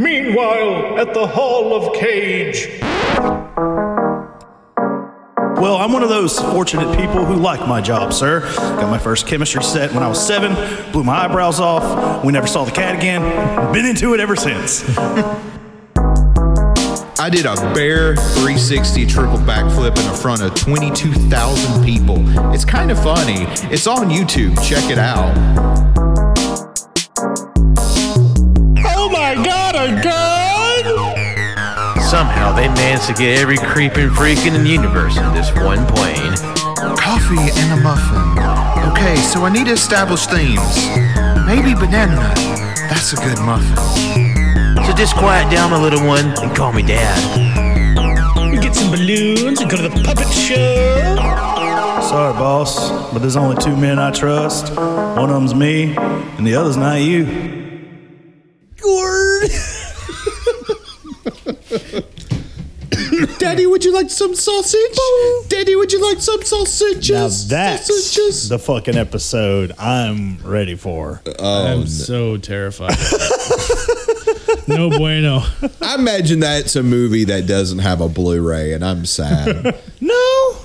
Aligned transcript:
Meanwhile, 0.00 0.98
at 0.98 1.12
the 1.12 1.26
Hall 1.26 1.74
of 1.74 1.94
Cage. 1.94 2.80
Well, 5.60 5.76
I'm 5.76 5.92
one 5.92 6.02
of 6.02 6.08
those 6.08 6.38
fortunate 6.38 6.96
people 6.96 7.26
who 7.26 7.34
like 7.36 7.68
my 7.68 7.82
job, 7.82 8.14
sir. 8.14 8.40
Got 8.56 8.90
my 8.90 8.96
first 8.96 9.26
chemistry 9.26 9.62
set 9.62 9.92
when 9.92 10.02
I 10.02 10.08
was 10.08 10.26
seven, 10.26 10.54
blew 10.90 11.04
my 11.04 11.26
eyebrows 11.26 11.60
off. 11.60 12.24
We 12.24 12.32
never 12.32 12.46
saw 12.46 12.64
the 12.64 12.70
cat 12.70 12.96
again. 12.96 13.20
Been 13.74 13.84
into 13.84 14.14
it 14.14 14.20
ever 14.20 14.36
since. 14.36 14.88
I 17.18 17.28
did 17.30 17.44
a 17.44 17.54
bare 17.74 18.16
360 18.16 19.04
triple 19.04 19.36
backflip 19.36 19.98
in 19.98 20.16
front 20.16 20.40
of 20.40 20.54
22,000 20.54 21.84
people. 21.84 22.16
It's 22.54 22.64
kind 22.64 22.90
of 22.90 22.98
funny. 23.02 23.42
It's 23.70 23.86
on 23.86 24.08
YouTube. 24.08 24.56
Check 24.66 24.90
it 24.90 24.98
out. 24.98 25.99
Somehow 32.10 32.50
they 32.52 32.66
managed 32.66 33.06
to 33.06 33.14
get 33.14 33.38
every 33.38 33.56
creeping 33.56 34.10
freak 34.10 34.44
in 34.44 34.52
the 34.52 34.68
universe 34.68 35.16
in 35.16 35.32
this 35.32 35.54
one 35.54 35.86
plane. 35.86 36.34
Coffee 36.98 37.38
and 37.38 37.78
a 37.78 37.82
muffin. 37.84 38.90
Okay, 38.90 39.14
so 39.14 39.44
I 39.44 39.50
need 39.52 39.66
to 39.66 39.74
establish 39.74 40.26
themes. 40.26 40.88
Maybe 41.46 41.72
banana 41.72 42.16
nut. 42.16 42.34
That's 42.90 43.12
a 43.12 43.16
good 43.16 43.38
muffin. 43.46 43.76
So 44.84 44.92
just 44.92 45.14
quiet 45.14 45.48
down, 45.52 45.70
my 45.70 45.80
little 45.80 46.04
one, 46.04 46.24
and 46.42 46.52
call 46.56 46.72
me 46.72 46.82
dad. 46.82 47.16
We 48.50 48.58
get 48.58 48.74
some 48.74 48.90
balloons 48.90 49.60
and 49.60 49.70
go 49.70 49.76
to 49.76 49.88
the 49.88 50.02
puppet 50.02 50.26
show. 50.32 51.14
Sorry, 52.08 52.32
boss, 52.32 52.90
but 53.12 53.20
there's 53.20 53.36
only 53.36 53.56
two 53.62 53.76
men 53.76 54.00
I 54.00 54.10
trust. 54.10 54.74
One 54.74 55.30
of 55.30 55.36
them's 55.36 55.54
me, 55.54 55.94
and 55.96 56.44
the 56.44 56.56
other's 56.56 56.76
not 56.76 56.96
you. 56.96 57.24
Gord. 58.82 59.48
Daddy, 63.38 63.66
would 63.80 63.86
you 63.86 63.94
like 63.94 64.10
some 64.10 64.34
sausage? 64.34 64.98
Daddy, 65.48 65.74
would 65.74 65.90
you 65.90 66.02
like 66.06 66.20
some 66.20 66.42
sausages? 66.42 67.50
Now 67.50 67.56
that's 67.56 67.86
sausages. 67.86 68.50
the 68.50 68.58
fucking 68.58 68.94
episode 68.94 69.72
I'm 69.78 70.36
ready 70.44 70.74
for. 70.74 71.22
Oh, 71.38 71.66
I'm 71.66 71.86
so 71.86 72.36
terrified. 72.36 72.90
no 74.68 74.90
bueno. 74.90 75.40
I 75.80 75.94
imagine 75.94 76.40
that's 76.40 76.76
a 76.76 76.82
movie 76.82 77.24
that 77.24 77.46
doesn't 77.46 77.78
have 77.78 78.02
a 78.02 78.08
Blu-ray, 78.10 78.74
and 78.74 78.84
I'm 78.84 79.06
sad. 79.06 79.80
No, 80.02 80.56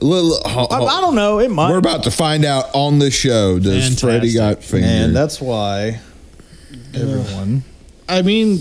Little- 0.00 0.38
ho- 0.44 0.66
I, 0.70 0.76
ho- 0.78 0.86
I 0.86 1.00
don't 1.00 1.14
know. 1.16 1.38
It 1.40 1.50
might. 1.50 1.70
We're 1.70 1.78
about 1.78 2.04
to 2.04 2.10
find 2.12 2.44
out 2.44 2.66
on 2.74 2.98
the 3.00 3.10
show. 3.10 3.58
Does 3.58 3.82
Fantastic. 3.82 3.98
Freddy 4.00 4.32
got 4.34 4.62
fingered? 4.62 4.90
and 4.90 5.16
that's 5.16 5.40
why 5.40 6.00
everyone. 6.94 7.62
I 8.08 8.22
mean, 8.22 8.60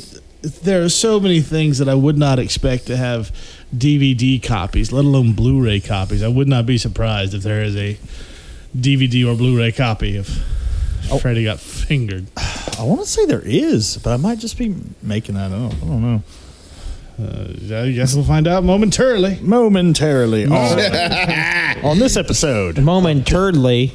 there 0.63 0.83
are 0.83 0.89
so 0.89 1.19
many 1.19 1.41
things 1.41 1.79
that 1.79 1.89
I 1.89 1.95
would 1.95 2.17
not 2.17 2.37
expect 2.39 2.87
to 2.87 2.97
have 2.97 3.31
DVD 3.75 4.41
copies, 4.41 4.91
let 4.91 5.05
alone 5.05 5.33
Blu-ray 5.33 5.79
copies. 5.81 6.23
I 6.23 6.27
would 6.27 6.47
not 6.47 6.65
be 6.65 6.77
surprised 6.77 7.33
if 7.33 7.43
there 7.43 7.61
is 7.61 7.75
a 7.75 7.97
DVD 8.77 9.27
or 9.27 9.35
Blu-ray 9.35 9.71
copy 9.73 10.17
of 10.17 10.27
Freddy 11.21 11.43
got 11.43 11.59
fingered. 11.59 12.27
I 12.37 12.83
want 12.83 13.01
to 13.01 13.07
say 13.07 13.25
there 13.25 13.41
is, 13.43 13.97
but 13.97 14.13
I 14.13 14.17
might 14.17 14.39
just 14.39 14.57
be 14.57 14.75
making 15.01 15.35
that 15.35 15.51
up. 15.51 15.73
I 15.73 15.85
don't 15.87 16.01
know. 16.01 16.23
Uh, 17.19 17.83
I 17.83 17.91
guess 17.91 18.13
we'll 18.13 18.23
find 18.25 18.47
out 18.47 18.63
momentarily. 18.63 19.39
Momentarily 19.41 20.45
on, 20.45 21.85
on 21.85 21.97
this 21.99 22.15
episode. 22.15 22.77
Momentarily. 22.77 23.93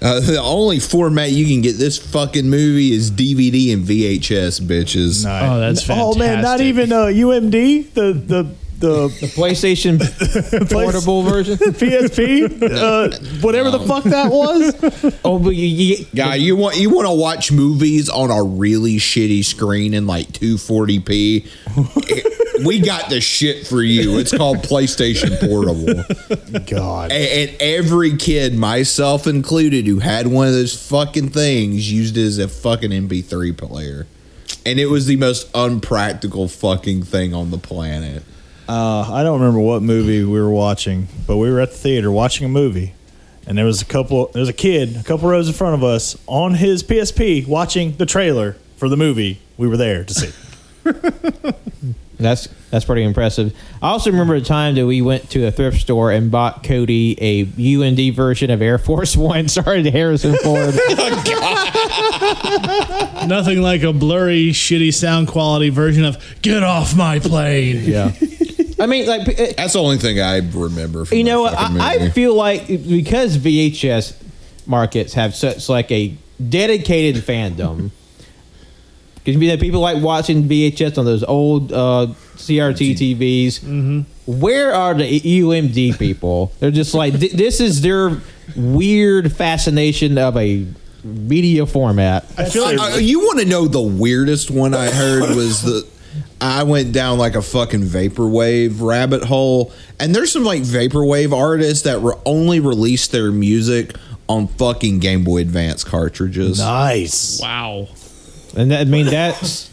Uh, 0.00 0.20
the 0.20 0.40
only 0.40 0.78
format 0.78 1.30
you 1.30 1.46
can 1.46 1.60
get 1.62 1.76
this 1.76 1.96
fucking 1.98 2.48
movie 2.48 2.92
is 2.92 3.10
DVD 3.10 3.72
and 3.72 3.84
VHS, 3.84 4.60
bitches. 4.60 5.24
Nice. 5.24 5.42
Oh, 5.48 5.60
that's 5.60 5.82
fantastic. 5.82 6.16
Oh 6.16 6.18
man, 6.18 6.42
not 6.42 6.60
even 6.60 6.92
uh, 6.92 7.06
UMD, 7.06 7.94
the 7.94 8.12
the 8.12 8.54
the 8.82 9.08
The 9.08 9.26
PlayStation 9.28 9.98
portable 10.70 11.22
version. 11.22 11.56
PSP, 11.82 12.62
uh, 12.62 13.16
whatever 13.40 13.70
the 13.70 13.80
fuck 13.80 14.04
that 14.04 14.30
was. 14.32 14.74
Oh, 15.24 15.38
but 15.38 15.54
you, 15.54 15.66
you, 15.66 16.04
Guy, 16.14 16.34
you 16.34 16.54
want 16.56 16.76
you 16.76 16.90
want 16.90 17.06
to 17.08 17.14
watch 17.14 17.50
movies 17.50 18.10
on 18.10 18.30
a 18.30 18.42
really 18.42 18.96
shitty 18.96 19.44
screen 19.44 19.94
in 19.94 20.06
like 20.06 20.28
240p? 20.32 21.46
we 22.64 22.80
got 22.80 23.08
the 23.10 23.20
shit 23.20 23.66
for 23.66 23.82
you. 23.82 24.18
It's 24.18 24.36
called 24.36 24.58
PlayStation 24.58 25.38
Portable. 25.40 26.04
God, 26.66 27.10
And, 27.12 27.50
and 27.50 27.56
every 27.60 28.16
kid, 28.16 28.54
myself 28.56 29.26
included, 29.26 29.86
who 29.86 30.00
had 30.00 30.26
one 30.26 30.46
of 30.48 30.52
those 30.52 30.74
fucking 30.88 31.30
things 31.30 31.90
used 31.90 32.16
it 32.16 32.22
as 32.24 32.38
a 32.38 32.48
fucking 32.48 32.90
MP3 32.90 33.56
player. 33.56 34.06
And 34.64 34.78
it 34.78 34.86
was 34.86 35.06
the 35.06 35.16
most 35.16 35.50
unpractical 35.54 36.46
fucking 36.46 37.02
thing 37.04 37.34
on 37.34 37.50
the 37.50 37.58
planet. 37.58 38.22
Uh, 38.72 39.06
I 39.12 39.22
don't 39.22 39.38
remember 39.38 39.60
what 39.60 39.82
movie 39.82 40.24
we 40.24 40.40
were 40.40 40.48
watching, 40.48 41.06
but 41.26 41.36
we 41.36 41.50
were 41.50 41.60
at 41.60 41.72
the 41.72 41.76
theater 41.76 42.10
watching 42.10 42.46
a 42.46 42.48
movie, 42.48 42.94
and 43.46 43.58
there 43.58 43.66
was 43.66 43.82
a 43.82 43.84
couple. 43.84 44.28
There 44.28 44.40
was 44.40 44.48
a 44.48 44.54
kid 44.54 44.96
a 44.96 45.02
couple 45.02 45.28
rows 45.28 45.46
in 45.46 45.52
front 45.52 45.74
of 45.74 45.84
us 45.84 46.16
on 46.26 46.54
his 46.54 46.82
PSP 46.82 47.46
watching 47.46 47.94
the 47.98 48.06
trailer 48.06 48.56
for 48.78 48.88
the 48.88 48.96
movie 48.96 49.40
we 49.58 49.68
were 49.68 49.76
there 49.76 50.04
to 50.04 50.14
see. 50.14 50.32
that's 52.18 52.48
that's 52.70 52.86
pretty 52.86 53.02
impressive. 53.02 53.54
I 53.82 53.90
also 53.90 54.10
remember 54.10 54.36
a 54.36 54.40
time 54.40 54.74
that 54.76 54.86
we 54.86 55.02
went 55.02 55.28
to 55.32 55.46
a 55.46 55.50
thrift 55.50 55.82
store 55.82 56.10
and 56.10 56.30
bought 56.30 56.64
Cody 56.64 57.18
a 57.20 57.44
UMD 57.44 58.14
version 58.14 58.50
of 58.50 58.62
Air 58.62 58.78
Force 58.78 59.14
One. 59.14 59.48
Sorry 59.50 59.82
to 59.82 59.90
Harrison 59.90 60.34
Ford. 60.38 60.74
Nothing 63.28 63.60
like 63.60 63.82
a 63.82 63.92
blurry, 63.92 64.48
shitty 64.48 64.94
sound 64.94 65.28
quality 65.28 65.68
version 65.68 66.06
of 66.06 66.16
"Get 66.40 66.62
off 66.62 66.96
my 66.96 67.18
plane." 67.18 67.84
yeah. 67.84 68.12
I 68.82 68.86
mean, 68.86 69.06
like, 69.06 69.28
it- 69.28 69.56
That's 69.56 69.72
the 69.74 69.82
only 69.82 69.98
thing 69.98 70.20
I 70.20 70.38
remember 70.38 71.04
from 71.04 71.16
you 71.18 71.24
know, 71.24 71.42
what? 71.42 71.54
I, 71.56 71.94
I 72.06 72.10
feel 72.10 72.34
like 72.34 72.66
because 72.66 73.38
VHS 73.38 74.14
markets 74.66 75.14
have 75.14 75.34
such 75.34 75.68
like 75.68 75.90
a 75.92 76.14
dedicated 76.48 77.22
fandom. 77.24 77.90
Because 79.24 79.40
you 79.40 79.48
know, 79.50 79.56
people 79.56 79.78
like 79.80 80.02
watching 80.02 80.48
VHS 80.48 80.98
on 80.98 81.04
those 81.04 81.22
old 81.22 81.72
uh, 81.72 82.08
CRT 82.34 82.96
TVs. 82.98 84.04
Where 84.26 84.74
are 84.74 84.94
the 84.94 85.20
UMD 85.20 85.96
people? 85.96 86.50
They're 86.58 86.72
just 86.72 86.92
like 86.92 87.16
th- 87.20 87.30
this 87.30 87.60
is 87.60 87.82
their 87.82 88.20
weird 88.56 89.32
fascination 89.32 90.18
of 90.18 90.36
a 90.36 90.66
media 91.04 91.66
format. 91.66 92.24
I 92.36 92.46
feel 92.46 92.64
like 92.64 92.80
Uh, 92.80 92.96
you 92.98 93.20
want 93.20 93.38
to 93.38 93.46
know 93.46 93.68
the 93.68 93.80
weirdest 93.80 94.50
one 94.50 94.74
I 94.74 94.90
heard 94.90 95.36
was 95.36 95.62
the 95.62 95.86
I 96.42 96.64
went 96.64 96.92
down 96.92 97.18
like 97.18 97.36
a 97.36 97.42
fucking 97.42 97.82
vaporwave 97.82 98.80
rabbit 98.80 99.22
hole, 99.22 99.72
and 100.00 100.12
there's 100.12 100.32
some 100.32 100.42
like 100.42 100.62
vaporwave 100.62 101.32
artists 101.32 101.84
that 101.84 102.00
re- 102.00 102.14
only 102.26 102.58
release 102.58 103.06
their 103.06 103.30
music 103.30 103.94
on 104.28 104.48
fucking 104.48 104.98
Game 104.98 105.22
Boy 105.22 105.38
Advance 105.38 105.84
cartridges. 105.84 106.58
Nice. 106.58 107.40
wow. 107.40 107.86
And 108.56 108.72
that, 108.72 108.80
I 108.80 108.84
mean 108.84 109.06
that's 109.06 109.70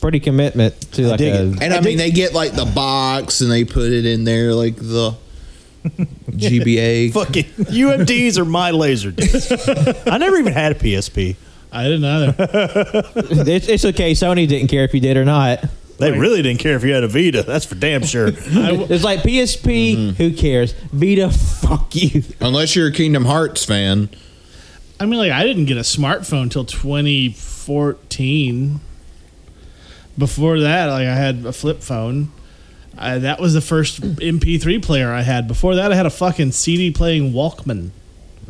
pretty 0.00 0.20
commitment 0.20 0.80
to 0.92 1.08
like 1.08 1.20
a 1.20 1.24
it. 1.24 1.62
And 1.62 1.74
I, 1.74 1.80
mean, 1.80 1.98
they 1.98 2.12
get 2.12 2.32
like 2.32 2.52
the 2.52 2.64
box 2.64 3.40
and 3.40 3.50
they 3.50 3.64
put 3.64 3.90
it 3.90 4.06
in 4.06 4.22
there 4.22 4.54
like 4.54 4.76
the 4.76 5.16
GBA. 5.84 7.12
Fucking 7.14 7.44
UMDs 7.44 8.38
are 8.38 8.44
my 8.44 8.70
laser 8.70 9.10
discs. 9.10 9.68
I 10.06 10.18
never 10.18 10.36
even 10.36 10.52
had 10.52 10.72
a 10.72 10.74
PSP. 10.76 11.34
I 11.72 11.82
didn't 11.84 12.04
either. 12.04 12.34
it's, 13.50 13.68
it's 13.68 13.84
okay. 13.84 14.12
Sony 14.12 14.46
didn't 14.46 14.68
care 14.68 14.84
if 14.84 14.94
you 14.94 15.00
did 15.00 15.16
or 15.16 15.24
not. 15.24 15.64
They 15.98 16.12
really 16.12 16.42
didn't 16.42 16.60
care 16.60 16.76
if 16.76 16.84
you 16.84 16.92
had 16.92 17.04
a 17.04 17.08
Vita. 17.08 17.42
That's 17.42 17.64
for 17.64 17.74
damn 17.74 18.04
sure. 18.04 18.28
It's 18.36 19.04
like 19.04 19.20
PSP. 19.20 19.96
Mm-hmm. 19.96 20.16
Who 20.16 20.34
cares? 20.34 20.74
Vita, 20.92 21.30
fuck 21.60 21.94
you. 21.94 22.22
Unless 22.40 22.76
you're 22.76 22.88
a 22.88 22.92
Kingdom 22.92 23.24
Hearts 23.24 23.64
fan. 23.64 24.10
I 25.00 25.06
mean, 25.06 25.18
like 25.18 25.32
I 25.32 25.44
didn't 25.44 25.64
get 25.66 25.78
a 25.78 25.82
smartphone 25.82 26.42
until 26.42 26.64
2014. 26.64 28.80
Before 30.18 30.60
that, 30.60 30.86
like 30.86 31.06
I 31.06 31.14
had 31.14 31.44
a 31.44 31.52
flip 31.52 31.82
phone. 31.82 32.30
I, 32.98 33.18
that 33.18 33.40
was 33.40 33.52
the 33.52 33.60
first 33.60 34.00
MP3 34.00 34.82
player 34.82 35.12
I 35.12 35.20
had. 35.20 35.46
Before 35.46 35.74
that, 35.74 35.92
I 35.92 35.94
had 35.94 36.06
a 36.06 36.10
fucking 36.10 36.52
CD 36.52 36.90
playing 36.90 37.32
Walkman. 37.32 37.90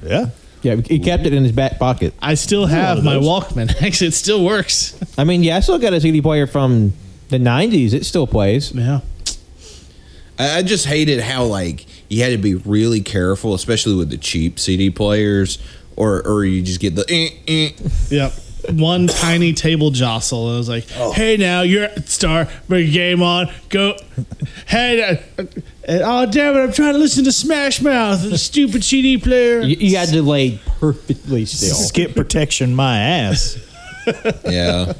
Yeah. 0.03 0.31
Yeah, 0.63 0.77
he 0.77 0.99
kept 0.99 1.27
it 1.27 1.33
in 1.33 1.43
his 1.43 1.53
back 1.53 1.79
pocket. 1.79 2.15
I 2.21 2.35
still 2.35 2.67
have 2.67 3.05
my. 3.05 3.15
Walkman. 3.15 3.71
Actually, 3.83 4.09
it 4.09 4.15
still 4.15 4.45
works. 4.45 4.99
I 5.19 5.25
mean, 5.25 5.43
yeah, 5.43 5.57
I 5.57 5.61
still 5.61 5.79
got 5.79 5.93
a 5.93 6.01
CD 6.01 6.21
player 6.21 6.47
from 6.47 6.93
the 7.29 7.39
'90s. 7.39 7.93
It 7.93 8.05
still 8.05 8.27
plays. 8.27 8.73
Yeah. 8.73 9.01
I 10.39 10.59
I 10.59 10.63
just 10.63 10.87
hated 10.87 11.21
how 11.21 11.45
like 11.45 11.87
you 12.09 12.23
had 12.23 12.31
to 12.31 12.39
be 12.39 12.55
really 12.55 13.01
careful, 13.01 13.55
especially 13.55 13.95
with 13.97 14.11
the 14.11 14.19
cheap 14.19 14.59
CD 14.59 14.91
players, 14.91 15.59
or 15.97 16.27
or 16.27 16.45
you 16.45 16.63
just 16.63 16.81
get 16.81 16.95
the. 16.95 17.05
Eh, 17.09 17.31
eh. 17.49 17.71
Yep. 18.11 18.33
One 18.71 19.07
tiny 19.07 19.53
table 19.53 19.91
jostle. 19.91 20.49
And 20.49 20.57
I 20.57 20.59
was 20.59 20.69
like, 20.69 20.89
hey, 21.15 21.37
now 21.37 21.63
you're 21.63 21.85
a 21.85 22.03
star. 22.03 22.49
Bring 22.67 22.87
your 22.87 22.93
game 22.93 23.23
on. 23.23 23.49
Go. 23.69 23.97
Hey, 24.67 25.21
uh, 25.39 25.45
oh, 25.89 26.27
damn 26.27 26.57
it. 26.57 26.61
I'm 26.61 26.73
trying 26.73 26.95
to 26.95 26.99
listen 26.99 27.23
to 27.25 27.33
Smash 27.33 27.81
Mouth, 27.81 28.29
the 28.29 28.37
stupid 28.37 28.83
CD 28.83 29.19
player. 29.19 29.61
You, 29.61 29.77
you 29.77 29.97
had 29.97 30.09
to 30.09 30.21
lay 30.23 30.59
perfectly 30.81 31.45
still. 31.45 31.77
Skip 31.77 32.17
protection, 32.17 32.75
my 32.75 32.99
ass. 32.99 33.57
Yeah. 34.45 34.95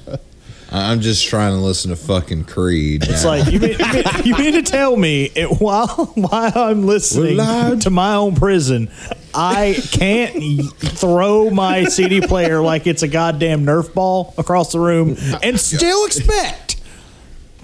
I'm 0.71 1.01
just 1.01 1.27
trying 1.29 1.53
to 1.53 1.59
listen 1.59 1.91
to 1.91 1.97
fucking 1.97 2.45
Creed. 2.45 3.05
It's 3.05 3.23
now. 3.23 3.29
like 3.31 3.53
you 3.53 3.61
mean, 3.61 3.77
you 3.79 3.93
mean, 3.93 4.05
you 4.25 4.35
mean 4.37 4.53
to 4.55 4.63
tell 4.63 4.97
me 4.97 5.25
it, 5.35 5.61
while 5.61 5.87
while 6.15 6.53
I'm 6.57 6.87
listening 6.87 7.37
Well, 7.37 7.79
to 7.79 7.91
my 7.91 8.15
own 8.17 8.35
prison, 8.35 8.91
I 9.33 9.77
can't 9.93 10.73
throw 10.79 11.51
my 11.51 11.85
CD 11.85 12.21
player 12.21 12.61
like 12.61 12.87
it's 12.87 13.03
a 13.03 13.09
goddamn 13.09 13.65
Nerf 13.65 13.95
ball 13.95 14.35
across 14.39 14.73
the 14.73 14.81
room 14.81 15.17
and 15.43 15.61
still 15.61 16.05
expect 16.07 16.66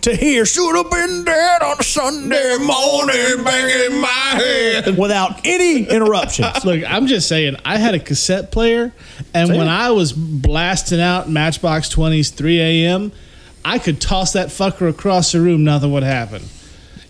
to 0.03 0.15
hear 0.17 0.45
"Should 0.45 0.75
Have 0.77 0.91
Been 0.91 1.25
Dead 1.25 1.63
on 1.63 1.77
a 1.79 1.83
Sunday 1.83 2.57
Morning" 2.59 3.45
banging 3.45 4.01
my 4.01 4.07
head. 4.09 4.99
without 4.99 5.41
any 5.47 5.85
interruptions. 5.89 6.65
Look, 6.65 6.83
I'm 6.87 7.07
just 7.07 7.29
saying, 7.29 7.57
I 7.65 7.79
had 7.79 7.95
a 7.95 8.01
cassette 8.01 8.51
player, 8.53 8.93
and 9.33 9.49
Same. 9.49 9.59
when 9.59 9.69
I 9.69 9.91
was 9.91 10.13
blasting 10.13 11.01
out 11.01 11.29
Matchbox 11.31 11.89
20s 11.89 12.33
3 12.35 12.61
a.m., 12.61 13.13
I 13.65 13.79
could 13.79 14.01
toss 14.01 14.33
that 14.33 14.49
fucker 14.49 14.89
across 14.89 15.33
the 15.33 15.41
room, 15.41 15.63
nothing 15.65 15.93
would 15.93 16.03
happen. 16.03 16.43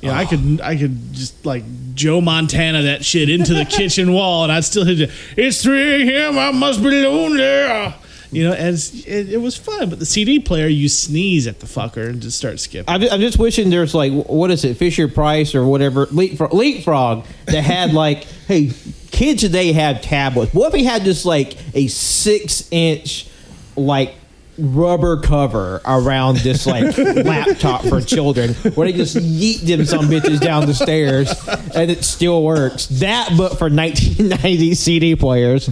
You 0.02 0.08
know, 0.08 0.14
I 0.14 0.24
could 0.26 0.60
I 0.60 0.76
could 0.76 1.12
just 1.12 1.46
like 1.46 1.62
Joe 1.94 2.20
Montana 2.20 2.82
that 2.82 3.04
shit 3.04 3.30
into 3.30 3.54
the 3.54 3.64
kitchen 3.64 4.12
wall, 4.12 4.42
and 4.42 4.50
I'd 4.52 4.64
still 4.64 4.84
hit 4.84 5.00
it. 5.00 5.10
It's 5.36 5.62
3 5.62 6.10
a.m. 6.12 6.38
I 6.38 6.50
must 6.50 6.82
be 6.82 6.90
lonely. 6.90 7.94
You 8.32 8.48
know, 8.48 8.54
it's, 8.56 9.06
it, 9.06 9.30
it 9.30 9.36
was 9.36 9.56
fun. 9.56 9.90
But 9.90 9.98
the 9.98 10.06
CD 10.06 10.38
player, 10.38 10.66
you 10.66 10.88
sneeze 10.88 11.46
at 11.46 11.60
the 11.60 11.66
fucker 11.66 12.08
and 12.08 12.20
just 12.20 12.38
start 12.38 12.58
skipping. 12.60 12.88
I'm, 12.88 13.20
just 13.20 13.38
wishing 13.38 13.68
there's 13.68 13.94
like 13.94 14.12
what 14.12 14.50
is 14.50 14.64
it 14.64 14.76
Fisher 14.78 15.06
Price 15.06 15.54
or 15.54 15.66
whatever 15.66 16.06
leapfrog, 16.06 16.54
leapfrog 16.54 17.26
that 17.46 17.62
had 17.62 17.92
like 17.92 18.24
hey 18.48 18.72
kids 19.10 19.42
today 19.42 19.72
have 19.72 20.00
tablets. 20.00 20.54
What 20.54 20.68
if 20.68 20.74
he 20.74 20.84
had 20.84 21.04
just 21.04 21.26
like 21.26 21.56
a 21.74 21.86
six 21.88 22.66
inch 22.70 23.28
like 23.76 24.14
rubber 24.58 25.16
cover 25.18 25.80
around 25.84 26.38
this 26.38 26.66
like 26.66 26.96
laptop 26.98 27.82
for 27.84 28.00
children 28.00 28.54
where 28.74 28.90
they 28.90 28.96
just 28.96 29.16
yeet 29.16 29.60
them 29.60 29.84
some 29.84 30.06
bitches 30.06 30.40
down 30.40 30.66
the 30.66 30.74
stairs 30.74 31.32
and 31.74 31.90
it 31.90 32.04
still 32.04 32.42
works. 32.42 32.86
That 32.86 33.30
but 33.36 33.58
for 33.58 33.68
1990 33.70 34.74
CD 34.74 35.16
players. 35.16 35.70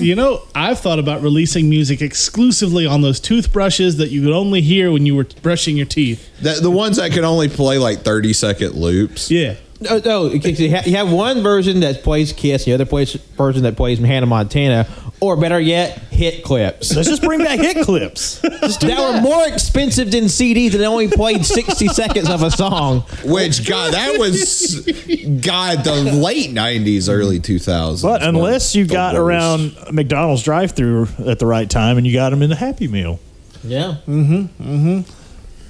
you 0.00 0.14
know, 0.14 0.42
I've 0.54 0.80
thought 0.80 0.98
about 0.98 1.22
releasing 1.22 1.68
music 1.68 2.00
exclusively 2.00 2.86
on 2.86 3.02
those 3.02 3.20
toothbrushes 3.20 3.98
that 3.98 4.10
you 4.10 4.22
could 4.22 4.32
only 4.32 4.60
hear 4.60 4.90
when 4.90 5.06
you 5.06 5.14
were 5.16 5.26
brushing 5.42 5.76
your 5.76 5.86
teeth. 5.86 6.30
The, 6.40 6.58
the 6.60 6.70
ones 6.70 6.96
that 6.96 7.12
can 7.12 7.24
only 7.24 7.48
play 7.48 7.78
like 7.78 8.00
30 8.00 8.32
second 8.32 8.74
loops. 8.74 9.30
Yeah. 9.30 9.56
No, 9.80 9.98
no 9.98 10.26
you, 10.28 10.50
you 10.50 10.96
have 10.96 11.12
one 11.12 11.42
version 11.42 11.80
that 11.80 12.02
plays 12.02 12.32
Kiss, 12.32 12.64
the 12.64 12.72
other 12.72 12.86
plays 12.86 13.14
version 13.36 13.64
that 13.64 13.76
plays 13.76 13.98
Hannah 13.98 14.26
Montana, 14.26 14.88
or 15.20 15.36
better 15.36 15.58
yet, 15.60 15.98
hit 16.10 16.44
clips. 16.44 16.94
Let's 16.94 17.08
just 17.08 17.22
bring 17.22 17.40
back 17.40 17.58
hit 17.58 17.84
clips. 17.84 18.38
that 18.40 18.82
were 19.14 19.20
more 19.20 19.46
expensive 19.48 20.10
than 20.10 20.24
CDs 20.24 20.74
and 20.74 20.82
only 20.82 21.08
played 21.08 21.46
60 21.46 21.88
seconds 21.88 22.28
of 22.28 22.42
a 22.42 22.50
song. 22.50 23.00
Which, 23.24 23.66
God, 23.66 23.94
that 23.94 24.18
was, 24.18 24.80
God, 25.40 25.84
the 25.84 26.12
late 26.14 26.50
90s, 26.50 27.08
early 27.08 27.40
2000s. 27.40 28.02
But 28.02 28.22
unless 28.22 28.74
you 28.74 28.86
got 28.86 29.14
worst. 29.14 29.20
around 29.20 29.94
McDonald's 29.94 30.42
drive-through 30.42 31.08
at 31.26 31.38
the 31.38 31.46
right 31.46 31.68
time 31.70 31.96
and 31.96 32.06
you 32.06 32.12
got 32.12 32.30
them 32.30 32.42
in 32.42 32.50
the 32.50 32.56
Happy 32.56 32.88
Meal, 32.88 33.18
Yeah. 33.62 33.96
Mm 34.06 34.26
hmm. 34.26 34.62
Mm 34.62 35.04
hmm. 35.06 35.20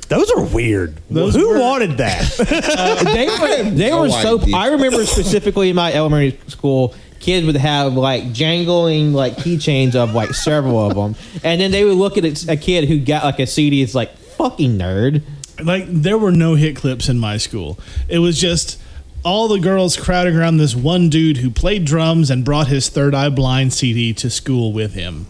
Those 0.08 0.30
are 0.32 0.44
weird. 0.44 0.98
Those 1.10 1.34
Who 1.34 1.48
were- 1.48 1.58
wanted 1.58 1.96
that? 1.96 2.22
They 3.14 3.26
were, 3.26 3.70
they 3.70 3.88
no 3.90 4.02
were 4.02 4.10
so. 4.10 4.38
idea. 4.40 4.54
I 4.56 4.66
remember 4.68 5.04
specifically 5.06 5.70
in 5.70 5.76
my 5.76 5.92
elementary 5.94 6.38
school, 6.48 6.94
kids 7.24 7.46
would 7.46 7.56
have 7.56 7.94
like 7.94 8.32
jangling 8.32 9.14
like 9.14 9.34
keychains 9.36 9.94
of 9.94 10.14
like 10.14 10.34
several 10.34 10.86
of 10.86 10.94
them. 10.94 11.16
And 11.42 11.58
then 11.58 11.70
they 11.70 11.82
would 11.82 11.96
look 11.96 12.18
at 12.18 12.48
a, 12.48 12.56
kid 12.56 12.86
who 12.86 12.98
got 13.00 13.24
like 13.24 13.38
a 13.38 13.46
CD. 13.46 13.82
It's 13.82 13.94
like, 13.94 14.14
fucking 14.16 14.76
nerd. 14.76 15.22
Like 15.62 15.86
there 15.88 16.18
were 16.18 16.32
no 16.32 16.54
hit 16.54 16.76
clips 16.76 17.08
in 17.08 17.18
my 17.18 17.38
school. 17.38 17.78
It 18.08 18.18
was 18.18 18.38
just 18.38 18.78
all 19.24 19.48
the 19.48 19.58
girls 19.58 19.96
crowding 19.96 20.36
around 20.36 20.58
this 20.58 20.74
one 20.74 21.08
dude 21.08 21.38
who 21.38 21.50
played 21.50 21.86
drums 21.86 22.30
and 22.30 22.44
brought 22.44 22.66
his 22.66 22.90
Third 22.90 23.14
Eye 23.14 23.30
Blind 23.30 23.72
CD 23.72 24.12
to 24.14 24.28
school 24.28 24.74
with 24.74 24.92
him. 24.92 25.26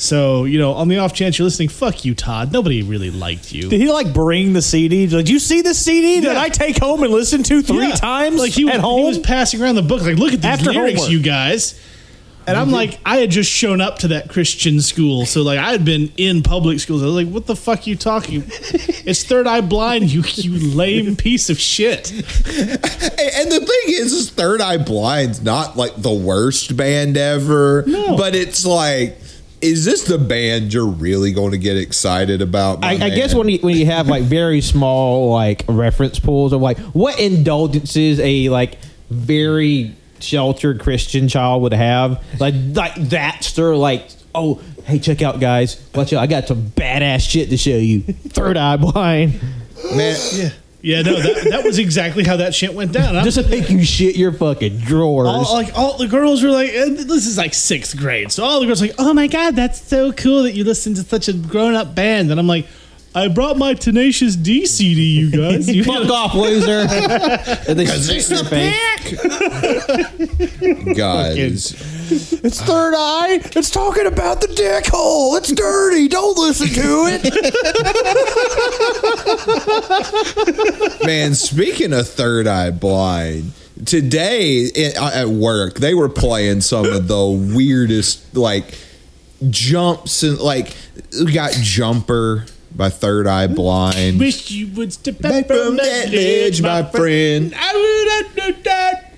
So, 0.00 0.44
you 0.44 0.58
know, 0.58 0.72
on 0.72 0.88
the 0.88 0.96
off 0.96 1.12
chance 1.12 1.38
you're 1.38 1.44
listening, 1.44 1.68
fuck 1.68 2.06
you, 2.06 2.14
Todd. 2.14 2.52
Nobody 2.52 2.82
really 2.82 3.10
liked 3.10 3.52
you. 3.52 3.68
Did 3.68 3.82
he 3.82 3.92
like 3.92 4.14
bring 4.14 4.54
the 4.54 4.62
CD? 4.62 5.06
Did 5.06 5.28
you 5.28 5.38
see 5.38 5.60
this 5.60 5.78
CD 5.78 6.20
that 6.20 6.38
I 6.38 6.48
take 6.48 6.78
home 6.78 7.02
and 7.02 7.12
listen 7.12 7.42
to 7.42 7.60
three 7.60 7.88
Yeah. 7.88 7.96
times 7.96 8.40
like 8.40 8.52
he 8.52 8.64
was, 8.64 8.74
at 8.76 8.80
home? 8.80 9.00
He 9.00 9.08
was 9.08 9.18
passing 9.18 9.60
around 9.62 9.74
the 9.74 9.82
book, 9.82 10.00
like, 10.00 10.16
look 10.16 10.32
at 10.32 10.40
these 10.40 10.50
After 10.50 10.72
lyrics, 10.72 11.00
homework. 11.00 11.12
you 11.12 11.20
guys. 11.20 11.78
And 12.46 12.56
I'm 12.56 12.68
mhm. 12.68 12.72
like, 12.72 12.98
I 13.04 13.18
had 13.18 13.30
just 13.30 13.50
shown 13.50 13.82
up 13.82 13.98
to 13.98 14.08
that 14.08 14.30
Christian 14.30 14.80
school, 14.80 15.26
so 15.26 15.42
like 15.42 15.58
I 15.58 15.70
had 15.70 15.84
been 15.84 16.10
in 16.16 16.42
public 16.42 16.80
schools. 16.80 17.02
I 17.02 17.06
was 17.06 17.14
like, 17.14 17.28
"What 17.28 17.46
the 17.46 17.54
fuck 17.54 17.86
you 17.86 17.94
talking? 17.94 18.44
It's 19.04 19.22
Third 19.24 19.46
Eye 19.46 19.60
Blind, 19.60 20.10
you 20.10 20.22
you 20.34 20.74
lame 20.74 21.14
piece 21.16 21.50
of 21.50 21.58
shit." 21.60 22.10
And 22.10 22.24
the 23.52 23.60
thing 23.60 23.94
is, 23.94 24.12
is 24.12 24.30
Third 24.30 24.60
Eye 24.62 24.78
Blind's 24.78 25.42
not 25.42 25.76
like 25.76 25.92
the 26.00 26.12
worst 26.12 26.76
band 26.76 27.16
ever. 27.18 27.84
No. 27.86 28.16
But 28.16 28.34
it's 28.34 28.64
like, 28.64 29.19
is 29.62 29.84
this 29.84 30.04
the 30.04 30.18
band 30.18 30.72
you're 30.72 30.86
really 30.86 31.32
going 31.32 31.52
to 31.52 31.58
get 31.58 31.76
excited 31.76 32.40
about? 32.42 32.84
I, 32.84 32.92
I 32.92 33.10
guess 33.10 33.34
when 33.34 33.48
you, 33.48 33.58
when 33.58 33.76
you 33.76 33.86
have 33.86 34.08
like 34.08 34.22
very 34.22 34.60
small 34.60 35.30
like 35.30 35.64
reference 35.68 36.18
pools 36.18 36.52
of 36.52 36.60
like 36.60 36.78
what 36.78 37.18
indulgences 37.20 38.20
a 38.20 38.48
like 38.48 38.78
very 39.10 39.94
sheltered 40.20 40.80
Christian 40.80 41.28
child 41.28 41.62
would 41.62 41.72
have? 41.74 42.24
Like 42.38 42.54
like 42.74 42.94
that's 42.96 43.52
their 43.52 43.76
like 43.76 44.08
oh 44.34 44.62
hey 44.84 44.98
check 44.98 45.22
out 45.22 45.40
guys. 45.40 45.86
Watch 45.94 46.12
out. 46.12 46.22
I 46.22 46.26
got 46.26 46.48
some 46.48 46.62
badass 46.70 47.28
shit 47.28 47.50
to 47.50 47.56
show 47.56 47.76
you. 47.76 48.02
Third 48.02 48.56
eye 48.56 48.76
blind. 48.76 49.40
Man, 49.94 50.16
Yeah, 50.32 50.50
yeah, 50.82 51.02
no, 51.02 51.20
that, 51.20 51.50
that 51.50 51.64
was 51.64 51.78
exactly 51.78 52.24
how 52.24 52.36
that 52.36 52.54
shit 52.54 52.74
went 52.74 52.92
down. 52.92 53.14
I'm- 53.16 53.24
just 53.24 53.38
to 53.38 53.48
make 53.48 53.68
you 53.70 53.84
shit 53.84 54.16
your 54.16 54.32
fucking 54.32 54.78
drawers. 54.78 55.28
all, 55.28 55.54
like 55.54 55.76
all 55.76 55.96
the 55.98 56.08
girls 56.08 56.42
were 56.42 56.50
like, 56.50 56.70
and 56.72 56.96
this 56.98 57.26
is 57.26 57.36
like 57.38 57.54
sixth 57.54 57.96
grade, 57.96 58.32
so 58.32 58.44
all 58.44 58.60
the 58.60 58.66
girls 58.66 58.80
were 58.80 58.88
like, 58.88 58.96
oh 58.98 59.12
my 59.14 59.26
god, 59.26 59.56
that's 59.56 59.80
so 59.80 60.12
cool 60.12 60.42
that 60.44 60.52
you 60.52 60.64
listen 60.64 60.94
to 60.94 61.02
such 61.02 61.28
a 61.28 61.32
grown 61.32 61.74
up 61.74 61.94
band, 61.94 62.30
and 62.30 62.38
I'm 62.40 62.46
like. 62.46 62.66
I 63.12 63.26
brought 63.28 63.58
my 63.58 63.74
Tenacious 63.74 64.36
D 64.36 64.66
CD, 64.66 65.02
you 65.18 65.30
guys. 65.30 65.68
You 65.74 65.82
Fuck 65.84 66.08
off, 66.08 66.32
loser! 66.34 66.86
and 67.68 67.78
they 67.78 67.84
spit 67.86 68.16
it's 68.16 68.30
in 68.30 68.36
your 68.36 68.44
the 68.44 68.50
face. 68.50 69.14
guys. 70.96 71.74
it's 72.44 72.60
third 72.62 72.94
eye. 72.96 73.40
It's 73.56 73.70
talking 73.70 74.06
about 74.06 74.40
the 74.40 74.46
dick 74.48 74.86
hole. 74.86 75.36
It's 75.36 75.52
dirty. 75.52 76.08
Don't 76.08 76.38
listen 76.38 76.68
to 76.68 77.06
it. 81.00 81.00
Man, 81.06 81.34
speaking 81.34 81.92
of 81.92 82.08
Third 82.08 82.46
Eye 82.46 82.70
Blind, 82.70 83.52
today 83.86 84.68
uh, 84.98 85.10
at 85.14 85.28
work 85.28 85.74
they 85.76 85.94
were 85.94 86.08
playing 86.08 86.60
some 86.60 86.86
of 86.86 87.08
the 87.08 87.26
weirdest 87.56 88.36
like 88.36 88.76
jumps 89.48 90.22
and 90.22 90.38
like 90.38 90.74
we 91.24 91.32
got 91.32 91.52
Jumper 91.52 92.44
by 92.74 92.88
Third 92.88 93.26
Eye 93.26 93.46
Blind. 93.46 94.18
wish 94.18 94.50
you 94.50 94.68
would 94.74 94.92
step 94.92 95.18
Back 95.18 95.46
from 95.46 95.76
that 95.76 96.10
ledge, 96.10 96.62
my 96.62 96.82
friend. 96.84 97.52
I 97.56 98.30
would 98.34 98.42
have 98.42 98.64
that. 98.64 99.14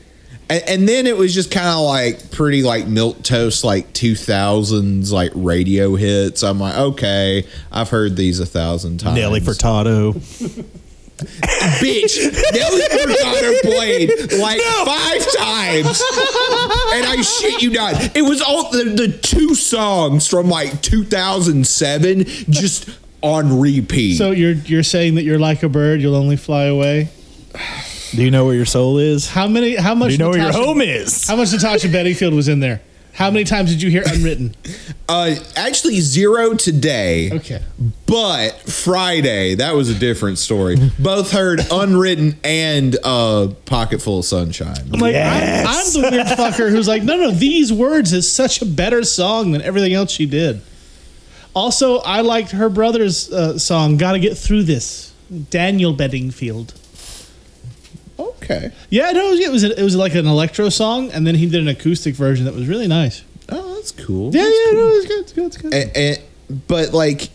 And, 0.51 0.63
and 0.69 0.89
then 0.89 1.07
it 1.07 1.17
was 1.17 1.33
just 1.35 1.51
kind 1.51 1.69
of 1.69 1.81
like 1.81 2.31
pretty 2.31 2.63
like 2.63 2.87
milk 2.87 3.23
toast 3.23 3.65
like 3.65 3.93
2000s 3.93 5.13
like 5.13 5.33
radio 5.35 5.95
hits. 5.95 6.43
I'm 6.43 6.59
like, 6.59 6.77
okay, 6.77 7.47
I've 7.71 7.89
heard 7.89 8.17
these 8.17 8.41
a 8.41 8.47
thousand 8.47 8.99
times. 8.99 9.17
Nelly 9.17 9.41
Furtado. 9.41 10.13
bitch. 11.23 12.17
Nelly 12.53 12.83
Furtado 12.83 13.61
played 13.63 14.11
like 14.41 14.61
five 14.61 15.33
times, 15.37 16.03
and 16.95 17.07
I 17.07 17.23
shit 17.23 17.63
you 17.63 17.71
not. 17.71 18.17
It 18.17 18.23
was 18.23 18.43
all 18.43 18.71
the, 18.71 18.85
the 18.85 19.09
two 19.23 19.55
songs 19.55 20.27
from 20.27 20.49
like 20.49 20.83
2007 20.83 22.25
just 22.51 22.89
on 23.23 23.61
repeat. 23.61 24.17
So 24.17 24.31
you're 24.31 24.53
you're 24.53 24.83
saying 24.83 25.15
that 25.15 25.23
you're 25.23 25.39
like 25.39 25.63
a 25.63 25.69
bird, 25.69 26.01
you'll 26.01 26.17
only 26.17 26.37
fly 26.37 26.65
away. 26.65 27.09
Do 28.13 28.23
you 28.23 28.31
know 28.31 28.45
where 28.45 28.55
your 28.55 28.67
soul 28.67 28.99
is? 28.99 29.29
How 29.31 29.49
many? 29.49 29.77
How 29.77 29.95
much? 29.95 30.09
Do 30.09 30.13
you 30.13 30.19
know 30.19 30.31
where 30.31 30.39
your 30.39 30.53
home 30.53 30.81
is? 30.83 31.27
How 31.27 31.37
much 31.37 31.53
Natasha 31.53 31.89
Bedingfield 31.89 32.35
was 32.35 32.49
in 32.49 32.61
there? 32.61 32.83
How 33.15 33.31
many 33.31 33.45
times 33.45 33.71
did 33.71 33.83
you 33.83 33.91
hear 33.91 34.03
unwritten? 34.07 34.55
uh, 35.09 35.35
actually, 35.55 36.01
zero 36.01 36.55
today. 36.55 37.31
Okay. 37.31 37.63
But 38.07 38.53
Friday, 38.61 39.57
that 39.57 39.75
was 39.75 39.91
a 39.91 39.95
different 39.95 40.39
story. 40.39 40.77
Both 40.99 41.31
heard 41.31 41.61
Unwritten 41.71 42.39
and 42.43 42.97
uh, 43.05 43.49
Pocket 43.67 44.01
Full 44.01 44.21
of 44.21 44.25
Sunshine. 44.25 44.77
I'm 44.93 44.99
like, 44.99 45.13
Yes. 45.13 45.95
I'm, 45.95 46.05
I'm 46.05 46.11
the 46.11 46.17
weird 46.17 46.27
fucker 46.29 46.71
who's 46.71 46.89
like, 46.89 47.03
no, 47.03 47.17
no, 47.17 47.31
these 47.31 47.71
words 47.71 48.15
is 48.15 48.31
such 48.33 48.63
a 48.63 48.65
better 48.67 49.05
song 49.05 49.53
than 49.53 49.61
everything 49.61 49.93
else 49.93 50.11
she 50.11 50.25
did. 50.25 50.63
Also, 51.55 51.99
I 51.99 52.21
liked 52.23 52.53
her 52.53 52.69
brother's 52.69 53.31
uh, 53.33 53.59
song, 53.59 53.97
"Gotta 53.99 54.19
Get 54.19 54.37
Through 54.39 54.65
This." 54.65 55.13
Daniel 55.51 55.95
Bedingfield. 55.95 56.75
Okay. 58.19 58.71
Yeah, 58.91 59.11
no, 59.13 59.29
it 59.29 59.31
was, 59.31 59.41
it 59.41 59.51
was 59.53 59.65
it 59.65 59.83
was 59.83 59.97
like 59.97 60.15
an 60.15 60.27
electro 60.27 60.69
song, 60.69 61.11
and 61.11 61.27
then 61.27 61.35
he 61.35 61.47
did 61.49 61.61
an 61.63 61.69
acoustic 61.69 62.15
version 62.15 62.45
that 62.45 62.55
was 62.55 62.69
really 62.69 62.87
nice. 62.89 63.25
Oh, 63.49 63.75
that's 63.75 63.93
cool. 63.93 64.35
Yeah, 64.35 64.43
yeah, 64.43 64.71
no, 64.73 64.89
it's 64.93 65.07
good, 65.07 65.21
it's 65.21 65.33
good, 65.33 65.47
it's 65.47 65.57
good. 65.57 65.75
and, 65.75 65.97
and- 65.97 66.19
but 66.69 66.93
like 66.93 67.31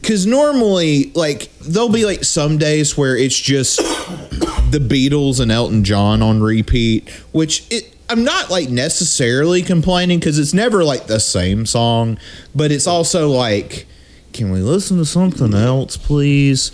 because 0.00 0.26
normally, 0.26 1.12
like, 1.14 1.50
there'll 1.60 1.88
be 1.88 2.04
like 2.04 2.24
some 2.24 2.58
days 2.58 2.96
where 2.96 3.16
it's 3.16 3.38
just 3.38 3.78
the 4.70 4.78
Beatles 4.80 5.38
and 5.40 5.50
Elton 5.52 5.84
John 5.84 6.22
on 6.22 6.40
repeat, 6.40 7.08
which 7.32 7.64
it. 7.70 7.92
I'm 8.08 8.24
not 8.24 8.50
like 8.50 8.68
necessarily 8.68 9.62
complaining 9.62 10.18
because 10.18 10.38
it's 10.38 10.54
never 10.54 10.84
like 10.84 11.06
the 11.06 11.20
same 11.20 11.66
song, 11.66 12.18
but 12.54 12.70
it's 12.70 12.86
also 12.86 13.30
like, 13.30 13.86
can 14.32 14.50
we 14.50 14.60
listen 14.60 14.98
to 14.98 15.04
something 15.04 15.54
else, 15.54 15.96
please? 15.96 16.70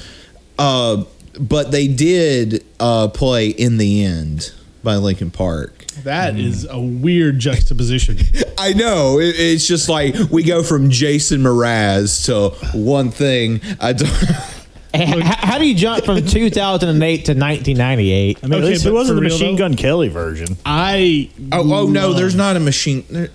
Uh, 0.58 1.04
but 1.38 1.70
they 1.70 1.88
did 1.88 2.64
uh, 2.78 3.08
play 3.08 3.48
"In 3.48 3.78
the 3.78 4.04
End" 4.04 4.52
by 4.82 4.96
Linkin 4.96 5.30
Park. 5.30 5.86
That 6.04 6.38
is 6.38 6.66
a 6.68 6.80
weird 6.80 7.38
juxtaposition. 7.38 8.18
I 8.58 8.72
know. 8.72 9.18
It, 9.18 9.34
it's 9.38 9.66
just 9.66 9.88
like 9.88 10.14
we 10.30 10.42
go 10.42 10.62
from 10.62 10.90
Jason 10.90 11.42
Mraz 11.42 12.26
to 12.26 12.76
one 12.76 13.10
thing. 13.10 13.60
I 13.80 13.92
don't. 13.92 14.10
H- 14.94 15.22
how 15.24 15.58
do 15.58 15.66
you 15.66 15.74
jump 15.74 16.04
from 16.04 16.24
2008 16.26 17.24
to 17.24 17.32
1998? 17.32 18.38
I 18.42 18.46
mean, 18.46 18.52
Okay, 18.54 18.62
at 18.62 18.68
least 18.68 18.84
but 18.84 18.90
it 18.90 18.92
wasn't 18.92 19.16
for 19.18 19.20
the 19.20 19.20
real, 19.28 19.34
Machine 19.38 19.56
though- 19.56 19.68
Gun 19.68 19.74
Kelly 19.74 20.08
version. 20.08 20.56
I 20.66 21.30
Oh, 21.50 21.60
oh 21.60 21.86
no, 21.88 22.08
love- 22.08 22.16
there's 22.16 22.34
not 22.34 22.56
a 22.56 22.60
machine. 22.60 23.04
there- 23.10 23.30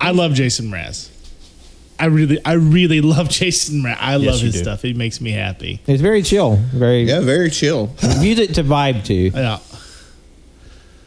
I 0.00 0.10
love 0.10 0.34
Jason 0.34 0.70
Mraz. 0.70 1.08
I 1.98 2.06
really, 2.06 2.38
I 2.44 2.52
really 2.52 3.00
love 3.16 3.28
Jason 3.30 3.82
Mraz. 3.82 3.96
I 4.00 4.16
love 4.16 4.36
you 4.38 4.46
his 4.46 4.52
do. 4.54 4.58
stuff. 4.60 4.82
He 4.82 4.92
makes 4.92 5.20
me 5.20 5.30
happy. 5.32 5.80
It's 5.86 6.02
very 6.02 6.22
chill, 6.22 6.56
very 6.56 7.04
Yeah, 7.04 7.20
very 7.20 7.50
chill. 7.50 7.90
music 8.20 8.52
to 8.54 8.62
vibe 8.64 9.04
to. 9.04 9.14
Yeah. 9.14 9.58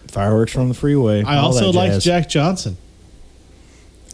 Fireworks 0.08 0.52
from 0.52 0.68
the 0.68 0.74
freeway. 0.74 1.24
I 1.24 1.38
all 1.38 1.46
also 1.48 1.72
that 1.72 1.78
like 1.78 1.92
jazz. 1.92 2.04
Jack 2.04 2.28
Johnson. 2.30 2.76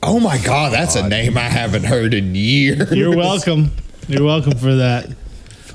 Oh 0.04 0.20
my 0.20 0.38
god, 0.38 0.72
that's 0.72 0.96
a 0.96 1.08
name 1.10 1.38
I 1.38 1.42
haven't 1.50 1.86
heard 1.86 2.14
in 2.14 2.36
years. 2.36 2.92
You're 2.92 3.16
welcome. 3.16 3.72
You're 4.08 4.24
welcome 4.24 4.56
for 4.58 4.76
that. 4.76 5.10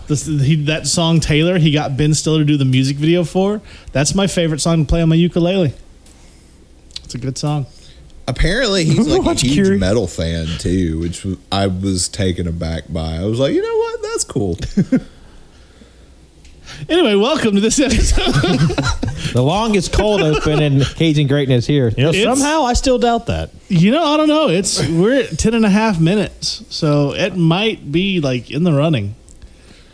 This, 0.06 0.26
he, 0.26 0.56
that 0.64 0.86
song 0.86 1.20
Taylor, 1.20 1.58
he 1.58 1.70
got 1.72 1.96
Ben 1.96 2.12
Stiller 2.14 2.38
to 2.40 2.44
do 2.44 2.56
the 2.56 2.64
music 2.64 2.96
video 2.96 3.24
for. 3.24 3.60
That's 3.92 4.14
my 4.14 4.26
favorite 4.26 4.60
song 4.60 4.84
to 4.84 4.88
play 4.88 5.00
on 5.02 5.08
my 5.08 5.14
ukulele. 5.14 5.72
It's 7.04 7.14
a 7.14 7.18
good 7.18 7.38
song. 7.38 7.66
Apparently, 8.28 8.84
he's 8.84 9.06
like 9.06 9.24
a 9.26 9.40
huge 9.40 9.52
Curie. 9.54 9.78
metal 9.78 10.06
fan 10.06 10.46
too, 10.58 10.98
which 11.00 11.26
I 11.50 11.66
was 11.66 12.08
taken 12.08 12.46
aback 12.46 12.84
by. 12.92 13.16
I 13.16 13.24
was 13.24 13.38
like, 13.38 13.52
you 13.54 13.62
know 13.62 13.76
what? 13.76 14.02
That's 14.02 14.24
cool. 14.24 14.58
Anyway, 16.88 17.14
welcome 17.14 17.54
to 17.54 17.60
this 17.60 17.78
episode. 17.78 18.32
The 19.32 19.42
longest 19.42 19.92
cold 19.94 20.20
open 20.20 20.60
in 20.60 20.80
Cage 20.80 21.18
and 21.18 21.28
Greatness 21.28 21.66
here. 21.66 21.88
You 21.96 22.04
know, 22.04 22.08
It's- 22.10 22.22
somehow 22.24 22.64
I 22.64 22.72
still 22.74 22.98
doubt 22.98 23.26
that. 23.26 23.50
you 23.68 23.90
know, 23.90 24.02
I 24.04 24.16
don't 24.18 24.28
know. 24.28 24.48
It's 24.48 24.86
we're 24.88 25.20
at 25.22 25.38
10 25.38 25.54
and 25.54 25.64
a 25.64 25.70
half 25.70 25.98
minutes, 26.00 26.64
so 26.70 27.14
it 27.14 27.36
might 27.36 27.90
be 27.92 28.20
like 28.20 28.50
in 28.50 28.64
the 28.64 28.72
running. 28.72 29.14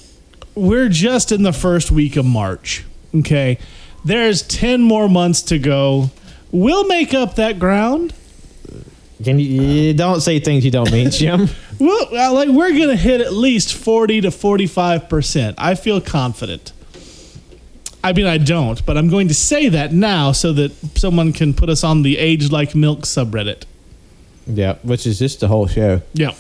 we're 0.54 0.88
just 0.88 1.32
in 1.32 1.42
the 1.42 1.52
first 1.52 1.90
week 1.90 2.16
of 2.16 2.24
March. 2.24 2.84
Okay. 3.14 3.58
There's 4.04 4.42
10 4.42 4.82
more 4.82 5.08
months 5.08 5.42
to 5.42 5.58
go. 5.58 6.10
We'll 6.52 6.86
make 6.86 7.12
up 7.12 7.36
that 7.36 7.58
ground. 7.58 8.14
Can 9.22 9.38
you, 9.38 9.46
you 9.62 9.94
don't 9.94 10.20
say 10.20 10.38
things 10.38 10.64
you 10.64 10.70
don't 10.70 10.92
mean, 10.92 11.10
Jim? 11.10 11.48
Well, 11.78 12.08
uh, 12.10 12.32
like 12.32 12.48
we're 12.48 12.70
going 12.70 12.88
to 12.88 12.96
hit 12.96 13.20
at 13.20 13.34
least 13.34 13.74
40 13.74 14.22
to 14.22 14.28
45%. 14.28 15.54
I 15.58 15.74
feel 15.74 16.00
confident. 16.00 16.72
I 18.08 18.12
mean, 18.12 18.26
I 18.26 18.38
don't, 18.38 18.84
but 18.86 18.96
I'm 18.96 19.08
going 19.08 19.28
to 19.28 19.34
say 19.34 19.68
that 19.68 19.92
now 19.92 20.32
so 20.32 20.52
that 20.52 20.72
someone 20.96 21.32
can 21.32 21.52
put 21.54 21.68
us 21.68 21.82
on 21.84 22.02
the 22.02 22.18
Age 22.18 22.50
Like 22.50 22.74
Milk 22.74 23.00
subreddit. 23.00 23.64
yeah, 24.46 24.76
which 24.82 25.06
is 25.06 25.18
just 25.18 25.40
the 25.40 25.48
whole 25.48 25.66
show. 25.66 26.02
Yeah. 26.14 26.34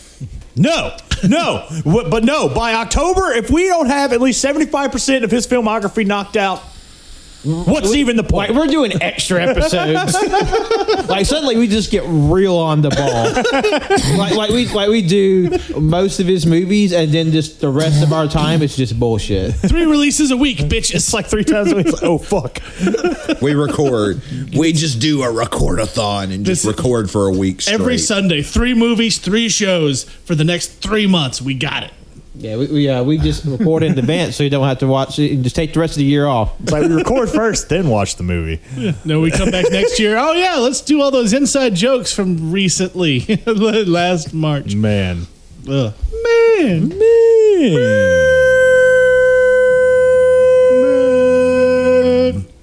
No, 0.54 0.96
no, 1.28 1.66
but 1.84 2.24
no. 2.24 2.48
By 2.48 2.74
October, 2.74 3.32
if 3.32 3.50
we 3.50 3.66
don't 3.66 3.86
have 3.88 4.12
at 4.12 4.20
least 4.22 4.40
seventy-five 4.40 4.90
percent 4.92 5.24
of 5.24 5.30
his 5.30 5.46
filmography 5.46 6.06
knocked 6.06 6.36
out, 6.36 6.62
what's 7.46 7.94
even 7.94 8.16
the 8.16 8.22
Like 8.22 8.48
point? 8.50 8.54
we're 8.54 8.66
doing 8.66 8.92
extra 9.02 9.42
episodes. 9.42 10.14
like 11.08 11.26
suddenly 11.26 11.56
we 11.56 11.68
just 11.68 11.90
get 11.90 12.02
real 12.06 12.56
on 12.56 12.82
the 12.82 12.90
ball. 12.90 14.16
like 14.18 14.34
like 14.34 14.50
we 14.50 14.66
like 14.68 14.88
we 14.88 15.02
do 15.02 15.56
most 15.78 16.20
of 16.20 16.26
his 16.26 16.46
movies, 16.46 16.92
and 16.92 17.12
then 17.12 17.30
just 17.32 17.60
the 17.60 17.68
rest 17.68 18.02
of 18.02 18.12
our 18.12 18.26
time 18.28 18.62
it's 18.62 18.76
just 18.76 18.98
bullshit. 18.98 19.54
Three 19.54 19.84
releases 19.86 20.30
a 20.30 20.36
week, 20.36 20.58
bitch. 20.58 20.94
It's 20.94 21.12
like 21.14 21.26
three 21.26 21.44
times 21.44 21.72
a 21.72 21.76
week. 21.76 21.86
Like, 21.92 22.02
oh 22.02 22.18
fuck! 22.18 22.60
we 23.40 23.54
record. 23.54 24.20
We 24.56 24.72
just 24.72 25.00
do 25.00 25.22
a 25.22 25.30
record-a-thon 25.32 26.30
and 26.32 26.44
just 26.44 26.64
This- 26.64 26.76
record 26.76 27.10
for 27.10 27.26
a 27.26 27.32
week 27.32 27.60
straight. 27.62 27.74
Every 27.80 27.98
Sunday, 27.98 28.42
three 28.42 28.74
movies, 28.74 29.18
three 29.18 29.48
shows 29.48 30.04
for 30.04 30.34
the 30.34 30.44
next 30.44 30.80
three 30.82 31.06
months. 31.06 31.40
We 31.40 31.54
got 31.54 31.82
it. 31.84 31.92
Yeah, 32.38 32.56
we 32.58 32.66
we, 32.66 32.88
uh, 32.88 33.02
we 33.02 33.16
just 33.18 33.44
record 33.46 33.82
in 33.82 33.98
advance 33.98 34.36
so 34.36 34.42
you 34.44 34.50
don't 34.50 34.66
have 34.66 34.78
to 34.80 34.86
watch 34.86 35.18
it. 35.18 35.40
Just 35.42 35.56
take 35.56 35.72
the 35.72 35.80
rest 35.80 35.94
of 35.94 35.98
the 35.98 36.04
year 36.04 36.26
off. 36.26 36.52
It's 36.60 36.70
like 36.70 36.82
we 36.82 36.94
record 36.94 37.30
first, 37.30 37.68
then 37.70 37.88
watch 37.88 38.16
the 38.16 38.24
movie. 38.24 38.60
No, 39.04 39.20
we 39.20 39.30
come 39.30 39.50
back 39.50 39.66
next 39.70 39.98
year. 39.98 40.16
Oh 40.18 40.32
yeah, 40.32 40.56
let's 40.56 40.80
do 40.82 41.00
all 41.00 41.10
those 41.10 41.32
inside 41.32 41.74
jokes 41.74 42.12
from 42.12 42.52
recently, 42.52 43.20
last 43.46 44.34
March. 44.34 44.74
Man, 44.74 45.26
Ugh. 45.68 45.94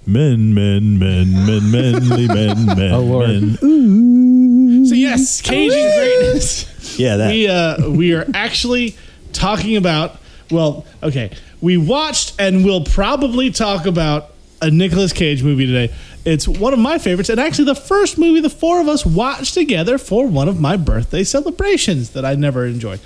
Man, 0.06 0.54
men, 0.54 0.54
men, 0.54 1.00
men, 1.00 1.46
men, 1.46 1.62
menly 1.72 2.28
men, 2.28 2.66
men, 2.66 2.92
Oh, 2.92 3.00
Lord. 3.02 3.30
men. 3.30 4.86
So 4.86 4.96
yes, 4.96 5.42
Cajun 5.42 5.70
greatness. 5.98 7.00
Yeah, 7.00 7.18
that. 7.18 7.30
We 7.32 7.48
uh, 7.48 7.90
we 7.90 8.14
are 8.14 8.28
actually 8.34 8.96
talking 9.34 9.76
about. 9.76 10.18
Well, 10.52 10.86
okay, 11.02 11.32
we 11.62 11.78
watched 11.78 12.36
and 12.40 12.64
we'll 12.64 12.84
probably 12.84 13.52
talk 13.52 13.86
about 13.86 14.32
a 14.62 14.72
Nicolas 14.72 15.12
Cage 15.14 15.44
movie 15.44 15.66
today. 15.66 15.94
It's 16.26 16.48
one 16.48 16.72
of 16.72 16.80
my 16.80 17.00
favorites, 17.00 17.30
and 17.30 17.40
actually 17.40 17.66
the 17.66 17.76
first 17.76 18.18
movie 18.18 18.40
the 18.40 18.50
four 18.50 18.80
of 18.80 18.88
us 18.88 19.06
watched 19.06 19.54
together 19.54 19.98
for 19.98 20.26
one 20.26 20.48
of 20.48 20.60
my 20.60 20.78
birthday 20.78 21.24
celebrations 21.24 22.12
that 22.12 22.24
I 22.24 22.36
never 22.36 22.66
enjoyed. 22.66 23.02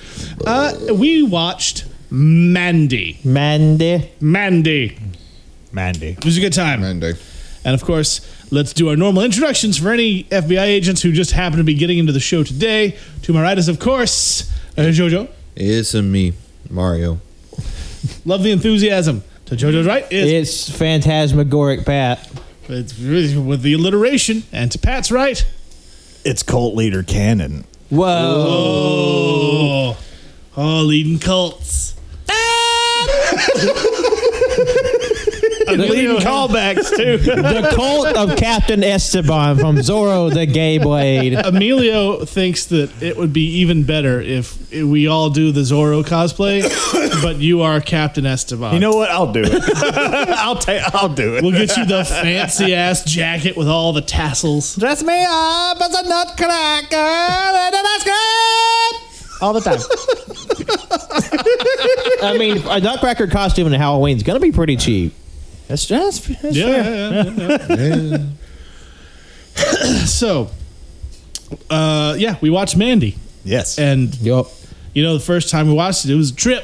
Uh, 0.45 0.73
we 0.93 1.23
watched 1.23 1.85
Mandy. 2.11 3.19
Mandy. 3.23 4.11
Mandy. 4.21 4.97
Mandy. 5.71 6.09
It 6.09 6.25
was 6.25 6.37
a 6.37 6.41
good 6.41 6.53
time. 6.53 6.81
Monday. 6.81 7.13
And 7.65 7.73
of 7.73 7.83
course, 7.83 8.21
let's 8.51 8.71
do 8.71 8.89
our 8.89 8.95
normal 8.95 9.23
introductions 9.23 9.77
for 9.77 9.89
any 9.91 10.23
FBI 10.25 10.61
agents 10.63 11.01
who 11.01 11.11
just 11.11 11.31
happen 11.31 11.57
to 11.57 11.63
be 11.63 11.73
getting 11.73 11.97
into 11.97 12.13
the 12.13 12.19
show 12.19 12.43
today. 12.43 12.97
To 13.23 13.33
my 13.33 13.41
right 13.41 13.57
is, 13.57 13.67
of 13.67 13.79
course, 13.79 14.49
uh, 14.77 14.83
JoJo. 14.83 15.27
It's 15.59 15.95
a 15.95 16.03
me, 16.03 16.33
Mario. 16.69 17.19
Love 18.25 18.43
the 18.43 18.51
enthusiasm. 18.51 19.23
To 19.45 19.55
JoJo's 19.55 19.87
right 19.87 20.05
is 20.11 20.31
It's 20.31 20.69
phantasmagoric 20.77 21.83
Pat. 21.85 22.29
it's 22.69 22.99
really 22.99 23.35
with 23.37 23.63
the 23.63 23.73
alliteration. 23.73 24.43
And 24.51 24.71
to 24.71 24.77
Pat's 24.77 25.11
right, 25.11 25.43
It's 26.23 26.43
cult 26.43 26.75
leader 26.75 27.01
Cannon. 27.01 27.63
Whoa. 27.89 28.05
oh, 29.97 29.97
oh 30.57 30.81
leading 30.83 31.17
cults. 31.17 31.95
Leading 35.67 36.17
callbacks 36.17 36.95
too. 36.95 37.17
the 37.17 37.71
cult 37.75 38.15
of 38.15 38.37
Captain 38.37 38.83
Esteban 38.83 39.57
from 39.57 39.77
Zorro 39.77 40.33
the 40.33 40.45
Gay 40.45 40.77
Blade. 40.77 41.33
Emilio 41.33 42.25
thinks 42.25 42.65
that 42.65 42.91
it 43.01 43.17
would 43.17 43.33
be 43.33 43.45
even 43.59 43.83
better 43.83 44.21
if 44.21 44.71
we 44.71 45.07
all 45.07 45.29
do 45.29 45.51
the 45.51 45.61
Zorro 45.61 46.03
cosplay, 46.03 46.63
but 47.21 47.37
you 47.37 47.61
are 47.61 47.81
Captain 47.81 48.25
Esteban. 48.25 48.73
You 48.73 48.79
know 48.79 48.95
what? 48.95 49.09
I'll 49.09 49.31
do 49.31 49.41
it. 49.43 49.63
I'll 50.37 50.55
take. 50.55 50.81
I'll 50.93 51.09
do 51.09 51.35
it. 51.35 51.43
We'll 51.43 51.51
get 51.51 51.75
you 51.77 51.85
the 51.85 52.05
fancy 52.05 52.73
ass 52.73 53.03
jacket 53.03 53.57
with 53.57 53.67
all 53.67 53.93
the 53.93 54.01
tassels. 54.01 54.75
Dress 54.75 55.03
me 55.03 55.23
up 55.27 55.81
as 55.81 55.93
a 55.93 56.07
nutcracker 56.07 56.95
and 56.95 57.75
a 57.75 57.83
mascot 57.83 59.07
all 59.41 59.53
the 59.53 59.61
time. 59.61 59.79
I 62.23 62.37
mean, 62.37 62.57
a 62.67 62.79
Nutcracker 62.79 63.27
costume 63.27 63.67
in 63.67 63.73
Halloween 63.73 64.17
is 64.17 64.23
going 64.23 64.39
to 64.39 64.45
be 64.45 64.51
pretty 64.51 64.77
cheap. 64.77 65.13
That's 65.67 65.85
just. 65.85 66.27
That's 66.41 66.55
Yeah, 66.55 67.23
fair. 67.23 67.33
yeah, 67.37 67.75
yeah, 67.77 68.17
yeah. 69.57 70.05
so, 70.05 70.49
uh, 71.69 72.15
yeah, 72.17 72.37
we 72.41 72.49
watched 72.49 72.77
Mandy, 72.77 73.17
Yes. 73.43 73.77
and 73.79 74.15
Yup. 74.21 74.47
you 74.93 75.03
know, 75.03 75.13
the 75.13 75.23
first 75.23 75.49
time 75.49 75.67
we 75.67 75.73
watched 75.73 76.05
it, 76.05 76.11
it 76.11 76.15
was 76.15 76.31
a 76.31 76.35
trip. 76.35 76.63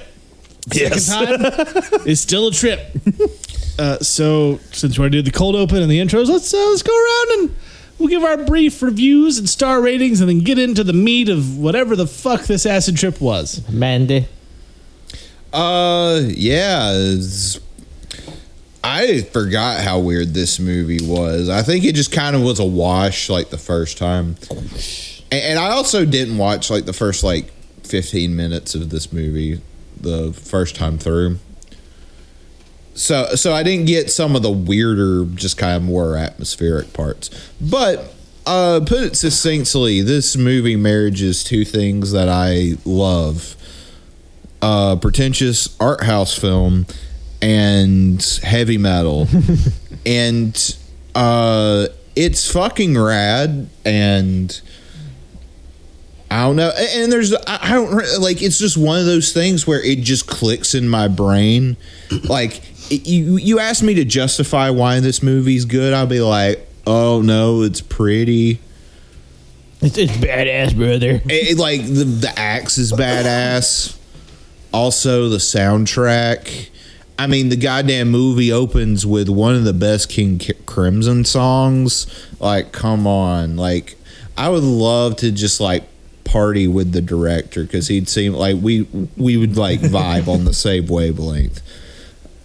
yes. 0.72 1.06
Second 1.08 1.42
time, 1.42 2.02
it's 2.06 2.22
still 2.22 2.48
a 2.48 2.52
trip. 2.52 2.80
Uh, 3.80 3.98
so, 4.00 4.60
since 4.72 4.98
we're 4.98 5.06
gonna 5.06 5.12
do 5.12 5.22
the 5.24 5.32
cold 5.32 5.56
open 5.56 5.82
and 5.82 5.92
the 5.92 6.00
intros, 6.00 6.28
let's 6.30 6.54
uh, 6.54 6.58
let's 6.70 6.84
go 6.84 6.94
around 6.96 7.40
and 7.42 7.56
we'll 7.98 8.08
give 8.08 8.24
our 8.24 8.38
brief 8.46 8.82
reviews 8.82 9.38
and 9.40 9.50
star 9.50 9.82
ratings, 9.82 10.22
and 10.22 10.30
then 10.30 10.40
get 10.40 10.58
into 10.60 10.84
the 10.84 10.94
meat 10.94 11.28
of 11.28 11.58
whatever 11.58 11.96
the 11.96 12.08
fuck 12.08 12.44
this 12.44 12.66
acid 12.66 12.96
trip 12.96 13.20
was. 13.20 13.68
Mandy. 13.70 14.28
Uh, 15.52 16.22
yeah. 16.28 17.16
I 18.84 19.22
forgot 19.22 19.82
how 19.82 20.00
weird 20.00 20.34
this 20.34 20.60
movie 20.60 21.00
was. 21.02 21.50
I 21.50 21.62
think 21.62 21.86
it 21.86 21.96
just 21.96 22.12
kind 22.12 22.36
of 22.36 22.42
was 22.42 22.60
a 22.60 22.66
wash 22.66 23.30
like 23.30 23.50
the 23.50 23.58
first 23.58 23.98
time. 23.98 24.36
And, 25.32 25.42
and 25.42 25.60
I 25.60 25.70
also 25.72 26.06
didn't 26.06 26.38
watch 26.38 26.70
like 26.70 26.86
the 26.86 26.94
first 26.94 27.24
like 27.24 27.52
15 27.84 28.36
minutes 28.36 28.76
of 28.76 28.90
this 28.90 29.14
movie 29.14 29.62
the 30.00 30.34
first 30.34 30.76
time 30.76 30.98
through. 30.98 31.38
So 32.94 33.36
so 33.36 33.54
I 33.54 33.64
didn't 33.64 33.86
get 33.86 34.12
some 34.12 34.36
of 34.36 34.44
the 34.44 34.52
weirder 34.52 35.26
just 35.34 35.58
kind 35.58 35.78
of 35.78 35.84
more 35.84 36.18
atmospheric 36.18 36.94
parts. 36.94 37.30
But 37.62 38.14
uh 38.46 38.82
put 38.86 39.02
it 39.02 39.16
succinctly, 39.16 40.02
this 40.02 40.36
movie 40.36 40.76
marriages 40.76 41.44
two 41.44 41.64
things 41.64 42.12
that 42.12 42.28
I 42.28 42.74
love 42.86 43.56
uh, 44.62 44.96
pretentious 44.96 45.76
art 45.80 46.04
house 46.04 46.38
film 46.38 46.86
and 47.44 48.40
heavy 48.42 48.78
metal, 48.78 49.28
and 50.06 50.78
uh, 51.14 51.88
it's 52.16 52.50
fucking 52.50 52.98
rad. 52.98 53.70
And 53.84 54.62
I 56.32 56.44
don't 56.44 56.56
know. 56.56 56.72
And 56.96 57.12
there's 57.12 57.34
I 57.46 57.74
don't 57.74 57.94
like. 58.22 58.42
It's 58.42 58.58
just 58.58 58.78
one 58.78 59.00
of 59.00 59.06
those 59.06 59.34
things 59.34 59.68
where 59.68 59.84
it 59.84 60.00
just 60.00 60.26
clicks 60.26 60.74
in 60.74 60.88
my 60.88 61.10
brain. 61.10 61.76
Like 62.24 62.62
it, 62.90 63.06
you, 63.06 63.38
you 63.38 63.60
asked 63.60 63.84
me 63.84 63.94
to 63.96 64.06
justify 64.06 64.70
why 64.70 65.02
this 65.02 65.22
movie's 65.22 65.66
good. 65.66 65.94
I'll 65.94 66.08
be 66.08 66.22
like, 66.22 66.66
oh 66.88 67.22
no, 67.22 67.62
it's 67.64 67.82
pretty. 67.82 68.62
It's, 69.82 69.98
it's 69.98 70.14
badass, 70.14 70.78
brother. 70.78 71.22
It, 71.26 71.52
it, 71.52 71.58
like 71.58 71.82
the 71.82 72.06
the 72.06 72.34
axe 72.40 72.78
is 72.78 72.94
badass. 72.94 73.98
Also, 74.72 75.28
the 75.28 75.38
soundtrack. 75.38 76.70
I 77.18 77.28
mean, 77.28 77.50
the 77.50 77.56
goddamn 77.56 78.10
movie 78.10 78.52
opens 78.52 79.06
with 79.06 79.30
one 79.30 79.56
of 79.56 79.64
the 79.64 79.74
best 79.74 80.10
King 80.10 80.42
Crimson 80.66 81.26
songs. 81.26 82.08
Like, 82.40 82.72
come 82.72 83.06
on! 83.06 83.56
Like, 83.56 83.98
I 84.38 84.50
would 84.50 84.64
love 84.64 85.18
to 85.18 85.32
just 85.32 85.60
like 85.60 85.84
party 86.24 86.68
with 86.68 86.92
the 86.92 87.02
director 87.02 87.64
because 87.64 87.88
he'd 87.88 88.10
seem 88.10 88.34
like 88.34 88.58
we 88.62 88.82
we 89.16 89.38
would 89.38 89.58
like 89.58 89.80
vibe 89.82 90.28
on 90.28 90.46
the 90.46 90.54
same 90.54 90.88
wavelength. 90.88 91.62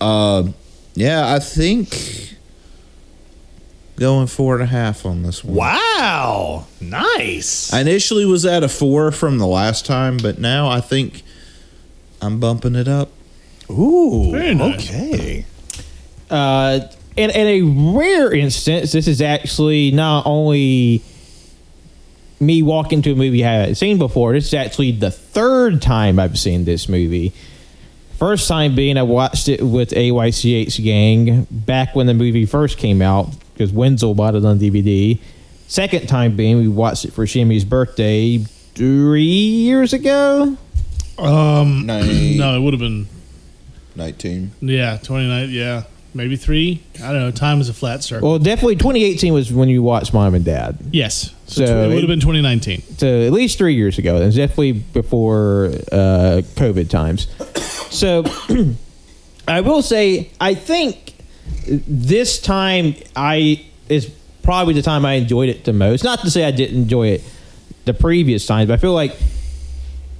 Uh, 0.01 0.49
yeah, 0.95 1.33
I 1.33 1.39
think 1.39 2.37
going 3.97 4.27
four 4.27 4.55
and 4.55 4.63
a 4.63 4.67
half 4.67 5.05
on 5.05 5.23
this 5.23 5.43
one. 5.43 5.57
Wow. 5.57 6.67
Nice. 6.81 7.73
I 7.73 7.81
initially 7.81 8.25
was 8.25 8.47
at 8.47 8.63
a 8.63 8.69
four 8.69 9.11
from 9.11 9.39
the 9.39 9.47
last 9.47 9.85
time, 9.85 10.19
but 10.19 10.39
now 10.39 10.69
I 10.69 10.81
think 10.81 11.23
I'm 12.21 12.39
bumping 12.39 12.75
it 12.75 12.89
up. 12.89 13.11
Ooh. 13.71 14.31
Very 14.33 14.55
nice. 14.55 14.89
Okay. 14.89 15.45
Uh, 16.31 16.81
in, 17.17 17.31
in 17.31 17.47
a 17.47 17.63
rare 17.97 18.33
instance, 18.33 18.93
this 18.93 19.09
is 19.09 19.21
actually 19.21 19.91
not 19.91 20.25
only 20.27 21.03
me 22.41 22.63
walking 22.63 23.03
to 23.03 23.13
a 23.13 23.17
movie 23.17 23.45
I 23.45 23.53
haven't 23.53 23.75
seen 23.75 23.99
before. 23.99 24.33
This 24.33 24.47
is 24.47 24.55
actually 24.55 24.93
the 24.93 25.11
third 25.11 25.83
time 25.83 26.19
I've 26.19 26.39
seen 26.39 26.65
this 26.65 26.89
movie. 26.89 27.33
First 28.19 28.49
time 28.49 28.75
being 28.75 28.97
I 28.97 29.03
watched 29.03 29.49
it 29.49 29.63
with 29.63 29.91
AYCH 29.91 30.83
Gang 30.83 31.47
back 31.51 31.95
when 31.95 32.07
the 32.07 32.15
movie 32.15 32.47
first 32.47 32.79
came 32.79 33.01
out 33.03 33.29
because 33.53 33.73
Wenzel 33.73 34.15
bought 34.15 34.35
it 34.35 34.45
on 34.45 34.59
DVD. 34.59 35.19
Second 35.67 36.09
time 36.09 36.37
being 36.37 36.57
we 36.57 36.69
watched 36.69 37.05
it 37.05 37.13
for 37.13 37.27
Shimmy's 37.27 37.65
birthday 37.65 38.39
three 38.39 39.23
years 39.23 39.93
ago. 39.93 40.57
Um, 41.19 41.87
Nine, 41.87 42.37
no, 42.37 42.57
it 42.57 42.61
would 42.61 42.73
have 42.73 42.81
been 42.81 43.07
19. 43.99 44.53
yeah, 44.63 44.97
twenty 45.03 45.29
nine, 45.29 45.51
yeah, 45.51 45.83
maybe 46.15 46.37
three. 46.37 46.83
I 47.03 47.13
don't 47.13 47.21
know. 47.21 47.31
Time 47.31 47.61
is 47.61 47.69
a 47.69 47.75
flat 47.75 48.03
circle. 48.03 48.29
Well, 48.31 48.39
definitely 48.39 48.77
2018 48.77 49.33
was 49.35 49.53
when 49.53 49.69
you 49.69 49.83
watched 49.83 50.15
Mom 50.15 50.35
and 50.35 50.45
Dad. 50.45 50.79
yes, 50.93 51.35
so, 51.47 51.67
So 51.67 51.83
it 51.85 51.89
would 51.89 51.97
it- 51.97 52.01
have 52.01 52.09
been 52.09 52.21
twenty 52.21 52.41
nineteen. 52.41 52.83
so 52.97 53.23
at 53.27 53.33
least 53.33 53.59
three 53.59 53.75
years 53.75 53.99
ago. 53.99 54.17
It 54.17 54.25
was 54.27 54.37
definitely 54.37 54.73
before 54.73 55.67
uh, 55.93 56.43
COVID 56.57 56.89
times. 56.89 57.27
So 57.93 58.25
I 59.49 59.61
will 59.63 59.83
say, 59.83 60.31
I 60.41 60.55
think 60.55 61.15
this 61.67 62.39
time 62.41 62.95
I 63.17 63.65
is 63.89 64.11
probably 64.43 64.75
the 64.75 64.83
time 64.83 65.05
I 65.07 65.15
enjoyed 65.15 65.49
it 65.49 65.65
the 65.65 65.73
most. 65.73 66.05
Not 66.05 66.21
to 66.21 66.31
say 66.31 66.45
I 66.45 66.51
didn't 66.51 66.77
enjoy 66.83 67.09
it 67.09 67.23
the 67.87 67.95
previous 67.95 68.47
times, 68.47 68.69
but 68.69 68.75
I 68.75 68.77
feel 68.77 68.93
like 68.93 69.17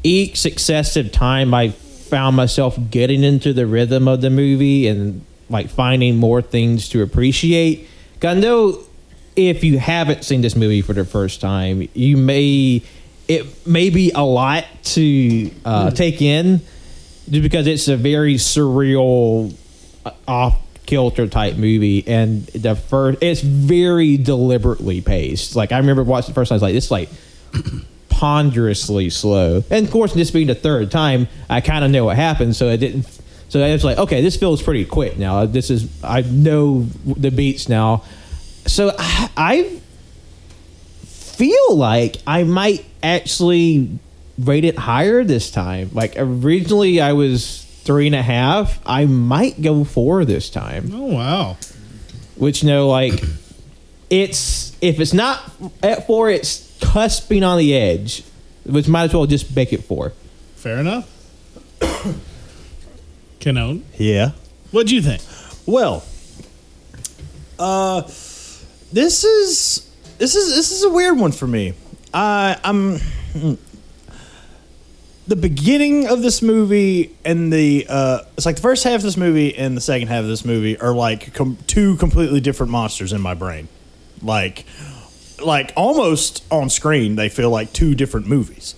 each 0.03 0.41
successive 0.41 1.13
time 1.13 1.53
I 1.53 1.75
found 2.09 2.37
myself 2.37 2.79
getting 2.91 3.23
into 3.23 3.53
the 3.53 3.67
rhythm 3.67 4.09
of 4.09 4.21
the 4.21 4.31
movie 4.31 4.87
and 4.87 5.25
like 5.49 5.69
finding 5.69 6.17
more 6.17 6.43
things 6.43 6.89
to 6.91 7.03
appreciate. 7.03 7.89
I 8.23 8.35
know 8.35 8.83
if 9.37 9.63
you 9.63 9.79
haven't 9.79 10.25
seen 10.25 10.41
this 10.41 10.57
movie 10.57 10.83
for 10.83 10.93
the 10.93 11.05
first 11.05 11.41
time, 11.41 11.89
you 11.95 12.17
may 12.17 12.83
it 13.29 13.67
may 13.67 13.91
be 13.91 14.11
a 14.13 14.25
lot 14.25 14.65
to 14.83 15.51
uh, 15.65 15.91
take 15.91 16.23
in, 16.23 16.61
just 17.29 17.43
because 17.43 17.67
it's 17.67 17.87
a 17.89 17.97
very 17.97 18.35
surreal, 18.37 19.55
uh, 20.05 20.13
off 20.27 20.59
kilter 20.87 21.27
type 21.29 21.57
movie, 21.57 22.03
and 22.09 22.47
the 22.47 22.75
first 22.75 23.23
it's 23.23 23.43
very 23.43 24.17
deliberately 24.17 25.03
paced. 25.03 25.55
Like 25.55 25.71
I 25.71 25.79
remember 25.79 26.03
watching 26.03 26.31
the 26.31 26.35
first 26.35 26.49
time, 26.49 26.55
I 26.55 26.57
was 26.57 26.63
like, 26.63 26.75
this 26.75 26.87
is 26.87 26.91
like 26.91 27.09
ponderously 28.19 29.09
slow. 29.11 29.63
And 29.71 29.87
of 29.87 29.93
course, 29.93 30.13
this 30.13 30.33
being 30.33 30.49
the 30.49 30.55
third 30.57 30.91
time, 30.91 31.29
I 31.49 31.61
kind 31.61 31.85
of 31.85 31.93
know 31.93 32.05
what 32.05 32.17
happened, 32.17 32.57
so 32.57 32.69
it 32.69 32.79
didn't. 32.79 33.07
So 33.49 33.65
I 33.65 33.71
was 33.71 33.85
like, 33.85 33.97
okay, 33.97 34.21
this 34.23 34.37
feels 34.37 34.61
pretty 34.61 34.85
quick 34.85 35.17
now. 35.17 35.47
This 35.47 35.71
is 35.71 35.89
I 36.03 36.23
know 36.23 36.83
the 37.07 37.31
beats 37.31 37.69
now. 37.69 38.03
So 38.67 38.93
I, 38.99 39.31
I 39.37 39.81
feel 41.05 41.77
like 41.77 42.17
I 42.27 42.43
might 42.43 42.85
actually 43.05 43.99
rate 44.37 44.65
it 44.65 44.77
higher 44.77 45.23
this 45.23 45.53
time. 45.53 45.91
Like 45.93 46.15
originally, 46.17 47.01
I 47.01 47.13
was 47.13 47.65
three 47.85 48.07
and 48.07 48.17
a 48.17 48.23
half. 48.23 48.81
I 48.85 49.07
might 49.07 49.63
go 49.63 49.85
four 49.85 50.25
this 50.25 50.51
time. 50.51 50.91
Oh 50.93 51.15
wow, 51.15 51.57
Which 52.35 52.65
you 52.65 52.69
know, 52.69 52.89
like 52.89 53.23
it's 54.11 54.77
if 54.81 54.99
it's 54.99 55.15
not 55.15 55.41
at 55.85 56.09
four, 56.09 56.29
it's 56.31 56.68
cusping 56.81 57.43
on 57.45 57.59
the 57.59 57.75
edge. 57.75 58.25
Which 58.65 58.87
might 58.89 59.05
as 59.05 59.15
well 59.15 59.27
just 59.27 59.55
make 59.57 59.73
it 59.73 59.85
four. 59.85 60.13
fair 60.57 60.79
enough. 60.79 61.09
Canon, 63.41 63.85
Yeah. 63.97 64.33
what'd 64.73 64.91
you 64.91 65.01
think? 65.01 65.23
Well, 65.67 66.05
uh, 67.59 68.03
this 68.93 69.25
is 69.25 69.89
this 70.19 70.35
is 70.35 70.55
this 70.55 70.71
is 70.73 70.83
a 70.85 70.91
weird 70.91 71.19
one 71.19 71.33
for 71.33 71.47
me. 71.47 71.75
I 72.13 72.59
I'm 72.65 72.99
the 75.27 75.37
beginning 75.37 76.07
of 76.09 76.23
this 76.23 76.41
movie 76.43 77.15
and 77.25 77.53
the 77.53 77.87
uh, 77.89 78.21
it's 78.37 78.47
like 78.47 78.57
the 78.57 78.63
first 78.63 78.85
half 78.85 78.97
of 78.97 79.03
this 79.03 79.17
movie 79.17 79.55
and 79.57 79.77
the 79.77 79.81
second 79.81 80.09
half 80.09 80.21
of 80.23 80.29
this 80.29 80.45
movie 80.45 80.79
are 80.81 80.95
like 80.95 81.33
com- 81.35 81.59
two 81.67 81.97
completely 81.97 82.41
different 82.41 82.73
monsters 82.73 83.13
in 83.13 83.21
my 83.21 83.35
brain. 83.35 83.69
Like, 84.23 84.65
like 85.41 85.73
almost 85.77 86.45
on 86.51 86.71
screen, 86.71 87.17
they 87.17 87.29
feel 87.29 87.51
like 87.51 87.73
two 87.73 87.95
different 87.95 88.27
movies. 88.27 88.75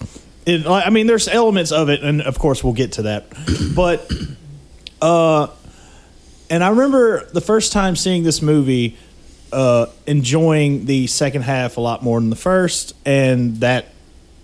It, 0.46 0.66
I 0.66 0.90
mean, 0.90 1.06
there's 1.06 1.28
elements 1.28 1.72
of 1.72 1.88
it, 1.90 2.02
and 2.02 2.22
of 2.22 2.38
course 2.38 2.64
we'll 2.64 2.72
get 2.72 2.92
to 2.92 3.02
that, 3.02 3.26
but 3.74 4.10
uh, 5.00 5.48
and 6.48 6.64
I 6.64 6.70
remember 6.70 7.26
the 7.26 7.40
first 7.40 7.72
time 7.72 7.94
seeing 7.94 8.22
this 8.22 8.42
movie, 8.42 8.96
uh, 9.52 9.86
enjoying 10.06 10.86
the 10.86 11.06
second 11.06 11.42
half 11.42 11.76
a 11.76 11.80
lot 11.80 12.02
more 12.02 12.18
than 12.20 12.30
the 12.30 12.36
first, 12.36 12.94
and 13.04 13.56
that 13.58 13.86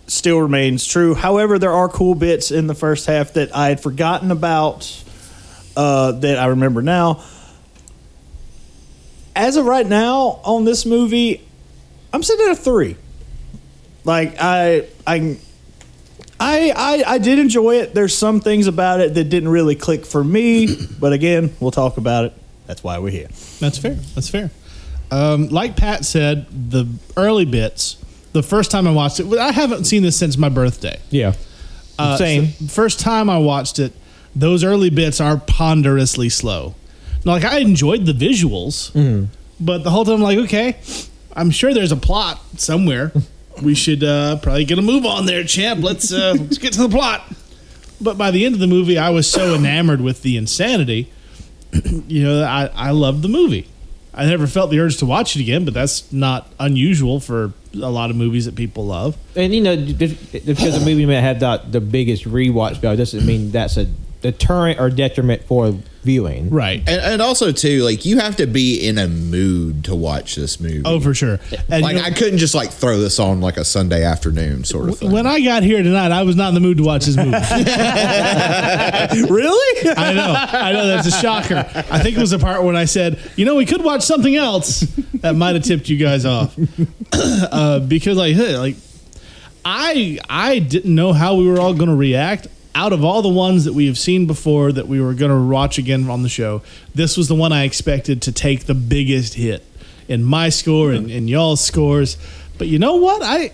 still 0.07 0.39
remains 0.39 0.87
true. 0.87 1.15
However, 1.15 1.59
there 1.59 1.73
are 1.73 1.89
cool 1.89 2.15
bits 2.15 2.51
in 2.51 2.67
the 2.67 2.75
first 2.75 3.07
half 3.07 3.33
that 3.35 3.55
I 3.55 3.69
had 3.69 3.81
forgotten 3.81 4.31
about 4.31 5.03
uh, 5.77 6.13
that 6.13 6.39
I 6.39 6.47
remember 6.47 6.83
now. 6.83 7.23
As 9.35 9.57
of 9.57 9.67
right 9.67 9.87
now 9.87 10.41
on 10.45 10.65
this 10.65 10.87
movie, 10.87 11.46
I'm 12.17 12.23
sitting 12.23 12.47
at 12.47 12.53
a 12.53 12.57
three. 12.57 12.97
Like 14.05 14.37
I, 14.41 14.87
I, 15.07 15.37
I, 16.41 16.73
I, 16.75 17.05
I 17.07 17.19
did 17.19 17.39
enjoy 17.39 17.75
it. 17.75 17.93
There's 17.93 18.17
some 18.17 18.41
things 18.41 18.69
about 18.69 19.01
it 19.01 19.13
that 19.13 19.25
didn't 19.25 19.51
really 19.51 19.75
click 19.75 20.07
for 20.07 20.25
me, 20.25 20.79
but 20.99 21.13
again, 21.13 21.55
we'll 21.61 21.73
talk 21.73 21.99
about 21.99 22.25
it. 22.25 22.33
That's 22.67 22.83
why 22.83 22.99
we're 23.01 23.11
here. 23.11 23.29
That's 23.61 23.77
fair. 23.77 23.97
That's 24.15 24.31
fair. 24.31 24.51
Um, 25.11 25.49
like 25.49 25.77
Pat 25.77 26.07
said, 26.07 26.47
the 26.71 26.89
early 27.19 27.45
bits. 27.45 27.99
The 28.33 28.43
first 28.43 28.71
time 28.71 28.87
I 28.87 28.93
watched 28.93 29.21
it, 29.21 29.31
I 29.37 29.53
haven't 29.53 29.85
seen 29.85 30.03
this 30.03 30.17
since 30.17 30.39
my 30.39 30.49
birthday. 30.49 30.99
Yeah. 31.11 31.35
Uh, 31.99 32.17
Same. 32.17 32.47
so 32.47 32.67
first 32.69 32.99
time 32.99 33.29
I 33.29 33.37
watched 33.37 33.79
it, 33.79 33.93
those 34.35 34.65
early 34.65 34.89
bits 34.89 35.21
are 35.21 35.37
ponderously 35.37 36.31
slow. 36.31 36.77
Now, 37.27 37.33
like 37.33 37.45
I 37.45 37.59
enjoyed 37.59 38.07
the 38.07 38.13
visuals, 38.13 39.29
but 39.61 39.85
the 39.85 39.91
whole 39.91 40.07
time 40.07 40.15
I'm 40.15 40.23
like, 40.23 40.39
okay, 40.39 40.79
I'm 41.37 41.51
sure 41.51 41.73
there's 41.73 41.93
a 41.93 41.97
plot 41.97 42.41
somewhere. 42.57 43.13
we 43.63 43.75
should 43.75 44.03
uh, 44.03 44.37
probably 44.39 44.65
get 44.65 44.79
a 44.79 44.83
move 44.83 45.05
on 45.05 45.27
there, 45.27 45.45
champ. 45.45 45.85
Let's 45.85 46.13
uh, 46.13 46.35
let's 46.41 46.59
get 46.59 46.73
to 46.73 46.81
the 46.81 46.89
plot. 46.89 47.23
But 48.01 48.19
by 48.19 48.31
the 48.31 48.45
end 48.45 48.55
of 48.55 48.61
the 48.61 48.67
movie, 48.67 48.99
I 48.99 49.11
was 49.11 49.31
so 49.31 49.55
enamored 49.55 50.01
with 50.01 50.23
the 50.23 50.37
insanity. 50.37 51.13
you 52.09 52.25
know, 52.25 52.43
I 52.43 52.71
I 52.75 52.91
loved 52.91 53.23
the 53.23 53.29
movie. 53.29 53.69
I 54.15 54.25
never 54.25 54.47
felt 54.47 54.71
the 54.71 54.81
urge 54.81 54.97
to 54.99 55.07
watch 55.07 55.37
it 55.37 55.43
again, 55.43 55.67
but 55.67 55.75
that's 55.75 56.11
not 56.11 56.51
unusual 56.59 57.21
for 57.21 57.53
a 57.75 57.91
lot 57.91 58.09
of 58.09 58.17
movies 58.17 58.47
that 58.47 58.55
people 58.55 58.87
love. 58.87 59.15
And 59.37 59.55
you 59.55 59.61
know, 59.61 59.77
just 59.77 60.33
because 60.33 60.83
a 60.83 60.85
movie 60.85 61.05
may 61.05 61.21
have 61.21 61.39
the, 61.39 61.63
the 61.69 61.83
biggest 61.83 62.25
rewatch 62.25 62.79
value 62.79 62.97
doesn't 62.97 63.27
mean 63.27 63.51
that's 63.51 63.77
a 63.77 63.87
deterrent 64.23 64.81
or 64.81 64.91
detriment 64.91 65.43
for 65.45 65.75
viewing. 66.03 66.51
Right. 66.51 66.79
And, 66.87 67.01
and 67.03 67.23
also 67.23 67.51
too, 67.53 67.83
like 67.83 68.05
you 68.05 68.19
have 68.19 68.37
to 68.37 68.47
be 68.47 68.87
in 68.87 68.97
a 68.97 69.09
mood 69.09 69.85
to 69.87 69.95
watch 69.95 70.37
this 70.37 70.61
movie. 70.61 70.83
Oh, 70.85 71.01
for 71.01 71.15
sure. 71.15 71.41
And 71.69 71.83
like 71.83 71.97
you 71.97 72.01
know- 72.03 72.07
I 72.07 72.11
couldn't 72.13 72.39
just 72.39 72.55
like 72.55 72.71
throw 72.71 72.99
this 72.99 73.19
on 73.19 73.41
like 73.41 73.57
a 73.57 73.65
Sunday 73.65 74.05
afternoon 74.05 74.63
sort 74.65 74.89
of 74.89 74.99
thing. 74.99 75.11
When 75.11 75.27
I 75.27 75.41
got 75.41 75.63
here 75.65 75.83
tonight, 75.83 76.13
I 76.13 76.23
was 76.23 76.37
not 76.37 76.49
in 76.49 76.55
the 76.55 76.61
mood 76.61 76.79
to 76.79 76.85
watch 76.85 77.07
this 77.07 77.17
movie. 77.17 77.31
really? 79.33 79.91
I 79.97 80.13
know. 80.15 80.35
I 80.59 80.73
know 80.73 80.87
that's 80.87 81.07
a 81.09 81.11
shocker. 81.21 81.65
I 81.91 81.99
think 82.01 82.17
it 82.17 82.21
was 82.21 82.31
the 82.31 82.39
part 82.39 82.63
when 82.63 82.77
I 82.77 82.85
said, 82.85 83.19
you 83.37 83.45
know, 83.45 83.55
we 83.57 83.67
could 83.67 83.83
watch 83.83 84.03
something 84.03 84.37
else. 84.37 84.81
That 85.21 85.35
might 85.35 85.55
have 85.57 85.65
tipped 85.65 85.89
you 85.89 85.97
guys 85.97 86.25
off. 86.25 86.57
uh, 87.13 87.81
because 87.81 88.17
like, 88.17 88.35
hey, 88.37 88.57
like 88.57 88.77
I 89.65 90.19
I 90.29 90.61
didn't 90.61 90.95
know 90.95 91.13
how 91.13 91.35
we 91.35 91.49
were 91.49 91.59
all 91.59 91.75
going 91.75 91.89
to 91.91 91.97
react. 91.97 92.47
Out 92.77 92.93
of 92.93 93.03
all 93.03 93.23
the 93.23 93.31
ones 93.31 93.65
that 93.65 93.73
we 93.73 93.87
have 93.87 93.97
seen 93.97 94.27
before 94.27 94.71
that 94.71 94.87
we 94.87 95.01
were 95.01 95.15
going 95.15 95.31
to 95.31 95.49
watch 95.49 95.79
again 95.79 96.11
on 96.11 96.23
the 96.23 96.29
show, 96.29 96.61
this 96.95 97.17
was 97.17 97.27
the 97.27 97.35
one 97.35 97.51
I 97.51 97.65
expected 97.65 98.21
to 98.23 98.33
take 98.33 98.67
the 98.67 98.75
biggest 98.75 99.33
hit 99.33 99.65
in 100.09 100.23
my 100.23 100.51
score 100.51 100.93
and 100.93 101.11
in 101.11 101.27
y'all's 101.27 101.65
scores. 101.65 102.19
But 102.59 102.69
you 102.69 102.79
know 102.79 102.97
what? 102.97 103.23
I 103.23 103.53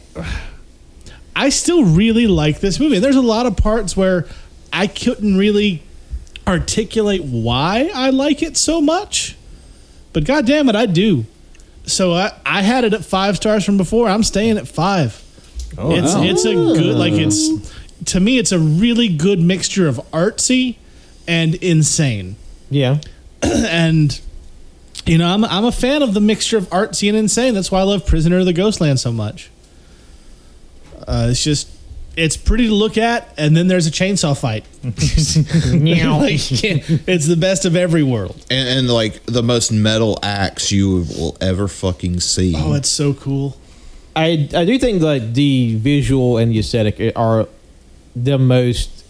I 1.37 1.51
still 1.51 1.85
really 1.85 2.27
like 2.27 2.59
this 2.59 2.81
movie. 2.81 2.99
There's 2.99 3.15
a 3.15 3.23
lot 3.23 3.47
of 3.47 3.57
parts 3.57 3.97
where 3.97 4.27
I 4.73 4.89
couldn't 4.89 5.37
really 5.37 5.85
articulate 6.45 7.23
why 7.23 7.93
I 7.95 8.11
like 8.11 8.43
it 8.43 8.57
so 8.57 8.81
much, 8.81 9.37
but 10.13 10.25
god 10.25 10.47
damn 10.47 10.69
it, 10.69 10.75
I 10.75 10.87
do. 10.87 11.27
So 11.85 12.13
I, 12.13 12.33
I 12.45 12.63
had 12.63 12.83
it 12.83 12.93
at 12.93 13.05
five 13.05 13.37
stars 13.37 13.65
from 13.65 13.77
before. 13.77 14.09
I'm 14.09 14.25
staying 14.25 14.59
at 14.59 14.67
five. 14.67 15.23
Oh, 15.79 15.93
it's 15.93 16.13
it's 16.15 16.45
a 16.45 16.53
good 16.53 16.97
like 16.97 17.15
it's 17.15 17.73
to 18.07 18.21
me 18.21 18.39
it's 18.39 18.53
a 18.53 18.59
really 18.59 19.09
good 19.09 19.41
mixture 19.41 19.89
of 19.89 19.97
artsy 20.13 20.77
and 21.27 21.55
insane. 21.57 22.37
Yeah. 22.71 22.99
and 23.43 24.21
you 25.07 25.19
know 25.19 25.33
I'm 25.33 25.45
I'm 25.45 25.65
a 25.65 25.73
fan 25.73 26.03
of 26.03 26.15
the 26.15 26.21
mixture 26.21 26.57
of 26.59 26.69
artsy 26.71 27.09
and 27.09 27.17
insane. 27.17 27.55
That's 27.55 27.71
why 27.71 27.81
I 27.81 27.85
love 27.85 28.07
Prisoner 28.07 28.39
of 28.39 28.47
the 28.47 28.53
Ghostland 28.53 29.01
so 29.01 29.13
much. 29.13 29.51
Uh, 31.07 31.29
it's 31.31 31.43
just 31.43 31.69
it's 32.17 32.37
pretty 32.37 32.67
to 32.67 32.75
look 32.75 32.99
at, 32.99 33.33
and 33.39 33.57
then 33.57 33.69
there's 33.69 33.87
a 33.87 33.91
chainsaw 33.91 34.39
fight. 34.39 34.65
Like, 36.23 36.41
it's 37.09 37.27
the 37.27 37.37
best 37.37 37.65
of 37.65 37.75
every 37.75 38.03
world. 38.03 38.45
and, 38.51 38.69
and 38.81 38.91
like 38.91 39.25
the 39.27 39.43
most 39.43 39.73
metal 39.73 40.19
axe 40.23 40.71
you 40.71 41.07
will 41.17 41.37
ever 41.41 41.69
fucking 41.69 42.21
see. 42.21 42.55
Oh, 42.57 42.75
it's 42.75 42.89
so 42.89 43.15
cool. 43.15 43.57
I 44.15 44.49
I 44.55 44.65
do 44.65 44.79
think 44.79 45.03
like 45.03 45.33
the 45.33 45.77
visual 45.77 46.37
and 46.37 46.53
the 46.53 46.59
aesthetic 46.59 47.13
are 47.17 47.49
the 48.15 48.39
most 48.39 49.05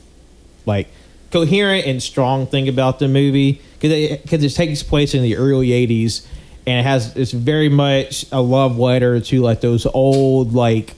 like 0.66 0.88
coherent 1.30 1.86
and 1.86 2.02
strong 2.02 2.46
thing 2.46 2.68
about 2.68 2.98
the 2.98 3.08
movie 3.08 3.60
because 3.80 3.92
it, 3.92 4.26
'cause 4.28 4.42
it 4.42 4.50
takes 4.54 4.82
place 4.82 5.14
in 5.14 5.22
the 5.22 5.36
early 5.36 5.68
'80s 5.72 6.26
and 6.66 6.80
it 6.80 6.82
has 6.84 7.16
it's 7.16 7.32
very 7.32 7.68
much 7.68 8.24
a 8.32 8.40
love 8.40 8.78
letter 8.78 9.18
to 9.20 9.40
like 9.42 9.60
those 9.60 9.86
old 9.86 10.52
like 10.54 10.94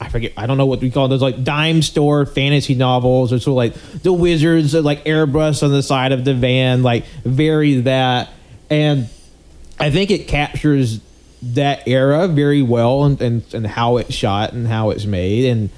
I 0.00 0.08
forget 0.08 0.32
I 0.36 0.46
don't 0.46 0.58
know 0.58 0.66
what 0.66 0.80
we 0.80 0.90
call 0.90 1.08
those 1.08 1.20
like 1.22 1.42
dime 1.42 1.82
store 1.82 2.24
fantasy 2.24 2.74
novels 2.74 3.32
or 3.32 3.40
sort 3.40 3.52
of 3.52 3.56
like 3.56 4.02
the 4.02 4.12
wizards 4.12 4.74
are 4.74 4.80
like 4.82 5.04
airbrush 5.04 5.62
on 5.62 5.70
the 5.72 5.82
side 5.82 6.12
of 6.12 6.24
the 6.24 6.34
van 6.34 6.82
like 6.82 7.04
very 7.24 7.80
that. 7.80 8.30
And 8.70 9.08
I 9.80 9.90
think 9.90 10.10
it 10.10 10.28
captures 10.28 11.00
that 11.42 11.86
era 11.86 12.28
very 12.28 12.62
well 12.62 13.04
and, 13.04 13.20
and, 13.20 13.42
and 13.52 13.66
how 13.66 13.96
it's 13.96 14.14
shot 14.14 14.52
and 14.52 14.66
how 14.68 14.90
it's 14.90 15.04
made 15.04 15.44
and 15.46 15.70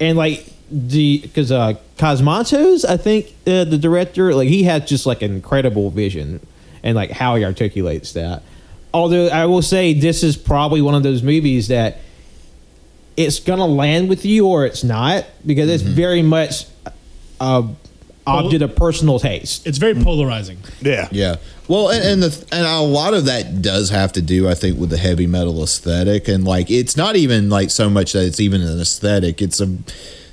and 0.00 0.16
like 0.16 0.46
the 0.70 1.20
because 1.22 1.52
uh 1.52 1.74
Cosmatos 1.98 2.84
I 2.88 2.96
think 2.96 3.34
uh, 3.46 3.64
the 3.64 3.78
director 3.78 4.34
like 4.34 4.48
he 4.48 4.64
has 4.64 4.88
just 4.88 5.06
like 5.06 5.22
an 5.22 5.32
incredible 5.32 5.90
vision 5.90 6.44
and 6.82 6.96
like 6.96 7.10
how 7.10 7.34
he 7.36 7.44
articulates 7.44 8.12
that 8.14 8.42
although 8.92 9.28
I 9.28 9.46
will 9.46 9.62
say 9.62 9.92
this 9.92 10.22
is 10.22 10.36
probably 10.36 10.80
one 10.80 10.94
of 10.94 11.02
those 11.02 11.22
movies 11.22 11.68
that 11.68 11.98
it's 13.16 13.40
gonna 13.40 13.66
land 13.66 14.08
with 14.08 14.24
you 14.24 14.46
or 14.46 14.64
it's 14.64 14.82
not 14.82 15.26
because 15.44 15.68
it's 15.70 15.82
very 15.82 16.22
much 16.22 16.66
a 17.40 17.64
object 18.26 18.62
of 18.62 18.74
personal 18.74 19.18
taste 19.18 19.66
It's 19.66 19.78
very 19.78 19.94
polarizing. 19.94 20.58
Yeah. 20.80 21.08
Yeah. 21.12 21.36
Well, 21.68 21.90
and, 21.90 22.04
and 22.04 22.22
the 22.22 22.46
and 22.52 22.66
a 22.66 22.80
lot 22.80 23.14
of 23.14 23.26
that 23.26 23.62
does 23.62 23.90
have 23.90 24.12
to 24.12 24.22
do, 24.22 24.48
I 24.48 24.54
think, 24.54 24.78
with 24.78 24.90
the 24.90 24.98
heavy 24.98 25.26
metal 25.26 25.62
aesthetic, 25.62 26.28
and 26.28 26.44
like 26.44 26.70
it's 26.70 26.96
not 26.96 27.16
even 27.16 27.48
like 27.48 27.70
so 27.70 27.88
much 27.88 28.12
that 28.12 28.24
it's 28.24 28.40
even 28.40 28.60
an 28.60 28.80
aesthetic. 28.80 29.40
It's 29.40 29.60
a 29.60 29.76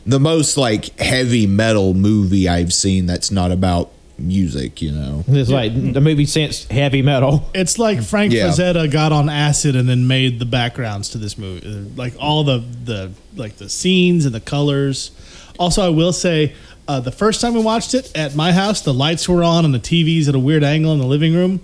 the 0.06 0.20
most 0.20 0.58
like 0.58 0.98
heavy 1.00 1.48
metal 1.48 1.94
movie 1.94 2.48
I've 2.50 2.74
seen 2.74 3.06
that's 3.06 3.32
not 3.32 3.52
about 3.52 3.92
music. 4.18 4.82
You 4.82 4.92
know. 4.92 5.24
it's 5.28 5.50
like 5.50 5.74
the 5.74 6.02
movie 6.02 6.26
since 6.26 6.66
heavy 6.66 7.02
metal 7.02 7.50
It's 7.56 7.80
like 7.80 8.04
Frank 8.04 8.34
Yeah. 8.34 8.48
Frazetta 8.50 8.92
got 8.92 9.12
on 9.12 9.30
acid 9.30 9.76
and 9.76 9.90
then 9.90 10.08
made 10.08 10.40
the 10.40 10.46
backgrounds 10.46 11.10
to 11.10 11.18
this 11.18 11.38
movie, 11.38 11.68
like 11.96 12.14
all 12.20 12.44
the 12.44 12.64
the 12.84 13.12
like 13.36 13.58
the 13.58 13.70
scenes 13.70 14.26
and 14.26 14.34
the 14.36 14.40
colors. 14.42 15.12
Also, 15.60 15.84
I 15.86 15.90
will 15.90 16.14
say, 16.14 16.54
uh, 16.88 17.00
the 17.00 17.12
first 17.12 17.40
time 17.42 17.54
we 17.54 17.62
watched 17.62 17.94
it 17.94 18.12
at 18.16 18.36
my 18.36 18.52
house, 18.52 18.82
the 18.82 18.94
lights 18.94 19.30
were 19.30 19.44
on 19.44 19.66
and 19.66 19.74
the 19.74 19.80
TV's 19.80 20.28
at 20.28 20.34
a 20.36 20.40
weird 20.40 20.64
angle 20.64 20.92
in 20.94 21.00
the 21.00 21.06
living 21.06 21.36
room. 21.36 21.62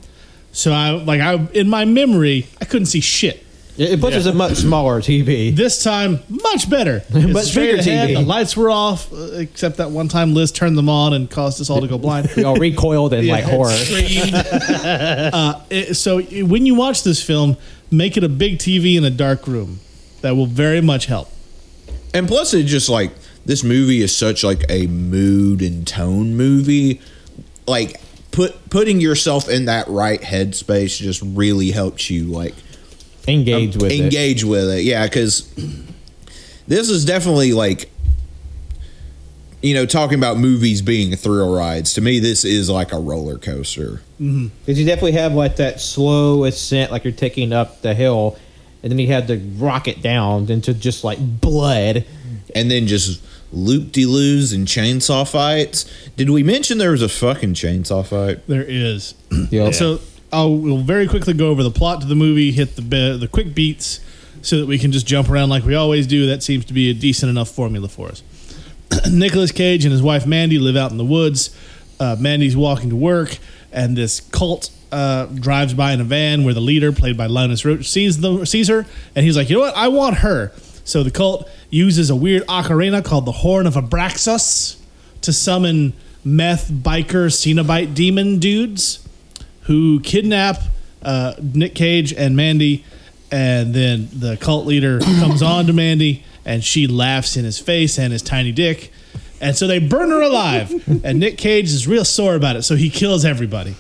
So 0.52 0.72
I 0.72 0.92
like 0.92 1.22
I 1.22 1.36
in 1.54 1.70
my 1.70 1.86
memory, 1.86 2.48
I 2.62 2.66
couldn't 2.66 2.88
see 2.88 3.02
shit. 3.02 3.44
It, 3.78 3.92
it 3.92 4.02
puts 4.02 4.16
us 4.16 4.26
a 4.26 4.34
much 4.34 4.56
smaller 4.56 5.02
TV. 5.02 5.56
This 5.56 5.84
time, 5.84 6.20
much 6.30 6.70
better. 6.70 7.04
Much 7.12 7.24
It's 7.26 7.50
straight 7.52 7.78
bigger 7.78 7.80
ahead, 7.92 8.10
TV. 8.10 8.14
The 8.16 8.22
lights 8.26 8.58
were 8.58 8.70
off, 8.72 9.12
uh, 9.14 9.34
except 9.34 9.78
that 9.78 9.92
one 9.92 10.08
time 10.08 10.34
Liz 10.34 10.52
turned 10.52 10.78
them 10.78 10.90
on 10.90 11.14
and 11.14 11.30
caused 11.30 11.62
us 11.62 11.70
all 11.70 11.82
to 11.82 11.88
go 11.88 11.98
blind. 11.98 12.30
We 12.36 12.44
all 12.44 12.56
recoiled 12.56 13.14
in 13.14 13.28
like 13.28 13.44
horror. 13.44 13.70
screamed. 13.72 14.34
uh, 14.36 15.62
it- 15.70 15.96
so 15.96 16.22
when 16.22 16.66
you 16.66 16.76
watch 16.76 17.04
this 17.04 17.22
film, 17.24 17.58
make 17.92 18.18
it 18.18 18.24
a 18.24 18.30
big 18.30 18.58
TV 18.58 18.98
in 18.98 19.06
a 19.06 19.10
dark 19.12 19.48
room. 19.48 19.80
That 20.22 20.36
will 20.36 20.48
very 20.48 20.82
much 20.82 21.06
help. 21.06 21.30
And 22.14 22.28
plus, 22.28 22.54
it 22.56 22.64
just 22.64 22.90
like 22.90 23.12
this 23.46 23.64
movie 23.64 24.02
is 24.02 24.16
such 24.16 24.44
like 24.44 24.64
a 24.70 24.88
mood 24.88 25.62
and 25.62 25.86
tone 25.86 26.36
movie. 26.36 27.00
Like 27.68 28.02
put 28.32 28.70
putting 28.72 29.00
yourself 29.00 29.48
in 29.48 29.66
that 29.66 29.88
right 29.88 30.20
headspace 30.22 30.98
just 30.98 31.22
really 31.24 31.70
helps 31.72 32.10
you 32.10 32.26
like 32.26 32.56
Engage 33.28 33.76
um, 33.76 33.82
with 33.82 33.92
it. 33.92 34.00
engage 34.00 34.44
with 34.44 34.70
it. 34.70 34.84
Yeah, 34.84 35.06
because 35.06 35.52
this 36.68 36.90
is 36.90 37.06
definitely 37.06 37.54
like 37.54 37.90
you 39.62 39.74
know 39.74 39.86
talking 39.86 40.18
about 40.18 40.38
movies 40.38 40.82
being 40.82 41.16
thrill 41.16 41.54
rides. 41.54 41.94
To 41.96 42.02
me, 42.02 42.20
this 42.20 42.46
is 42.46 42.70
like 42.70 42.94
a 42.94 43.00
roller 43.00 43.38
coaster. 43.38 44.02
Mm-hmm. 44.20 44.48
Because 44.60 44.80
you 44.80 44.86
definitely 44.86 45.14
have 45.14 45.34
like 45.34 45.58
that 45.58 45.82
slow 45.82 46.44
ascent, 46.46 46.92
like 46.92 47.04
you're 47.04 47.14
taking 47.14 47.54
up 47.54 47.82
the 47.82 47.94
hill, 47.94 48.38
and 48.82 48.92
then 48.92 49.00
you 49.00 49.08
had 49.08 49.28
to 49.28 49.38
rocket 49.58 50.02
down 50.02 50.50
into 50.50 50.74
just 50.74 51.04
like 51.04 51.20
blood. 51.20 52.06
and 52.56 52.72
then 52.72 52.88
just 52.88 53.22
loop 53.52 53.92
de 53.92 54.06
loos 54.06 54.54
and 54.54 54.68
chainsaw 54.68 55.30
fights. 55.30 55.86
Did 56.16 56.30
we 56.30 56.44
mention 56.44 56.78
there 56.78 56.92
was 56.92 57.02
a 57.02 57.10
fucking 57.10 57.54
chainsaw 57.54 58.06
fight? 58.06 58.46
There 58.48 58.66
is. 58.66 59.14
Yeah. 59.50 59.72
So 59.72 60.00
I'll 60.32 60.56
we'll 60.56 60.80
very 60.80 61.08
quickly 61.08 61.34
go 61.34 61.48
over 61.50 61.64
the 61.64 61.72
plot 61.72 62.02
to 62.02 62.08
the 62.08 62.16
movie, 62.16 62.52
hit 62.52 62.76
the 62.76 62.82
be- 62.82 63.18
the 63.18 63.28
quick 63.28 63.56
beats, 63.56 64.00
so 64.42 64.58
that 64.60 64.66
we 64.68 64.78
can 64.78 64.92
just 64.92 65.08
jump 65.08 65.30
around 65.30 65.50
like 65.50 65.64
we 65.64 65.76
always 65.76 66.08
do. 66.08 66.26
That 66.26 66.44
seems 66.44 66.66
to 66.66 66.74
be 66.74 66.90
a 66.90 66.94
decent 66.94 67.30
enough 67.30 67.50
formula 67.50 67.88
for 67.88 68.10
us. 68.10 68.24
Nicolas 69.12 69.52
Cage 69.52 69.86
and 69.86 69.92
his 69.92 70.02
wife 70.02 70.26
Mandy 70.26 70.60
live 70.60 70.76
out 70.76 70.92
in 70.92 70.98
the 70.98 71.06
woods. 71.06 71.56
Uh, 72.00 72.16
Mandy's 72.20 72.58
walking 72.58 72.90
to 72.90 72.96
work, 72.96 73.38
and 73.72 73.98
this 73.98 74.20
cult 74.20 74.70
uh, 74.92 75.26
drives 75.28 75.74
by 75.74 75.94
in 75.94 76.02
a 76.02 76.04
van 76.04 76.44
where 76.44 76.54
the 76.54 76.62
leader, 76.62 76.92
played 76.92 77.18
by 77.18 77.26
Linus 77.26 77.64
Roache, 77.64 77.86
sees 77.86 78.20
the 78.20 78.46
sees 78.46 78.68
her, 78.68 78.86
and 79.16 79.26
he's 79.26 79.38
like, 79.38 79.50
"You 79.50 79.56
know 79.56 79.62
what? 79.62 79.76
I 79.78 79.88
want 79.88 80.18
her." 80.18 80.52
So 80.84 81.04
the 81.04 81.12
cult 81.12 81.50
uses 81.70 82.10
a 82.10 82.16
weird 82.16 82.44
ocarina 82.48 83.04
called 83.04 83.26
the 83.26 83.32
Horn 83.32 83.68
of 83.68 83.76
Abraxas 83.76 84.78
to 85.22 85.34
summon 85.34 85.94
meth 86.24 86.70
biker 86.70 87.28
Cenobite 87.30 87.94
demon 87.94 88.40
dudes 88.40 89.07
who 89.68 90.00
kidnap 90.02 90.62
uh, 91.04 91.34
Nick 91.42 91.76
Cage 91.76 92.12
and 92.14 92.36
Mandy, 92.36 92.84
and 93.32 93.74
then 93.74 94.10
the 94.12 94.36
cult 94.38 94.66
leader 94.66 95.00
comes 95.20 95.42
on 95.42 95.68
to 95.68 95.74
Mandy, 95.74 96.24
and 96.46 96.64
she 96.64 96.88
laughs 96.88 97.38
in 97.38 97.46
his 97.46 97.60
face 97.60 97.98
and 98.00 98.12
his 98.12 98.22
tiny 98.22 98.52
dick, 98.52 98.92
and 99.40 99.56
so 99.56 99.68
they 99.68 99.80
burn 99.80 100.10
her 100.10 100.22
alive. 100.22 100.72
and 101.04 101.20
Nick 101.20 101.38
Cage 101.38 101.66
is 101.66 101.88
real 101.88 102.04
sore 102.06 102.36
about 102.36 102.56
it, 102.56 102.64
so 102.64 102.76
he 102.76 102.90
kills 102.90 103.24
everybody. 103.24 103.76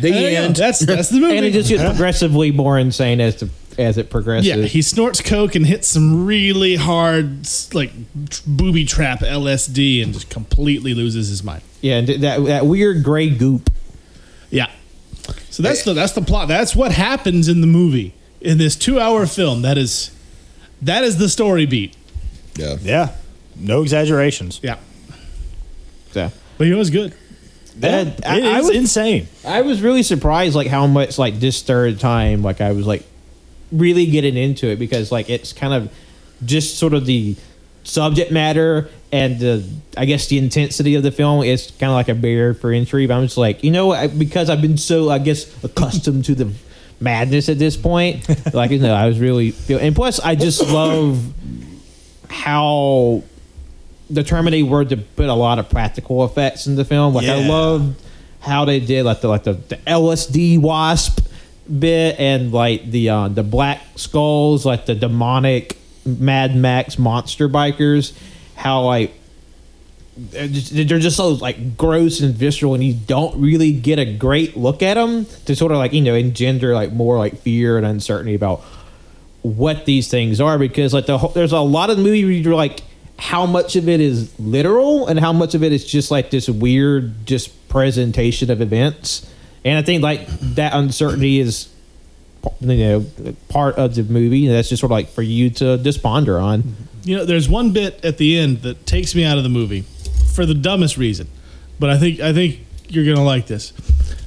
The 0.00 0.10
There 0.10 0.42
end. 0.44 0.56
That's 0.56 0.80
that's 0.80 1.08
the 1.08 1.20
movie. 1.20 1.36
and 1.38 1.46
it 1.46 1.52
just 1.52 1.68
gets 1.70 1.82
progressively 1.82 2.52
more 2.52 2.78
insane 2.78 3.20
as 3.20 3.36
to 3.36 3.48
as 3.78 3.96
it 3.98 4.10
progresses. 4.10 4.46
Yeah, 4.46 4.56
he 4.56 4.82
snorts 4.82 5.20
coke 5.22 5.54
and 5.54 5.64
hits 5.66 5.86
some 5.88 6.26
really 6.26 6.76
hard, 6.76 7.46
like 7.72 7.92
tr- 8.28 8.42
booby 8.46 8.84
trap 8.84 9.20
LSD, 9.20 10.02
and 10.02 10.12
just 10.12 10.28
completely 10.28 10.92
loses 10.94 11.28
his 11.28 11.42
mind. 11.42 11.62
yeah, 11.80 11.98
and 11.98 12.08
that 12.08 12.44
that 12.44 12.66
weird 12.66 13.02
gray 13.04 13.30
goop. 13.30 13.70
Yeah. 15.58 15.62
So 15.62 15.62
that's 15.62 15.84
the 15.84 15.92
that's 15.94 16.12
the 16.12 16.22
plot. 16.22 16.48
That's 16.48 16.74
what 16.76 16.92
happens 16.92 17.48
in 17.48 17.60
the 17.60 17.66
movie 17.66 18.12
in 18.40 18.58
this 18.58 18.76
two-hour 18.76 19.26
film. 19.26 19.62
That 19.62 19.78
is 19.78 20.10
that 20.82 21.02
is 21.04 21.16
the 21.18 21.28
story 21.28 21.66
beat. 21.66 21.96
Yeah. 22.56 22.76
Yeah. 22.82 23.12
No 23.58 23.82
exaggerations. 23.82 24.60
Yeah, 24.62 24.76
Yeah. 26.14 26.30
but 26.58 26.66
it 26.66 26.74
was 26.74 26.90
good. 26.90 27.14
And 27.82 28.08
it 28.10 28.26
I, 28.26 28.56
I 28.56 28.60
was 28.60 28.70
insane. 28.70 29.28
I 29.46 29.62
was 29.62 29.80
really 29.82 30.02
surprised 30.02 30.54
like 30.54 30.66
how 30.66 30.86
much 30.86 31.18
like 31.18 31.40
this 31.40 31.62
third 31.62 31.98
time 32.00 32.42
like 32.42 32.60
I 32.60 32.72
was 32.72 32.86
like 32.86 33.04
really 33.72 34.06
getting 34.06 34.36
into 34.36 34.68
it 34.68 34.78
because 34.78 35.10
like 35.12 35.28
it's 35.30 35.52
kind 35.52 35.72
of 35.74 35.92
just 36.44 36.78
sort 36.78 36.92
of 36.94 37.06
the 37.06 37.36
subject 37.84 38.30
matter 38.32 38.88
and 39.16 39.38
the 39.38 39.68
I 39.96 40.04
guess 40.04 40.26
the 40.26 40.38
intensity 40.38 40.94
of 40.94 41.02
the 41.02 41.10
film 41.10 41.42
is 41.42 41.72
kind 41.78 41.90
of 41.90 41.94
like 41.94 42.08
a 42.08 42.14
barrier 42.14 42.54
for 42.54 42.70
entry. 42.70 43.06
But 43.06 43.16
I'm 43.16 43.24
just 43.24 43.38
like 43.38 43.64
you 43.64 43.70
know 43.70 43.92
I, 43.92 44.06
because 44.08 44.50
I've 44.50 44.62
been 44.62 44.78
so 44.78 45.10
I 45.10 45.18
guess 45.18 45.64
accustomed 45.64 46.24
to 46.26 46.34
the 46.34 46.52
madness 47.00 47.48
at 47.48 47.58
this 47.58 47.76
point. 47.76 48.28
like 48.54 48.70
you 48.70 48.78
know 48.78 48.94
I 48.94 49.06
was 49.06 49.18
really 49.18 49.50
feel 49.50 49.78
and 49.78 49.94
plus 49.94 50.20
I 50.20 50.34
just 50.34 50.62
love 50.68 51.22
how 52.28 53.22
determined 54.12 54.54
they 54.54 54.62
were 54.62 54.84
to 54.84 54.96
put 54.96 55.28
a 55.28 55.34
lot 55.34 55.58
of 55.58 55.68
practical 55.70 56.24
effects 56.24 56.66
in 56.66 56.76
the 56.76 56.84
film. 56.84 57.14
Like 57.14 57.26
I 57.26 57.46
love 57.48 57.96
how 58.40 58.64
they 58.64 58.80
did 58.80 59.04
like 59.04 59.20
the 59.20 59.28
like 59.28 59.44
the, 59.44 59.54
the 59.54 59.76
LSD 59.76 60.60
wasp 60.60 61.26
bit 61.66 62.18
and 62.20 62.52
like 62.52 62.90
the 62.90 63.08
uh, 63.10 63.28
the 63.28 63.42
black 63.42 63.80
skulls, 63.96 64.64
like 64.64 64.86
the 64.86 64.94
demonic 64.94 65.78
Mad 66.04 66.54
Max 66.54 66.98
monster 66.98 67.48
bikers. 67.48 68.16
How 68.56 68.82
like 68.82 69.14
they're 70.16 70.48
just, 70.98 71.16
so 71.16 71.28
like 71.28 71.76
gross 71.76 72.20
and 72.20 72.34
visceral, 72.34 72.74
and 72.74 72.82
you 72.82 72.94
don't 72.94 73.38
really 73.40 73.72
get 73.72 73.98
a 73.98 74.04
great 74.06 74.56
look 74.56 74.82
at 74.82 74.94
them 74.94 75.26
to 75.44 75.54
sort 75.54 75.72
of 75.72 75.78
like 75.78 75.92
you 75.92 76.00
know 76.00 76.14
engender 76.14 76.74
like 76.74 76.92
more 76.92 77.18
like 77.18 77.36
fear 77.38 77.76
and 77.76 77.86
uncertainty 77.86 78.34
about 78.34 78.60
what 79.42 79.84
these 79.84 80.08
things 80.08 80.40
are 80.40 80.58
because 80.58 80.92
like 80.94 81.06
the 81.06 81.18
whole, 81.18 81.30
there's 81.30 81.52
a 81.52 81.60
lot 81.60 81.90
of 81.90 81.98
the 81.98 82.02
movie 82.02 82.24
where 82.24 82.32
you're 82.32 82.54
like 82.54 82.80
how 83.18 83.46
much 83.46 83.76
of 83.76 83.88
it 83.88 84.00
is 84.00 84.38
literal 84.40 85.06
and 85.06 85.20
how 85.20 85.32
much 85.32 85.54
of 85.54 85.62
it 85.62 85.72
is 85.72 85.84
just 85.84 86.10
like 86.10 86.30
this 86.30 86.48
weird 86.48 87.26
just 87.26 87.68
presentation 87.68 88.50
of 88.50 88.60
events. 88.60 89.30
And 89.64 89.76
i 89.76 89.82
think 89.82 90.02
like 90.02 90.26
that 90.54 90.72
uncertainty 90.74 91.40
is 91.40 91.68
you 92.60 92.76
know 92.76 93.34
part 93.48 93.74
of 93.74 93.94
the 93.96 94.04
movie 94.04 94.46
and 94.46 94.54
that's 94.54 94.68
just 94.68 94.80
sort 94.80 94.88
of 94.88 94.92
like 94.92 95.08
for 95.08 95.22
you 95.22 95.50
to 95.50 95.78
just 95.78 96.04
on 96.04 96.76
You 97.06 97.18
know, 97.18 97.24
there's 97.24 97.48
one 97.48 97.70
bit 97.70 98.04
at 98.04 98.18
the 98.18 98.36
end 98.36 98.62
that 98.62 98.84
takes 98.84 99.14
me 99.14 99.24
out 99.24 99.38
of 99.38 99.44
the 99.44 99.48
movie 99.48 99.82
for 100.34 100.44
the 100.44 100.54
dumbest 100.54 100.96
reason, 100.96 101.28
but 101.78 101.88
I 101.88 101.98
think 101.98 102.18
I 102.18 102.32
think 102.32 102.66
you're 102.88 103.04
gonna 103.04 103.24
like 103.24 103.46
this. 103.46 103.72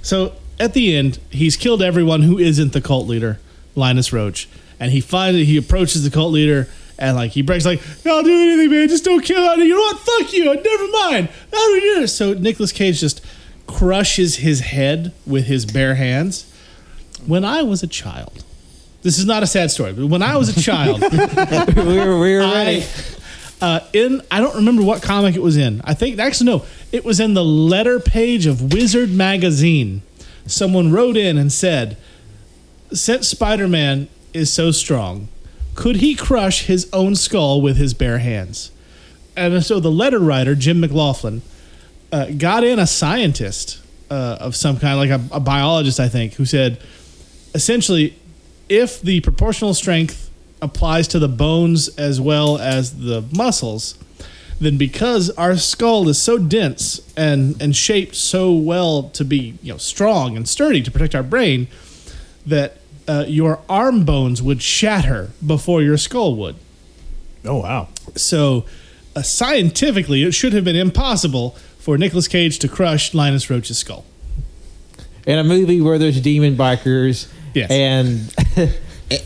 So 0.02 0.34
at 0.62 0.74
the 0.74 0.96
end, 0.96 1.20
he's 1.30 1.58
killed 1.58 1.82
everyone 1.82 2.22
who 2.22 2.39
isn't 2.39 2.72
the 2.72 2.80
cult 2.80 3.06
leader, 3.06 3.38
Linus 3.76 4.12
Roache, 4.12 4.48
and 4.80 4.94
he 4.94 5.02
finally 5.02 5.44
he 5.44 5.58
approaches 5.58 6.06
the 6.06 6.10
cult 6.10 6.32
leader 6.32 6.70
and 6.98 7.18
like 7.18 7.32
he 7.32 7.42
breaks 7.42 7.65
like, 7.65 7.82
"I'll 8.06 8.24
do 8.24 8.32
anything, 8.32 8.72
man. 8.72 8.88
Just 8.88 9.04
don't 9.04 9.26
kill 9.26 9.58
me. 9.58 9.65
You 9.65 9.76
know 9.76 9.82
what? 9.82 10.00
Fuck 10.00 10.32
you. 10.32 10.46
Never 10.46 10.88
mind. 10.88 11.28
We 11.52 11.80
do 11.82 12.00
this?" 12.00 12.15
So 12.15 12.32
Nicolas 12.32 12.72
Cage 12.72 13.02
just 13.02 13.22
crushes 13.68 14.38
his 14.38 14.62
head 14.62 15.12
with 15.28 15.48
his 15.48 15.65
bare 15.65 15.96
hands. 15.96 16.46
When 17.26 17.44
I 17.44 17.62
was 17.62 17.84
a 17.84 17.88
child, 17.88 18.46
this 19.02 19.18
is 19.18 19.26
not 19.26 19.44
a 19.44 19.48
sad 19.48 19.72
story, 19.72 19.94
but 19.94 20.08
when 20.08 20.22
I 20.22 20.36
was 20.38 20.56
a 20.56 20.62
child. 20.62 21.02
we 21.12 21.98
were, 21.98 22.20
we 22.20 22.36
were 22.36 22.42
ready 22.42 22.86
uh, 23.62 23.82
in 23.94 24.22
I 24.32 24.40
don't 24.40 24.56
remember 24.56 24.84
what 24.84 25.02
comic 25.02 25.36
it 25.36 25.42
was 25.42 25.58
in. 25.58 25.82
I 25.84 25.94
think 25.94 26.20
actually 26.20 26.48
no, 26.48 26.66
it 26.92 27.04
was 27.04 27.20
in 27.20 27.34
the 27.34 27.44
letter 27.44 28.00
page 28.00 28.46
of 28.46 28.74
Wizard 28.74 29.12
magazine. 29.12 30.02
Someone 30.46 30.92
wrote 30.92 31.18
in 31.18 31.38
and 31.38 31.52
said, 31.52 31.98
"Since 32.92 33.28
Spider-Man 33.28 34.08
is 34.34 34.52
so 34.52 34.72
strong, 34.72 35.28
could 35.76 35.98
he 35.98 36.16
crush 36.16 36.66
his 36.66 36.90
own 36.94 37.16
skull 37.16 37.62
with 37.62 37.78
his 37.78 37.94
bare 37.94 38.20
hands?" 38.20 38.72
And 39.36 39.64
so 39.64 39.80
the 39.80 39.92
letter 39.92 40.20
writer 40.20 40.56
Jim 40.56 40.80
McLaughlin 40.80 41.42
uh, 42.12 42.28
got 42.32 42.64
in 42.64 42.80
a 42.80 42.88
scientist 42.88 43.82
uh, 44.10 44.38
of 44.40 44.56
some 44.56 44.78
kind, 44.80 44.98
like 44.98 45.12
a, 45.12 45.22
a 45.36 45.40
biologist, 45.40 46.00
I 46.00 46.10
think, 46.10 46.34
who 46.34 46.46
said, 46.46 46.82
essentially, 47.54 48.16
if 48.70 49.02
the 49.02 49.20
proportional 49.22 49.74
strength 49.74 50.30
applies 50.62 51.08
to 51.10 51.20
the 51.20 51.28
bones 51.28 51.88
as 51.98 52.22
well 52.22 52.58
as 52.58 53.00
the 53.00 53.24
muscles, 53.36 53.98
then 54.60 54.78
because 54.78 55.30
our 55.32 55.58
skull 55.58 56.08
is 56.10 56.22
so 56.22 56.38
dense 56.38 57.02
and 57.16 57.60
and 57.62 57.76
shaped 57.76 58.16
so 58.16 58.54
well 58.54 59.04
to 59.04 59.24
be 59.24 59.58
you 59.64 59.72
know 59.72 59.78
strong 59.78 60.36
and 60.36 60.48
sturdy 60.48 60.82
to 60.82 60.92
protect 60.92 61.16
our 61.16 61.24
brain, 61.24 61.68
that 62.46 62.78
uh, 63.08 63.26
your 63.28 63.60
arm 63.68 64.06
bones 64.06 64.42
would 64.42 64.62
shatter 64.62 65.32
before 65.46 65.82
your 65.82 65.98
skull 65.98 66.36
would. 66.36 66.56
Oh 67.46 67.62
wow. 67.62 67.88
So, 68.16 68.66
uh, 69.16 69.22
scientifically, 69.22 70.24
it 70.24 70.34
should 70.34 70.54
have 70.54 70.64
been 70.64 70.76
impossible 70.76 71.52
for 71.80 71.98
Nicolas 71.98 72.28
Cage 72.28 72.60
to 72.60 72.68
crush 72.68 73.14
Linus 73.14 73.50
Roache's 73.50 73.78
skull. 73.78 74.06
in 75.26 75.40
a 75.40 75.44
movie 75.44 75.80
where 75.80 75.98
there's 75.98 76.20
demon 76.22 76.56
bikers 76.56 77.28
Yes. 77.54 77.70
and 77.72 78.34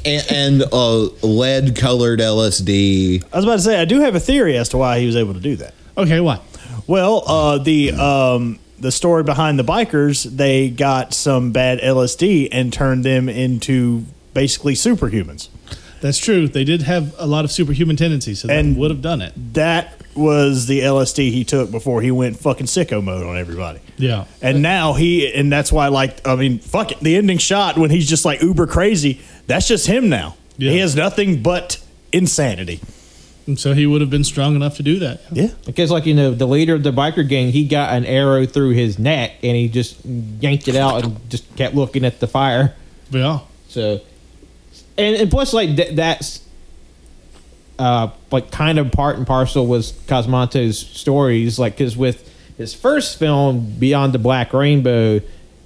and, 0.05 0.25
and 0.31 0.63
uh, 0.71 0.97
lead 1.25 1.75
colored 1.75 2.19
LSD. 2.19 3.23
I 3.31 3.35
was 3.35 3.45
about 3.45 3.55
to 3.55 3.61
say 3.61 3.79
I 3.81 3.85
do 3.85 3.99
have 4.01 4.15
a 4.15 4.19
theory 4.19 4.57
as 4.57 4.69
to 4.69 4.77
why 4.77 4.99
he 4.99 5.05
was 5.05 5.15
able 5.15 5.33
to 5.33 5.39
do 5.39 5.55
that. 5.57 5.73
Okay, 5.97 6.19
why? 6.19 6.39
Well, 6.87 7.23
uh, 7.27 7.57
the 7.59 7.91
um, 7.91 8.59
the 8.79 8.91
story 8.91 9.23
behind 9.23 9.57
the 9.59 9.63
bikers, 9.63 10.23
they 10.23 10.69
got 10.69 11.13
some 11.13 11.51
bad 11.51 11.79
LSD 11.79 12.49
and 12.51 12.71
turned 12.73 13.03
them 13.05 13.29
into 13.29 14.05
basically 14.33 14.73
superhumans. 14.73 15.49
That's 16.01 16.17
true. 16.17 16.49
They 16.49 16.65
did 16.65 16.81
have 16.81 17.15
a 17.17 17.25
lot 17.25 17.45
of 17.45 17.51
superhuman 17.51 17.95
tendencies, 17.95 18.39
so 18.41 18.47
that 18.49 18.57
And- 18.59 18.75
would 18.77 18.91
have 18.91 19.01
done 19.01 19.21
it. 19.21 19.33
That 19.53 20.01
was 20.15 20.67
the 20.67 20.81
LSD 20.81 21.31
he 21.31 21.43
took 21.43 21.71
before 21.71 22.01
he 22.01 22.11
went 22.11 22.37
fucking 22.39 22.67
sicko 22.67 23.03
mode 23.03 23.25
on 23.25 23.37
everybody. 23.37 23.79
Yeah. 23.97 24.25
And 24.41 24.61
now 24.61 24.93
he, 24.93 25.33
and 25.33 25.51
that's 25.51 25.71
why, 25.71 25.87
like, 25.87 26.25
I 26.27 26.35
mean, 26.35 26.59
fuck 26.59 26.91
it. 26.91 26.99
The 26.99 27.15
ending 27.15 27.37
shot 27.37 27.77
when 27.77 27.89
he's 27.89 28.07
just 28.07 28.25
like 28.25 28.41
uber 28.41 28.67
crazy, 28.67 29.21
that's 29.47 29.67
just 29.67 29.87
him 29.87 30.09
now. 30.09 30.35
Yeah. 30.57 30.71
He 30.71 30.77
has 30.79 30.95
nothing 30.95 31.41
but 31.41 31.83
insanity. 32.11 32.79
And 33.45 33.59
so 33.59 33.73
he 33.73 33.85
would 33.85 34.01
have 34.01 34.09
been 34.09 34.23
strong 34.23 34.55
enough 34.55 34.77
to 34.77 34.83
do 34.83 34.99
that. 34.99 35.21
Yeah. 35.31 35.49
Because, 35.65 35.91
like 35.91 36.05
you 36.05 36.13
know, 36.13 36.31
the 36.31 36.45
leader 36.47 36.75
of 36.75 36.83
the 36.83 36.91
biker 36.91 37.27
gang, 37.27 37.51
he 37.51 37.67
got 37.67 37.93
an 37.93 38.05
arrow 38.05 38.45
through 38.45 38.71
his 38.71 38.97
neck, 38.97 39.33
and 39.43 39.55
he 39.55 39.67
just 39.67 40.03
yanked 40.05 40.67
it 40.67 40.75
out 40.75 41.03
and 41.03 41.29
just 41.29 41.53
kept 41.57 41.75
looking 41.75 42.05
at 42.05 42.19
the 42.19 42.27
fire. 42.27 42.73
Yeah. 43.09 43.39
So, 43.67 43.99
and, 44.97 45.15
and 45.17 45.29
plus, 45.29 45.53
like 45.53 45.75
th- 45.75 45.95
that's 45.95 46.42
uh, 47.79 48.09
like 48.31 48.51
kind 48.51 48.79
of 48.79 48.91
part 48.91 49.17
and 49.17 49.25
parcel 49.25 49.65
was 49.67 49.91
Cosmatos's 49.91 50.77
stories. 50.77 51.57
Like, 51.59 51.77
because 51.77 51.97
with 51.97 52.29
his 52.57 52.73
first 52.73 53.17
film, 53.17 53.75
Beyond 53.79 54.13
the 54.13 54.19
Black 54.19 54.53
Rainbow, 54.53 55.21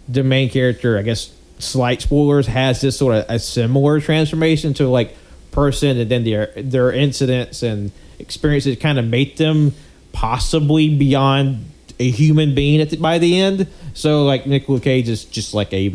the 0.07 0.23
main 0.23 0.49
character, 0.49 0.97
I 0.97 1.01
guess, 1.01 1.33
slight 1.59 2.01
spoilers, 2.01 2.47
has 2.47 2.81
this 2.81 2.97
sort 2.97 3.15
of 3.15 3.25
a 3.29 3.39
similar 3.39 3.99
transformation 3.99 4.73
to 4.75 4.87
like 4.87 5.15
person, 5.51 5.97
and 5.97 6.09
then 6.09 6.23
their 6.23 6.51
their 6.55 6.91
incidents 6.91 7.63
and 7.63 7.91
experiences 8.19 8.77
kind 8.77 8.97
of 8.97 9.05
make 9.05 9.37
them 9.37 9.73
possibly 10.13 10.95
beyond 10.95 11.65
a 11.99 12.09
human 12.09 12.55
being 12.55 12.79
at 12.79 12.89
the, 12.89 12.97
by 12.97 13.17
the 13.17 13.39
end. 13.39 13.67
So, 13.93 14.23
like 14.25 14.45
Nicolas 14.45 14.81
Cage 14.81 15.09
is 15.09 15.25
just 15.25 15.53
like 15.53 15.73
a 15.73 15.93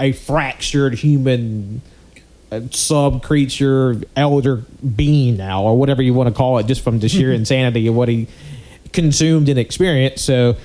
a 0.00 0.12
fractured 0.12 0.94
human 0.94 1.82
sub 2.70 3.22
creature 3.22 4.00
elder 4.14 4.56
being 4.94 5.36
now 5.36 5.62
or 5.62 5.76
whatever 5.76 6.00
you 6.02 6.14
want 6.14 6.28
to 6.28 6.34
call 6.34 6.58
it 6.58 6.66
just 6.66 6.82
from 6.82 7.00
the 7.00 7.08
sheer 7.08 7.28
mm-hmm. 7.28 7.40
insanity 7.40 7.86
of 7.86 7.94
what 7.94 8.08
he 8.08 8.28
consumed 8.92 9.48
and 9.48 9.58
experienced 9.58 10.24
so 10.24 10.56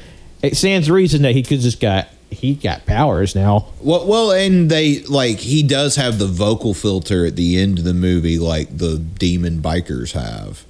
it 0.42 0.56
stands 0.56 0.88
to 0.88 0.94
reason 0.94 1.24
that 1.24 1.34
he 1.34 1.44
could 1.44 1.60
just 1.60 1.80
got 1.80 2.08
he 2.32 2.56
got 2.56 2.86
powers 2.86 3.36
now 3.36 3.68
Well, 3.82 4.08
well, 4.08 4.32
and 4.32 4.72
they 4.72 5.02
like 5.04 5.40
he 5.40 5.62
does 5.64 5.98
have 5.98 6.18
the 6.18 6.28
vocal 6.28 6.74
filter 6.74 7.26
at 7.26 7.36
the 7.36 7.60
end 7.60 7.78
of 7.78 7.84
the 7.84 7.94
movie, 7.94 8.40
like 8.40 8.78
the 8.78 8.98
demon 8.98 9.62
bikers 9.62 10.14
have. 10.14 10.66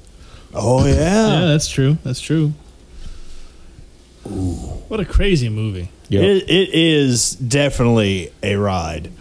Oh, 0.54 0.86
Yeah, 0.86 0.93
yeah. 0.95 1.45
that's 1.45 1.69
true. 1.69 1.97
That's 2.04 2.19
true. 2.19 2.54
What 4.24 5.00
a 5.00 5.06
crazy 5.06 5.50
movie. 5.50 5.89
Yep. 6.10 6.24
It, 6.24 6.50
it 6.50 6.69
is 6.74 7.32
definitely 7.32 8.34
a 8.43 8.56
ride. 8.56 9.12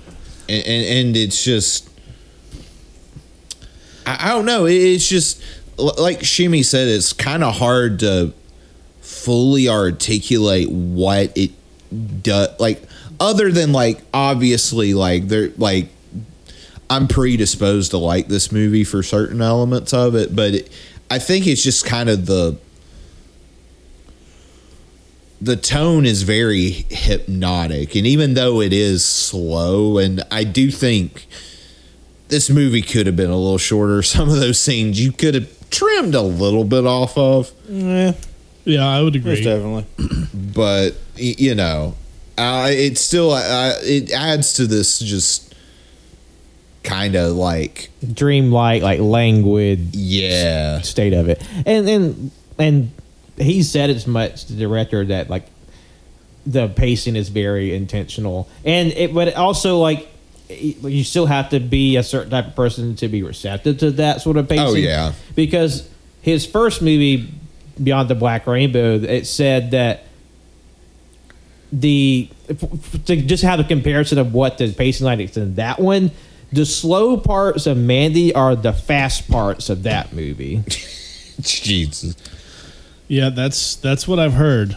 And, 0.50 0.66
and, 0.66 0.84
and 1.08 1.16
it's 1.16 1.42
just 1.44 1.88
I, 4.06 4.26
I 4.26 4.28
don't 4.30 4.44
know 4.44 4.66
It- 4.66 4.74
it's 4.74 5.08
just 5.08 5.42
like 5.78 6.22
shimmy 6.24 6.62
said 6.62 6.88
it's 6.88 7.12
kind 7.12 7.42
of 7.42 7.56
hard 7.56 8.00
to 8.00 8.32
fully 9.00 9.68
articulate 9.68 10.70
what 10.70 11.36
it 11.36 11.50
does 12.22 12.48
like 12.60 12.82
other 13.18 13.50
than 13.50 13.72
like 13.72 14.00
obviously 14.12 14.94
like 14.94 15.28
they're 15.28 15.50
like 15.56 15.88
i'm 16.90 17.08
predisposed 17.08 17.90
to 17.92 17.98
like 17.98 18.28
this 18.28 18.52
movie 18.52 18.84
for 18.84 19.02
certain 19.02 19.40
elements 19.40 19.92
of 19.94 20.14
it 20.14 20.34
but 20.36 20.54
it, 20.54 20.72
i 21.10 21.18
think 21.18 21.46
it's 21.46 21.62
just 21.62 21.84
kind 21.84 22.08
of 22.08 22.26
the 22.26 22.56
the 25.40 25.56
tone 25.56 26.04
is 26.04 26.22
very 26.22 26.84
hypnotic 26.90 27.94
and 27.94 28.06
even 28.06 28.34
though 28.34 28.60
it 28.60 28.72
is 28.72 29.04
slow 29.04 29.96
and 29.98 30.22
i 30.30 30.44
do 30.44 30.70
think 30.70 31.26
this 32.28 32.50
movie 32.50 32.82
could 32.82 33.06
have 33.06 33.16
been 33.16 33.30
a 33.30 33.36
little 33.36 33.58
shorter 33.58 34.02
some 34.16 34.28
of 34.28 34.36
those 34.36 34.60
scenes 34.60 35.00
you 35.00 35.12
could 35.12 35.34
have 35.34 35.70
trimmed 35.70 36.14
a 36.14 36.22
little 36.22 36.64
bit 36.64 36.84
off 36.86 37.16
of 37.16 37.52
Yeah, 37.68 38.12
Yeah, 38.64 38.86
I 38.86 39.00
would 39.02 39.14
most 39.24 39.38
agree. 39.40 39.44
definitely. 39.44 39.86
but 40.34 40.90
you 41.16 41.54
know 41.54 41.94
uh, 42.38 42.68
it 42.70 42.96
still 42.98 43.32
uh, 43.32 43.74
it 43.82 44.10
adds 44.12 44.54
to 44.54 44.66
this 44.66 44.98
just 44.98 45.54
kind 46.82 47.14
of 47.14 47.32
like 47.32 47.90
Dreamlike, 48.14 48.82
like 48.82 48.98
languid 49.00 49.94
yeah 49.94 50.80
state 50.80 51.12
of 51.12 51.28
it. 51.28 51.42
And 51.66 51.88
and 51.88 52.30
and 52.58 52.90
he 53.36 53.62
said 53.62 53.90
as 53.90 54.06
much 54.06 54.46
to 54.46 54.54
the 54.54 54.60
director 54.60 55.04
that 55.06 55.30
like 55.30 55.46
the 56.46 56.68
pacing 56.68 57.16
is 57.16 57.28
very 57.28 57.74
intentional. 57.74 58.48
And 58.64 58.92
it 58.92 59.14
but 59.14 59.34
also 59.34 59.78
like 59.78 60.08
you 60.48 61.04
still 61.04 61.26
have 61.26 61.50
to 61.50 61.60
be 61.60 61.96
a 61.96 62.02
certain 62.02 62.30
type 62.30 62.46
of 62.48 62.56
person 62.56 62.96
to 62.96 63.08
be 63.08 63.22
receptive 63.22 63.78
to 63.78 63.90
that 63.92 64.20
sort 64.20 64.36
of 64.36 64.48
pacing. 64.48 64.66
Oh, 64.66 64.74
yeah. 64.74 65.12
Because 65.34 65.88
his 66.22 66.46
first 66.46 66.82
movie 66.82 67.32
Beyond 67.82 68.08
the 68.08 68.14
Black 68.14 68.46
Rainbow 68.46 68.96
it 68.96 69.26
said 69.26 69.70
that 69.70 70.04
the 71.72 72.28
to 73.06 73.16
just 73.22 73.44
have 73.44 73.60
a 73.60 73.64
comparison 73.64 74.18
of 74.18 74.34
what 74.34 74.58
the 74.58 74.72
pacing 74.72 75.06
like 75.06 75.20
is 75.20 75.36
in 75.36 75.54
that 75.54 75.78
one 75.78 76.10
the 76.52 76.66
slow 76.66 77.16
parts 77.16 77.66
of 77.66 77.76
Mandy 77.76 78.34
are 78.34 78.56
the 78.56 78.72
fast 78.72 79.30
parts 79.30 79.70
of 79.70 79.84
that 79.84 80.12
movie. 80.12 80.64
jesus 81.40 82.16
Yeah, 83.10 83.30
that's 83.30 83.74
that's 83.76 84.06
what 84.06 84.20
I've 84.20 84.34
heard. 84.34 84.76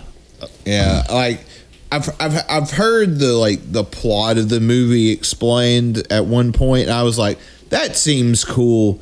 Yeah, 0.66 1.04
like 1.12 1.46
I've 1.92 2.10
I've 2.20 2.44
I've 2.50 2.72
heard 2.72 3.20
the 3.20 3.34
like 3.34 3.72
the 3.72 3.84
plot 3.84 4.38
of 4.40 4.50
the 4.50 4.60
movie 4.60 5.12
explained 5.12 6.02
at 6.12 6.26
one 6.26 6.52
point. 6.52 6.88
And 6.88 6.92
I 6.92 7.04
was 7.04 7.20
like, 7.20 7.38
that 7.70 7.96
seems 7.96 8.44
cool, 8.44 9.00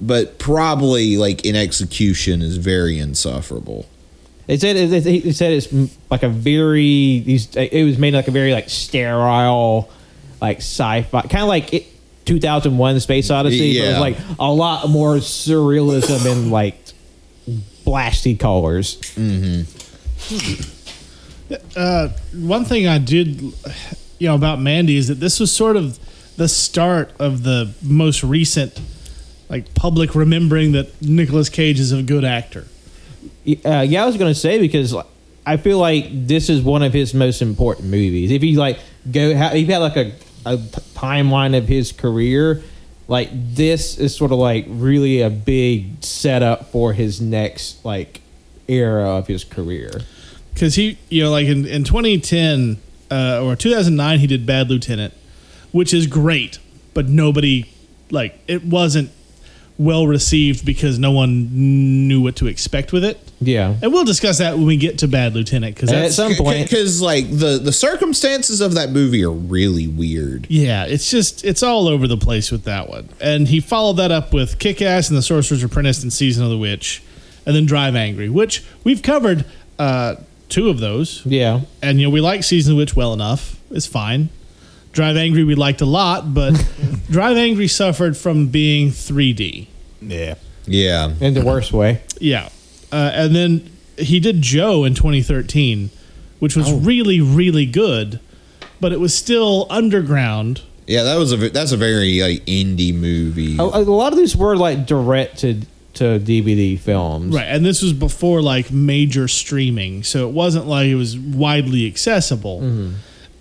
but 0.00 0.38
probably 0.38 1.18
like 1.18 1.44
in 1.44 1.56
execution 1.56 2.40
is 2.40 2.56
very 2.56 2.98
insufferable. 2.98 3.84
They 4.46 4.56
said 4.56 4.76
it, 4.76 4.92
it, 5.06 5.26
it 5.26 5.36
said 5.36 5.52
it's 5.52 5.68
like 6.10 6.22
a 6.22 6.30
very 6.30 7.20
these 7.20 7.54
it 7.54 7.84
was 7.84 7.98
made 7.98 8.14
like 8.14 8.28
a 8.28 8.32
very 8.32 8.52
like 8.54 8.70
sterile 8.70 9.90
like 10.40 10.56
sci-fi 10.56 11.20
kind 11.20 11.42
of 11.42 11.48
like 11.48 11.74
it, 11.74 11.86
2001 12.24 12.98
Space 13.00 13.30
Odyssey 13.30 13.78
but 13.78 13.84
it 13.84 13.88
was 13.88 13.94
Yeah. 13.96 14.00
like 14.00 14.16
a 14.38 14.50
lot 14.50 14.88
more 14.88 15.16
surrealism 15.16 16.24
and 16.32 16.50
like 16.50 16.78
blasty 17.90 18.38
colors. 18.38 18.98
Uh, 21.74 22.08
one 22.32 22.64
thing 22.64 22.86
I 22.86 22.98
did, 22.98 23.40
you 24.18 24.28
know, 24.28 24.36
about 24.36 24.60
Mandy 24.60 24.96
is 24.96 25.08
that 25.08 25.16
this 25.16 25.40
was 25.40 25.50
sort 25.50 25.76
of 25.76 25.98
the 26.36 26.46
start 26.48 27.12
of 27.18 27.42
the 27.42 27.74
most 27.82 28.22
recent, 28.22 28.80
like 29.48 29.74
public 29.74 30.14
remembering 30.14 30.72
that 30.72 31.02
Nicolas 31.02 31.48
Cage 31.48 31.80
is 31.80 31.90
a 31.90 32.02
good 32.02 32.24
actor. 32.24 32.68
Uh, 33.64 33.80
yeah, 33.80 34.04
I 34.04 34.06
was 34.06 34.16
gonna 34.16 34.34
say 34.34 34.60
because 34.60 34.94
I 35.44 35.56
feel 35.56 35.78
like 35.78 36.06
this 36.12 36.48
is 36.48 36.62
one 36.62 36.82
of 36.84 36.92
his 36.92 37.14
most 37.14 37.42
important 37.42 37.88
movies. 37.88 38.30
If 38.30 38.44
you 38.44 38.56
like 38.58 38.78
go, 39.10 39.30
if 39.30 39.68
you 39.68 39.72
had 39.74 39.78
like 39.78 39.96
a 39.96 40.12
timeline 40.94 41.56
of 41.58 41.66
his 41.66 41.90
career, 41.90 42.62
like 43.10 43.28
this 43.32 43.98
is 43.98 44.14
sort 44.16 44.30
of 44.30 44.38
like 44.38 44.64
really 44.68 45.20
a 45.20 45.28
big 45.28 46.02
setup 46.02 46.70
for 46.70 46.92
his 46.92 47.20
next 47.20 47.84
like 47.84 48.20
era 48.68 49.10
of 49.16 49.26
his 49.26 49.42
career. 49.42 49.90
because 50.54 50.76
he 50.76 50.96
you 51.10 51.24
know 51.24 51.30
like 51.30 51.46
in, 51.46 51.66
in 51.66 51.82
2010 51.84 52.78
uh, 53.10 53.42
or 53.42 53.56
2009 53.56 54.20
he 54.20 54.26
did 54.28 54.46
bad 54.46 54.70
lieutenant 54.70 55.12
which 55.72 55.92
is 55.92 56.06
great 56.06 56.58
but 56.94 57.08
nobody 57.08 57.68
like 58.12 58.38
it 58.46 58.64
wasn't 58.64 59.10
well 59.80 60.06
received 60.06 60.66
because 60.66 60.98
no 60.98 61.10
one 61.10 61.48
knew 62.06 62.20
what 62.20 62.36
to 62.36 62.46
expect 62.46 62.92
with 62.92 63.02
it. 63.02 63.18
Yeah, 63.40 63.74
and 63.82 63.90
we'll 63.92 64.04
discuss 64.04 64.36
that 64.36 64.58
when 64.58 64.66
we 64.66 64.76
get 64.76 64.98
to 64.98 65.08
bad 65.08 65.34
lieutenant 65.34 65.74
because 65.74 65.90
at 65.90 66.12
some 66.12 66.34
point, 66.34 66.68
Because 66.68 67.00
like 67.00 67.30
the 67.30 67.58
the 67.58 67.72
circumstances 67.72 68.60
of 68.60 68.74
that 68.74 68.90
movie 68.90 69.24
are 69.24 69.30
really 69.32 69.86
weird. 69.86 70.46
yeah 70.50 70.84
it's 70.84 71.10
just 71.10 71.42
it's 71.44 71.62
all 71.62 71.88
over 71.88 72.06
the 72.06 72.18
place 72.18 72.52
with 72.52 72.64
that 72.64 72.90
one. 72.90 73.08
And 73.20 73.48
he 73.48 73.60
followed 73.60 73.94
that 73.94 74.10
up 74.12 74.34
with 74.34 74.58
kick-ass 74.58 75.08
and 75.08 75.16
the 75.16 75.22
sorcerer's 75.22 75.64
apprentice 75.64 76.02
and 76.02 76.12
season 76.12 76.44
of 76.44 76.50
the 76.50 76.58
witch 76.58 77.02
and 77.46 77.56
then 77.56 77.64
drive 77.64 77.96
angry 77.96 78.28
which 78.28 78.62
we've 78.84 79.00
covered 79.02 79.46
uh, 79.78 80.16
two 80.50 80.68
of 80.68 80.78
those. 80.80 81.24
Yeah, 81.24 81.60
and 81.80 81.98
you 81.98 82.06
know 82.06 82.10
we 82.10 82.20
like 82.20 82.44
season 82.44 82.72
of 82.72 82.76
the 82.76 82.82
witch 82.82 82.94
well 82.94 83.14
enough. 83.14 83.58
It's 83.70 83.86
fine 83.86 84.28
drive 84.92 85.16
angry 85.16 85.44
we 85.44 85.54
liked 85.54 85.80
a 85.80 85.86
lot 85.86 86.32
but 86.34 86.52
drive 87.10 87.36
angry 87.36 87.68
suffered 87.68 88.16
from 88.16 88.48
being 88.48 88.88
3d 88.90 89.66
Yeah. 90.02 90.34
Yeah, 90.66 91.12
in 91.20 91.34
the 91.34 91.44
worst 91.44 91.72
way. 91.72 92.00
yeah 92.20 92.48
uh, 92.92 93.10
and 93.14 93.34
then 93.34 93.70
he 93.96 94.18
did 94.20 94.42
joe 94.42 94.84
in 94.84 94.94
2013 94.94 95.90
which 96.38 96.56
was 96.56 96.72
really 96.72 97.20
really 97.20 97.66
good 97.66 98.18
but 98.80 98.92
it 98.92 99.00
was 99.00 99.14
still 99.14 99.66
underground 99.70 100.62
yeah. 100.86 101.04
That 101.04 101.18
was 101.18 101.32
a 101.32 101.36
that's 101.50 101.70
a 101.70 101.76
very 101.76 102.20
like 102.20 102.44
indie 102.46 102.92
movie. 102.92 103.56
A, 103.58 103.62
a 103.62 103.78
lot 103.86 104.12
of 104.12 104.18
these 104.18 104.34
were 104.36 104.56
like 104.56 104.86
directed 104.86 105.66
to 105.94 106.18
to 106.18 106.24
DVD 106.24 106.76
films. 106.80 107.32
right 107.34 107.46
and 107.46 107.64
this 107.64 107.80
was 107.82 107.92
before 107.92 108.42
like 108.42 108.72
major 108.72 109.28
streaming 109.28 110.02
so 110.02 110.26
it 110.28 110.32
wasn't 110.32 110.66
like 110.66 110.86
it 110.88 110.96
was 110.96 111.16
widely 111.16 111.86
accessible 111.86 112.60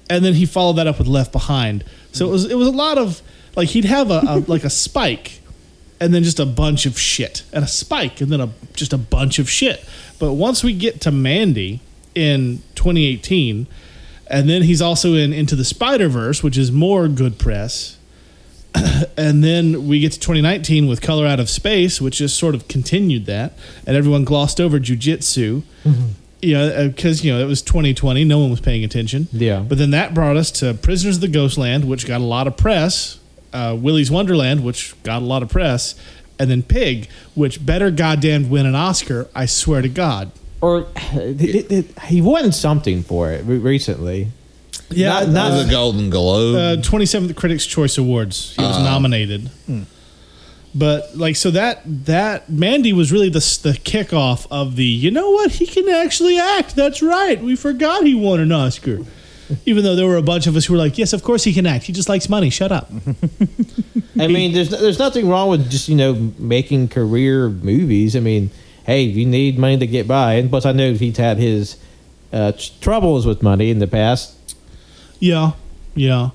and 0.10 0.26
then 0.26 0.34
he 0.34 0.45
followed 0.45 0.74
that 0.74 0.88
up 0.88 0.98
with 0.98 1.08
left 1.08 1.32
behind. 1.32 1.84
So 2.12 2.28
it 2.28 2.32
was 2.32 2.45
it 2.45 2.56
was 2.56 2.67
a 2.67 2.72
lot 2.72 2.98
of 2.98 3.22
like 3.56 3.69
he'd 3.69 3.86
have 3.86 4.12
a, 4.12 4.22
a 4.28 4.39
like 4.48 4.63
a 4.63 4.69
spike 4.69 5.39
and 6.00 6.13
then 6.13 6.24
just 6.24 6.39
a 6.39 6.45
bunch 6.45 6.86
of 6.86 6.98
shit 6.98 7.43
and 7.52 7.63
a 7.63 7.67
spike 7.67 8.22
and 8.22 8.32
then 8.32 8.41
a 8.41 8.50
just 8.74 8.93
a 8.93 8.98
bunch 8.98 9.39
of 9.39 9.50
shit. 9.50 9.84
But 10.17 10.34
once 10.34 10.63
we 10.63 10.74
get 10.74 11.02
to 11.02 11.12
mandy 11.12 11.82
in 12.15 12.62
2018 12.76 13.67
and 14.28 14.50
then 14.50 14.63
he's 14.63 14.82
also 14.82 15.13
in 15.13 15.32
into 15.32 15.56
the 15.56 15.63
spider 15.63 16.10
verse 16.10 16.41
which 16.41 16.58
is 16.58 16.72
more 16.72 17.08
good 17.08 17.38
press 17.38 17.98
and 19.17 19.43
then 19.43 19.88
we 19.88 20.00
get 20.00 20.12
to 20.13 20.19
2019 20.19 20.88
with 20.88 21.02
Color 21.02 21.26
Out 21.26 21.39
of 21.39 21.50
Space, 21.50 22.00
which 22.00 22.17
just 22.17 22.38
sort 22.38 22.56
of 22.56 22.67
continued 22.67 23.26
that, 23.26 23.54
and 23.86 23.95
everyone 23.98 24.24
glossed 24.24 24.62
over 24.62 24.80
Jiu 24.80 24.95
Jitsu. 24.95 25.63
Mm-hmm. 25.84 26.08
You 26.41 26.54
know, 26.54 26.88
because 26.88 27.23
you 27.25 27.34
know 27.34 27.39
it 27.39 27.47
was 27.47 27.62
2020, 27.62 28.23
no 28.23 28.39
one 28.39 28.49
was 28.49 28.62
paying 28.62 28.84
attention. 28.86 29.28
Yeah. 29.34 29.60
But 29.60 29.78
then 29.78 29.91
that 29.91 30.13
brought 30.13 30.38
us 30.38 30.52
to 30.60 30.73
Prisoners 30.73 31.15
of 31.17 31.21
the 31.21 31.28
Ghostland, 31.28 31.86
which 31.86 32.08
got 32.08 32.21
a 32.21 32.23
lot 32.23 32.47
of 32.47 32.56
press. 32.56 33.19
Uh, 33.52 33.75
Willy's 33.80 34.10
Wonderland, 34.12 34.63
which 34.63 34.95
got 35.04 35.21
a 35.21 35.25
lot 35.25 35.43
of 35.43 35.49
press, 35.49 35.95
and 36.39 36.49
then 36.49 36.63
Pig, 36.63 37.10
which 37.36 37.65
better 37.65 37.91
goddamn 37.91 38.49
win 38.49 38.65
an 38.65 38.75
Oscar. 38.75 39.28
I 39.36 39.47
swear 39.47 39.82
to 39.82 39.89
God. 39.89 40.32
Or 40.62 40.88
he, 41.13 41.34
he- 41.63 41.86
he 42.08 42.21
won 42.21 42.52
something 42.52 43.04
for 43.04 43.32
it 43.32 43.41
recently. 43.43 44.28
Yeah, 44.91 45.09
Not- 45.09 45.26
that 45.26 45.32
not- 45.34 45.51
was 45.51 45.68
a 45.68 45.70
Golden 45.72 46.09
Globe. 46.09 46.55
uh, 46.80 46.82
27th 46.82 47.36
Critics' 47.36 47.66
Choice 47.66 47.97
Awards. 47.97 48.55
He 48.55 48.61
was 48.61 48.78
nominated. 48.80 49.49
But 50.76 51.17
like 51.17 51.36
so 51.36 51.49
that 51.51 51.82
that 52.05 52.49
Mandy 52.49 52.93
was 52.93 53.11
really 53.11 53.30
the 53.30 53.39
the 53.63 53.74
kickoff 53.74 54.45
of 54.51 54.76
the 54.76 54.86
you 54.86 55.09
know 55.09 55.32
what 55.32 55.53
he 55.53 55.65
can 55.65 55.89
actually 55.89 56.38
act. 56.38 56.76
That's 56.76 57.01
right. 57.01 57.41
We 57.41 57.55
forgot 57.55 58.03
he 58.03 58.13
won 58.13 58.39
an 58.39 58.51
Oscar. 58.51 58.99
Even 59.65 59.84
though 59.84 59.95
there 59.95 60.05
were 60.05 60.17
a 60.17 60.22
bunch 60.22 60.45
of 60.45 60.55
us 60.55 60.65
who 60.65 60.74
were 60.74 60.80
like, 60.80 60.99
yes, 60.99 61.11
of 61.11 61.24
course 61.24 61.43
he 61.43 61.53
can 61.53 61.65
act. 61.65 61.86
He 61.86 61.93
just 61.93 62.07
likes 62.07 62.30
money. 62.30 62.51
Shut 62.51 62.72
up. 62.72 62.91
I 64.20 64.28
mean, 64.28 64.53
there's 64.53 64.70
there's 64.70 64.99
nothing 64.99 65.28
wrong 65.28 65.49
with 65.49 65.72
just 65.72 65.89
you 65.89 65.95
know 65.95 66.32
making 66.38 66.89
career 66.89 67.49
movies. 67.49 68.15
I 68.15 68.20
mean, 68.20 68.51
hey, 68.86 69.01
you 69.01 69.26
need 69.26 69.57
money 69.57 69.78
to 69.78 69.88
get 69.88 70.07
by, 70.07 70.34
and 70.34 70.49
plus 70.51 70.65
I 70.65 70.72
know 70.72 70.93
he's 70.93 71.17
had 71.17 71.38
his 71.38 71.78
uh, 72.32 72.51
tr- 72.51 72.72
troubles 72.82 73.26
with 73.26 73.41
money 73.41 73.72
in 73.72 73.80
the 73.80 73.88
past. 73.88 74.36
Yeah, 75.20 75.53
yeah. 75.95 76.30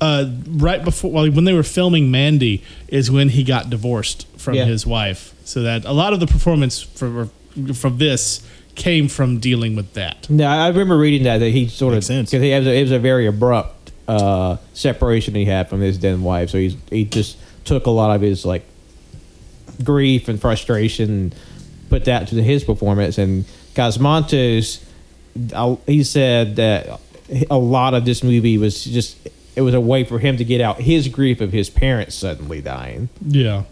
Uh, 0.00 0.26
right 0.48 0.84
before, 0.84 1.10
well, 1.10 1.30
when 1.30 1.44
they 1.44 1.52
were 1.52 1.62
filming 1.64 2.10
Mandy, 2.10 2.62
is 2.86 3.10
when 3.10 3.30
he 3.30 3.42
got 3.42 3.68
divorced 3.68 4.26
from 4.36 4.54
Yeah. 4.54 4.64
his 4.66 4.86
wife. 4.86 5.34
So 5.44 5.62
that 5.62 5.84
a 5.84 5.92
lot 5.92 6.12
of 6.12 6.20
the 6.20 6.26
performance 6.26 6.80
for 6.82 7.28
from 7.74 7.98
this 7.98 8.40
came 8.76 9.08
from 9.08 9.38
dealing 9.40 9.74
with 9.74 9.94
that. 9.94 10.30
No, 10.30 10.46
I 10.46 10.68
remember 10.68 10.96
reading 10.96 11.24
that 11.24 11.38
that 11.38 11.50
he 11.50 11.66
sort 11.66 11.94
Makes 11.94 12.04
of 12.04 12.14
sense. 12.14 12.30
because 12.30 12.44
it 12.44 12.58
was 12.58 12.66
a, 12.68 12.78
it 12.78 12.82
was 12.82 12.92
a 12.92 12.98
very 13.00 13.26
abrupt 13.26 13.90
uh, 14.06 14.56
separation 14.72 15.34
he 15.34 15.44
had 15.46 15.68
from 15.68 15.80
his 15.80 15.98
then 15.98 16.22
wife. 16.22 16.50
So 16.50 16.58
he's 16.58 16.76
he 16.90 17.04
just 17.04 17.36
took 17.64 17.86
a 17.86 17.90
lot 17.90 18.14
of 18.14 18.20
his 18.22 18.44
like 18.46 18.62
grief 19.82 20.28
and 20.28 20.40
frustration, 20.40 21.32
put 21.88 22.04
that 22.04 22.28
to 22.28 22.42
his 22.42 22.62
performance. 22.64 23.18
And 23.18 23.44
Cosmatos, 23.74 24.82
uh, 25.52 25.76
he 25.86 26.04
said 26.04 26.56
that 26.56 27.00
a 27.50 27.58
lot 27.58 27.94
of 27.94 28.04
this 28.04 28.22
movie 28.22 28.58
was 28.58 28.84
just 28.84 29.16
it 29.58 29.62
was 29.62 29.74
a 29.74 29.80
way 29.80 30.04
for 30.04 30.20
him 30.20 30.36
to 30.36 30.44
get 30.44 30.60
out 30.60 30.80
his 30.80 31.08
grief 31.08 31.40
of 31.40 31.50
his 31.52 31.68
parents 31.68 32.14
suddenly 32.14 32.60
dying. 32.60 33.08
Yeah. 33.20 33.64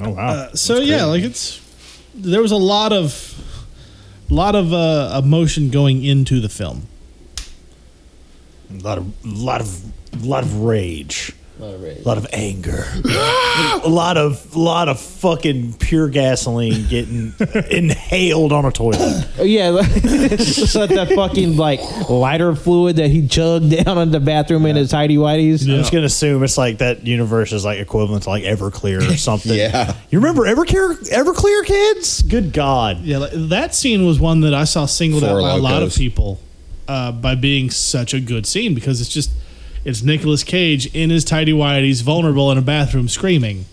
Oh 0.00 0.10
wow. 0.10 0.28
Uh, 0.28 0.54
so 0.54 0.80
yeah, 0.80 1.04
like 1.04 1.22
it's 1.22 1.60
there 2.12 2.42
was 2.42 2.50
a 2.50 2.56
lot 2.56 2.92
of 2.92 3.36
lot 4.28 4.56
of 4.56 4.72
uh, 4.72 5.20
emotion 5.22 5.70
going 5.70 6.04
into 6.04 6.40
the 6.40 6.48
film. 6.48 6.88
a 8.68 8.82
lot 8.82 8.98
of 8.98 9.24
lot 9.24 9.60
of 9.60 10.24
lot 10.26 10.42
of 10.42 10.62
rage. 10.62 11.32
A 11.62 12.02
lot 12.08 12.16
of 12.16 12.26
anger. 12.32 12.84
a 13.04 13.88
lot 13.88 14.16
of 14.16 14.56
lot 14.56 14.88
of 14.88 14.98
fucking 14.98 15.74
pure 15.74 16.08
gasoline 16.08 16.86
getting 16.88 17.34
inhaled 17.70 18.52
on 18.52 18.64
a 18.64 18.72
toilet. 18.72 19.28
Oh, 19.38 19.42
yeah, 19.42 19.68
like 19.70 19.88
the 19.88 21.12
fucking 21.14 21.56
like 21.56 21.80
lighter 22.08 22.54
fluid 22.54 22.96
that 22.96 23.10
he 23.10 23.26
chugged 23.28 23.70
down 23.84 23.98
in 23.98 24.10
the 24.10 24.20
bathroom 24.20 24.64
in 24.66 24.76
his 24.76 24.90
tidy 24.90 25.16
whities. 25.16 25.62
I'm 25.62 25.78
just 25.78 25.92
gonna 25.92 26.06
assume 26.06 26.42
it's 26.42 26.56
like 26.56 26.78
that 26.78 27.06
universe 27.06 27.52
is 27.52 27.64
like 27.64 27.78
equivalent 27.78 28.24
to 28.24 28.30
like 28.30 28.44
Everclear 28.44 29.08
or 29.08 29.16
something. 29.18 29.52
Yeah. 29.52 29.94
You 30.10 30.20
remember 30.20 30.44
Everclear 30.44 30.96
Everclear 31.10 31.64
kids? 31.64 32.22
Good 32.22 32.52
God. 32.52 33.00
Yeah, 33.02 33.18
like, 33.18 33.32
that 33.34 33.74
scene 33.74 34.06
was 34.06 34.18
one 34.18 34.40
that 34.40 34.54
I 34.54 34.64
saw 34.64 34.86
singled 34.86 35.24
out 35.24 35.30
Four 35.32 35.42
by 35.42 35.50
a 35.50 35.58
lot 35.58 35.74
of 35.82 35.88
Locos. 35.88 35.98
people 35.98 36.40
uh, 36.88 37.12
by 37.12 37.34
being 37.34 37.70
such 37.70 38.14
a 38.14 38.20
good 38.20 38.46
scene 38.46 38.74
because 38.74 39.00
it's 39.00 39.10
just 39.10 39.30
it's 39.84 40.02
Nicolas 40.02 40.44
Cage 40.44 40.94
in 40.94 41.10
his 41.10 41.24
tidy 41.24 41.52
whities, 41.52 42.02
vulnerable 42.02 42.50
in 42.50 42.58
a 42.58 42.62
bathroom, 42.62 43.08
screaming, 43.08 43.64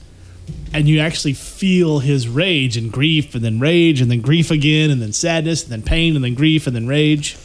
and 0.74 0.88
you 0.88 0.99
actually 0.99 1.34
feel 1.34 1.99
his 1.99 2.28
rage 2.28 2.78
and 2.78 2.91
grief, 2.91 3.36
and 3.36 3.43
then 3.43 3.60
rage, 3.60 4.01
and 4.01 4.10
then 4.10 4.22
grief 4.22 4.51
again, 4.51 4.89
and 4.89 5.01
then 5.01 5.14
sadness, 5.14 5.64
and 5.64 5.72
then 5.72 5.82
pain, 5.82 6.16
and 6.16 6.24
then 6.24 6.34
grief, 6.34 6.68
and 6.68 6.76
then 6.76 6.88
rage. 6.88 7.38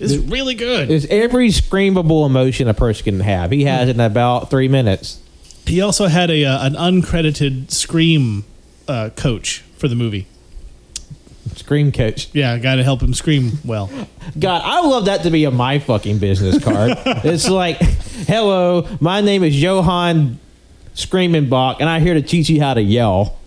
It's 0.00 0.14
really 0.14 0.54
good. 0.54 0.90
It's 0.90 1.06
every 1.10 1.48
screamable 1.48 2.24
emotion 2.24 2.68
a 2.68 2.74
person 2.74 3.04
can 3.04 3.20
have. 3.20 3.50
He 3.50 3.64
has 3.64 3.88
it 3.88 3.96
in 3.96 4.00
about 4.00 4.48
three 4.48 4.68
minutes. 4.68 5.20
He 5.66 5.80
also 5.80 6.06
had 6.06 6.30
a 6.30 6.44
uh, 6.44 6.66
an 6.66 6.74
uncredited 6.74 7.70
scream 7.70 8.44
uh, 8.86 9.10
coach 9.16 9.64
for 9.76 9.88
the 9.88 9.96
movie. 9.96 10.26
Scream 11.58 11.92
coach. 11.92 12.28
Yeah, 12.32 12.54
a 12.54 12.58
guy 12.58 12.76
to 12.76 12.84
help 12.84 13.02
him 13.02 13.12
scream 13.12 13.58
well. 13.64 13.90
God, 14.38 14.62
I 14.64 14.80
would 14.80 14.88
love 14.88 15.04
that 15.06 15.24
to 15.24 15.30
be 15.30 15.44
a 15.44 15.50
my 15.50 15.78
fucking 15.78 16.18
business 16.18 16.62
card. 16.62 16.92
it's 17.24 17.48
like, 17.48 17.78
hello, 17.78 18.88
my 19.00 19.20
name 19.20 19.42
is 19.42 19.60
Johann 19.60 20.38
Screaming 20.94 21.48
Bach, 21.48 21.80
and 21.80 21.88
I'm 21.88 22.02
here 22.02 22.14
to 22.14 22.22
teach 22.22 22.48
you 22.48 22.60
how 22.60 22.74
to 22.74 22.82
yell. 22.82 23.38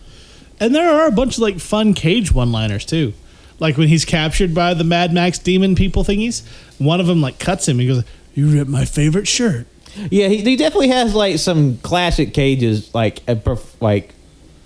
And 0.60 0.76
there 0.76 0.90
are 0.90 1.08
a 1.08 1.12
bunch 1.12 1.38
of 1.38 1.40
like 1.42 1.60
fun 1.60 1.94
cage 1.94 2.32
one-liners 2.34 2.86
too. 2.86 3.14
Like 3.60 3.78
when 3.78 3.88
he's 3.88 4.06
captured 4.06 4.54
by 4.54 4.74
the 4.74 4.84
Mad 4.84 5.14
Max 5.14 5.40
demon 5.40 5.76
people 5.76 6.04
thingies, 6.04 6.46
one 6.80 7.00
of 7.00 7.08
them 7.08 7.22
like 7.22 7.40
cuts 7.40 7.68
him. 7.68 7.80
He 7.80 7.88
goes, 7.88 8.04
"You 8.34 8.48
ripped 8.48 8.70
my 8.70 8.86
favorite 8.86 9.28
shirt." 9.28 9.68
Yeah, 10.10 10.28
he, 10.28 10.38
he 10.38 10.56
definitely 10.56 10.90
has 10.90 11.14
like 11.14 11.38
some 11.38 11.78
classic 11.78 12.34
cages 12.34 12.94
like 12.94 13.22
uh, 13.28 13.36
perf- 13.36 13.80
like 13.80 14.16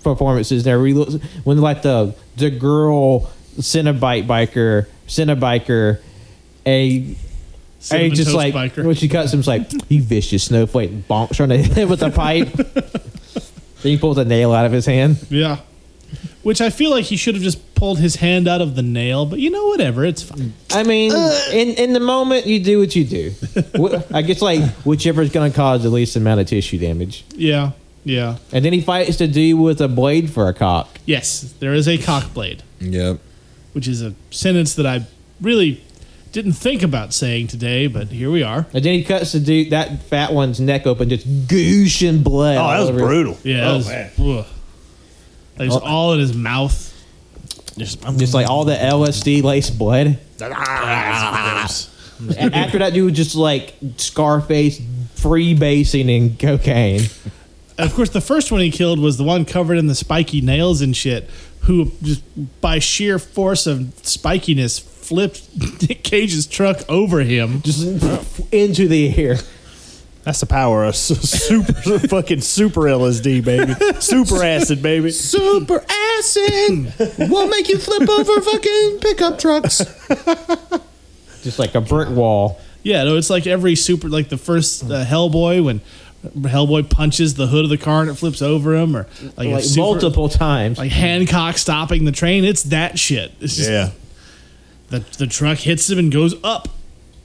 performances 0.02 0.64
there. 0.64 0.78
Where 0.78 0.86
he 0.86 0.94
looks, 0.94 1.14
when 1.44 1.60
like 1.60 1.82
the 1.82 2.14
the 2.36 2.50
girl 2.50 3.30
Cinnabite 3.58 4.26
biker, 4.26 4.86
Cinnabiker, 5.06 6.00
a 6.64 6.96
and 6.98 7.16
Cinnamon 7.78 8.10
he 8.10 8.16
just 8.16 8.32
like 8.34 8.54
biker. 8.54 8.84
when 8.84 8.94
she 8.94 9.08
cuts 9.08 9.32
him, 9.32 9.40
it's 9.40 9.48
like 9.48 9.70
you 9.88 10.02
vicious 10.02 10.44
snowflake, 10.44 10.90
bonks 11.08 11.36
her 11.38 11.44
on 11.44 11.50
the 11.50 11.58
head 11.58 11.88
with 11.88 12.02
a 12.02 12.10
pipe. 12.10 12.52
then 12.52 12.82
he 13.82 13.96
pulls 13.98 14.18
a 14.18 14.24
nail 14.24 14.52
out 14.52 14.66
of 14.66 14.72
his 14.72 14.86
hand. 14.86 15.24
Yeah. 15.30 15.58
Which 16.42 16.60
I 16.60 16.70
feel 16.70 16.90
like 16.90 17.04
he 17.06 17.16
should 17.16 17.34
have 17.34 17.42
just 17.42 17.74
pulled 17.74 17.98
his 17.98 18.16
hand 18.16 18.46
out 18.46 18.60
of 18.60 18.76
the 18.76 18.82
nail, 18.82 19.26
but 19.26 19.40
you 19.40 19.50
know, 19.50 19.66
whatever, 19.66 20.04
it's 20.04 20.22
fine. 20.22 20.52
I 20.70 20.84
mean, 20.84 21.12
in 21.52 21.70
in 21.70 21.92
the 21.92 22.00
moment, 22.00 22.46
you 22.46 22.60
do 22.60 22.78
what 22.78 22.94
you 22.94 23.04
do. 23.04 23.32
I 24.14 24.22
guess 24.22 24.40
like 24.40 24.62
whichever 24.84 25.22
is 25.22 25.30
going 25.30 25.50
to 25.50 25.56
cause 25.56 25.82
the 25.82 25.90
least 25.90 26.14
amount 26.16 26.40
of 26.40 26.46
tissue 26.46 26.78
damage. 26.78 27.24
Yeah, 27.34 27.72
yeah. 28.04 28.36
And 28.52 28.64
then 28.64 28.72
he 28.72 28.80
fights 28.80 29.16
the 29.16 29.26
dude 29.26 29.58
with 29.60 29.80
a 29.80 29.88
blade 29.88 30.30
for 30.30 30.48
a 30.48 30.54
cock. 30.54 30.88
Yes, 31.04 31.52
there 31.58 31.74
is 31.74 31.88
a 31.88 31.98
cock 31.98 32.32
blade, 32.32 32.62
Yep. 32.80 33.18
Which 33.76 33.86
is 33.86 34.00
a 34.00 34.14
sentence 34.30 34.72
that 34.72 34.86
I 34.86 35.04
really 35.38 35.82
didn't 36.32 36.54
think 36.54 36.82
about 36.82 37.12
saying 37.12 37.48
today, 37.48 37.88
but 37.88 38.08
here 38.08 38.30
we 38.30 38.42
are. 38.42 38.66
And 38.72 38.82
then 38.82 38.94
he 38.94 39.04
cuts 39.04 39.32
the 39.32 39.40
dude 39.40 39.68
that 39.68 40.02
fat 40.04 40.32
one's 40.32 40.58
neck 40.58 40.86
open, 40.86 41.10
just 41.10 41.28
gooshing 41.46 42.24
blood. 42.24 42.56
Oh, 42.56 42.68
that 42.70 42.80
was 42.80 42.88
over 42.88 42.98
it. 42.98 43.02
brutal. 43.02 43.38
Yeah, 43.44 43.68
Oh, 43.68 43.74
it 43.74 43.76
was, 43.76 43.88
man. 43.88 44.10
ugh. 44.18 44.46
Like, 45.58 45.68
just 45.68 45.82
all 45.82 46.14
in 46.14 46.20
his 46.20 46.34
mouth. 46.34 46.94
Just, 47.76 48.00
Just 48.16 48.32
like 48.32 48.48
all 48.48 48.64
the 48.64 48.74
LSD 48.76 49.42
laced 49.42 49.78
blood. 49.78 50.18
Ah, 50.40 51.68
after 52.40 52.78
that, 52.78 52.94
dude 52.94 53.04
was 53.10 53.12
just 53.12 53.34
like 53.34 53.74
Scarface 53.98 54.80
freebasing 55.16 56.08
in 56.08 56.38
cocaine. 56.38 57.02
And 57.78 57.86
of 57.90 57.94
course, 57.94 58.08
the 58.08 58.22
first 58.22 58.50
one 58.50 58.62
he 58.62 58.70
killed 58.70 58.98
was 58.98 59.18
the 59.18 59.24
one 59.24 59.44
covered 59.44 59.76
in 59.76 59.86
the 59.86 59.94
spiky 59.94 60.40
nails 60.40 60.80
and 60.80 60.96
shit, 60.96 61.28
who 61.66 61.92
just 62.02 62.22
by 62.60 62.78
sheer 62.78 63.18
force 63.18 63.66
of 63.66 63.78
spikiness 64.02 64.80
flipped 64.80 65.48
Nick 65.88 66.02
Cage's 66.02 66.46
truck 66.46 66.78
over 66.88 67.20
him. 67.20 67.62
Just 67.62 67.82
into 68.52 68.88
the 68.88 69.16
air. 69.16 69.36
That's 70.24 70.40
the 70.40 70.46
power 70.46 70.84
of 70.84 70.96
su- 70.96 71.14
super 71.14 71.72
fucking 72.08 72.40
super 72.40 72.80
LSD, 72.82 73.44
baby. 73.44 73.74
Super 74.00 74.42
acid, 74.42 74.82
baby. 74.82 75.12
Super 75.12 75.84
acid 75.88 76.92
will 77.30 77.46
make 77.46 77.68
you 77.68 77.78
flip 77.78 78.08
over 78.08 78.40
fucking 78.40 78.98
pickup 79.00 79.38
trucks. 79.38 79.78
Just 81.44 81.60
like 81.60 81.76
a 81.76 81.80
brick 81.80 82.08
wall. 82.10 82.60
Yeah, 82.82 83.04
no, 83.04 83.16
it's 83.16 83.30
like 83.30 83.46
every 83.46 83.76
super, 83.76 84.08
like 84.08 84.28
the 84.28 84.36
first 84.36 84.82
uh, 84.84 85.04
Hellboy 85.04 85.64
when 85.64 85.80
Hellboy 86.24 86.90
punches 86.90 87.34
the 87.34 87.46
hood 87.46 87.64
of 87.64 87.70
the 87.70 87.78
car 87.78 88.02
and 88.02 88.10
it 88.10 88.14
flips 88.14 88.42
over 88.42 88.74
him, 88.74 88.96
or 88.96 89.06
like, 89.36 89.48
Like 89.48 89.64
super- 89.64 89.80
multiple 89.82 90.28
times. 90.28 90.78
like 90.78 90.90
Hancock 90.90 91.56
stopping 91.58 92.04
the 92.04 92.12
train. 92.12 92.44
It's 92.44 92.64
that 92.64 92.98
shit. 92.98 93.32
It's 93.40 93.56
just, 93.56 93.70
Yeah. 93.70 93.90
the 94.90 95.04
the 95.18 95.26
truck 95.26 95.58
hits 95.58 95.88
him 95.88 95.98
and 95.98 96.10
goes 96.12 96.34
up. 96.42 96.68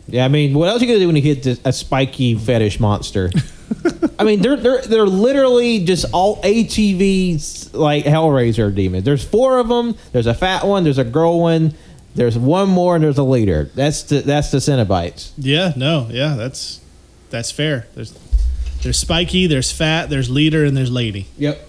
Yeah, 0.08 0.26
I 0.26 0.28
mean, 0.28 0.54
what 0.54 0.68
else 0.68 0.82
are 0.82 0.86
you 0.86 0.92
gonna 0.92 1.00
do 1.00 1.08
when 1.08 1.16
you 1.16 1.22
hit 1.22 1.44
this, 1.44 1.60
a 1.64 1.72
spiky 1.72 2.36
fetish 2.36 2.80
monster? 2.80 3.32
I 4.20 4.24
mean, 4.24 4.42
they're 4.42 4.58
they're 4.58 4.82
they're 4.82 5.06
literally 5.08 5.86
just 5.86 6.06
all 6.12 6.42
ATVs 6.44 7.74
like 7.74 8.04
Hellraiser 8.06 8.74
demons. 8.74 9.04
There's 9.04 9.24
four 9.24 9.60
of 9.60 9.68
them. 9.70 9.96
There's 10.12 10.28
a 10.28 10.34
fat 10.34 10.66
one. 10.68 10.84
There's 10.84 10.98
a 10.98 11.04
girl 11.04 11.40
one. 11.40 11.74
There's 12.14 12.38
one 12.38 12.68
more, 12.70 12.96
and 12.96 13.04
there's 13.04 13.18
a 13.18 13.24
leader. 13.24 13.70
That's 13.74 14.04
the 14.04 14.20
that's 14.20 14.52
the 14.52 14.58
Cenobites. 14.58 15.32
Yeah, 15.38 15.72
no, 15.78 16.08
yeah, 16.12 16.36
that's 16.36 16.82
that's 17.30 17.52
fair. 17.52 17.88
There's 17.96 18.12
there's 18.84 18.98
Spiky, 19.00 19.48
there's 19.48 19.72
Fat, 19.72 20.10
there's 20.10 20.30
Leader, 20.30 20.66
and 20.66 20.76
there's 20.76 20.92
Lady, 20.92 21.28
Yep. 21.38 21.68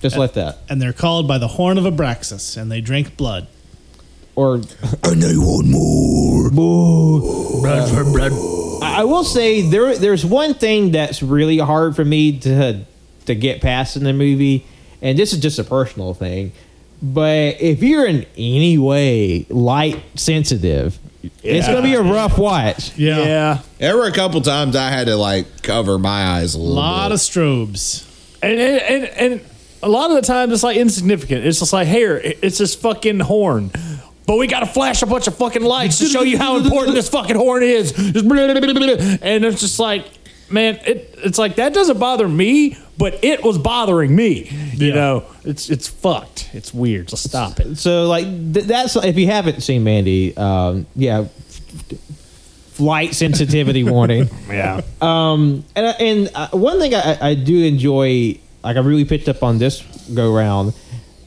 Just 0.00 0.16
like 0.16 0.34
that. 0.34 0.58
and 0.68 0.80
they're 0.80 0.92
called 0.92 1.26
by 1.26 1.38
the 1.38 1.48
horn 1.48 1.76
of 1.78 1.84
Abraxas, 1.84 2.56
and 2.56 2.70
they 2.70 2.80
drink 2.80 3.16
blood. 3.16 3.48
Or 4.36 4.54
And 4.54 5.24
I 5.24 5.36
want 5.36 5.66
more. 5.66 6.50
blood 6.50 7.90
for 7.90 8.04
blood. 8.04 8.32
I 8.82 9.00
I 9.00 9.04
will 9.04 9.24
say 9.24 9.62
there 9.62 9.96
there's 9.96 10.24
one 10.24 10.54
thing 10.54 10.92
that's 10.92 11.20
really 11.22 11.58
hard 11.58 11.96
for 11.96 12.04
me 12.04 12.38
to 12.40 12.84
to 13.26 13.34
get 13.34 13.60
past 13.60 13.96
in 13.96 14.04
the 14.04 14.12
movie, 14.12 14.64
and 15.02 15.18
this 15.18 15.32
is 15.32 15.40
just 15.40 15.58
a 15.58 15.64
personal 15.64 16.14
thing. 16.14 16.52
But 17.02 17.60
if 17.60 17.82
you're 17.82 18.06
in 18.06 18.24
any 18.36 18.78
way 18.78 19.46
light 19.50 20.00
sensitive, 20.14 20.98
it's 21.42 21.66
gonna 21.66 21.82
be 21.82 21.94
a 21.94 22.02
rough 22.02 22.38
watch. 22.38 22.96
Yeah, 22.96 23.18
Yeah. 23.18 23.58
There 23.78 23.96
were 23.96 24.06
a 24.06 24.12
couple 24.12 24.40
times 24.40 24.76
I 24.76 24.90
had 24.90 25.06
to 25.08 25.16
like 25.16 25.62
cover 25.62 25.98
my 25.98 26.38
eyes 26.38 26.54
a 26.54 26.58
a 26.58 26.60
little 26.60 26.74
lot 26.76 27.08
bit. 27.08 27.14
of 27.14 27.20
strobes. 27.20 28.04
And, 28.42 28.58
and 28.60 28.82
and 28.82 29.04
and 29.32 29.40
a 29.82 29.88
lot 29.88 30.10
of 30.10 30.16
the 30.16 30.22
time 30.22 30.52
it's 30.52 30.62
like 30.62 30.76
insignificant. 30.76 31.44
It's 31.44 31.58
just 31.58 31.72
like 31.72 31.88
here, 31.88 32.20
it's 32.22 32.58
this 32.58 32.74
fucking 32.74 33.20
horn. 33.20 33.70
But 34.26 34.36
we 34.36 34.46
got 34.46 34.60
to 34.60 34.66
flash 34.66 35.00
a 35.02 35.06
bunch 35.06 35.26
of 35.26 35.36
fucking 35.36 35.62
lights 35.62 35.98
to 36.00 36.04
show 36.14 36.20
you 36.22 36.36
how 36.36 36.56
important 36.58 36.94
this 36.94 37.08
fucking 37.08 37.34
horn 37.36 37.62
is. 37.62 37.92
Just 37.92 38.28
blah, 38.28 38.34
blah, 38.52 38.60
blah, 38.60 38.72
blah, 38.74 38.96
blah. 38.96 39.16
And 39.22 39.42
it's 39.44 39.60
just 39.60 39.78
like, 39.80 40.04
man, 40.50 40.78
it, 40.86 41.14
it's 41.18 41.38
like 41.38 41.56
that 41.56 41.74
doesn't 41.74 41.98
bother 41.98 42.28
me, 42.28 42.76
but 42.96 43.22
it 43.24 43.42
was 43.42 43.58
bothering 43.58 44.14
me. 44.14 44.48
You 44.74 44.88
Yeah. 44.88 44.94
know, 44.94 45.24
it's 45.44 45.68
it's 45.70 45.88
fucked. 45.88 46.50
It's 46.52 46.72
weird. 46.74 47.10
So 47.10 47.16
stop 47.16 47.60
it. 47.60 47.76
So 47.78 48.06
like 48.06 48.24
th- 48.26 48.66
that's 48.66 48.96
if 48.96 49.16
you 49.16 49.26
haven't 49.26 49.62
seen 49.62 49.84
Mandy, 49.84 50.36
um, 50.36 50.86
yeah, 50.96 51.26
light 52.78 53.14
sensitivity 53.14 53.84
warning. 53.94 54.28
Yeah. 54.48 54.80
Um, 55.00 55.64
and 55.76 55.96
and 56.00 56.30
uh, 56.34 56.48
one 56.50 56.78
thing 56.78 56.94
I, 56.94 57.18
I 57.30 57.34
do 57.34 57.64
enjoy, 57.64 58.38
like 58.62 58.76
I 58.76 58.80
really 58.80 59.04
picked 59.04 59.28
up 59.28 59.42
on 59.42 59.58
this 59.58 59.82
go 60.14 60.32
round. 60.34 60.74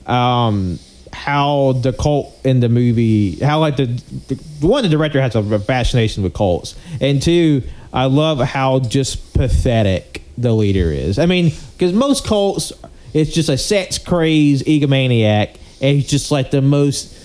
um, 0.07 0.79
how 1.13 1.73
the 1.73 1.91
cult 1.91 2.33
in 2.45 2.61
the 2.61 2.69
movie, 2.69 3.35
how 3.35 3.59
like 3.59 3.75
the, 3.75 3.85
the 4.29 4.35
one 4.65 4.81
the 4.81 4.89
director 4.89 5.21
has 5.21 5.35
a 5.35 5.59
fascination 5.59 6.23
with 6.23 6.33
cults, 6.33 6.73
and 7.01 7.21
two, 7.21 7.61
I 7.93 8.05
love 8.05 8.39
how 8.39 8.79
just 8.79 9.33
pathetic 9.33 10.23
the 10.37 10.53
leader 10.53 10.91
is. 10.91 11.19
I 11.19 11.25
mean, 11.25 11.51
because 11.73 11.93
most 11.93 12.25
cults, 12.25 12.71
it's 13.13 13.33
just 13.33 13.49
a 13.49 13.57
sex 13.57 13.97
crazed 13.97 14.65
egomaniac, 14.65 15.57
and 15.81 15.95
he's 15.97 16.07
just 16.07 16.31
like 16.31 16.51
the 16.51 16.61
most 16.61 17.17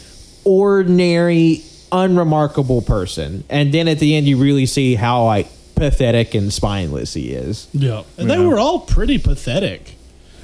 ordinary, 0.45 1.63
unremarkable 1.93 2.83
person. 2.83 3.45
And 3.49 3.73
then 3.73 3.89
at 3.89 3.99
the 3.99 4.17
end, 4.17 4.27
you 4.27 4.39
really 4.39 4.67
see 4.67 4.95
how 4.95 5.25
like 5.25 5.49
pathetic 5.75 6.35
and 6.35 6.53
spineless 6.53 7.15
he 7.15 7.33
is. 7.33 7.69
Yeah, 7.73 8.03
and 8.17 8.31
they 8.31 8.39
were 8.39 8.59
all 8.59 8.81
pretty 8.81 9.19
pathetic. 9.19 9.95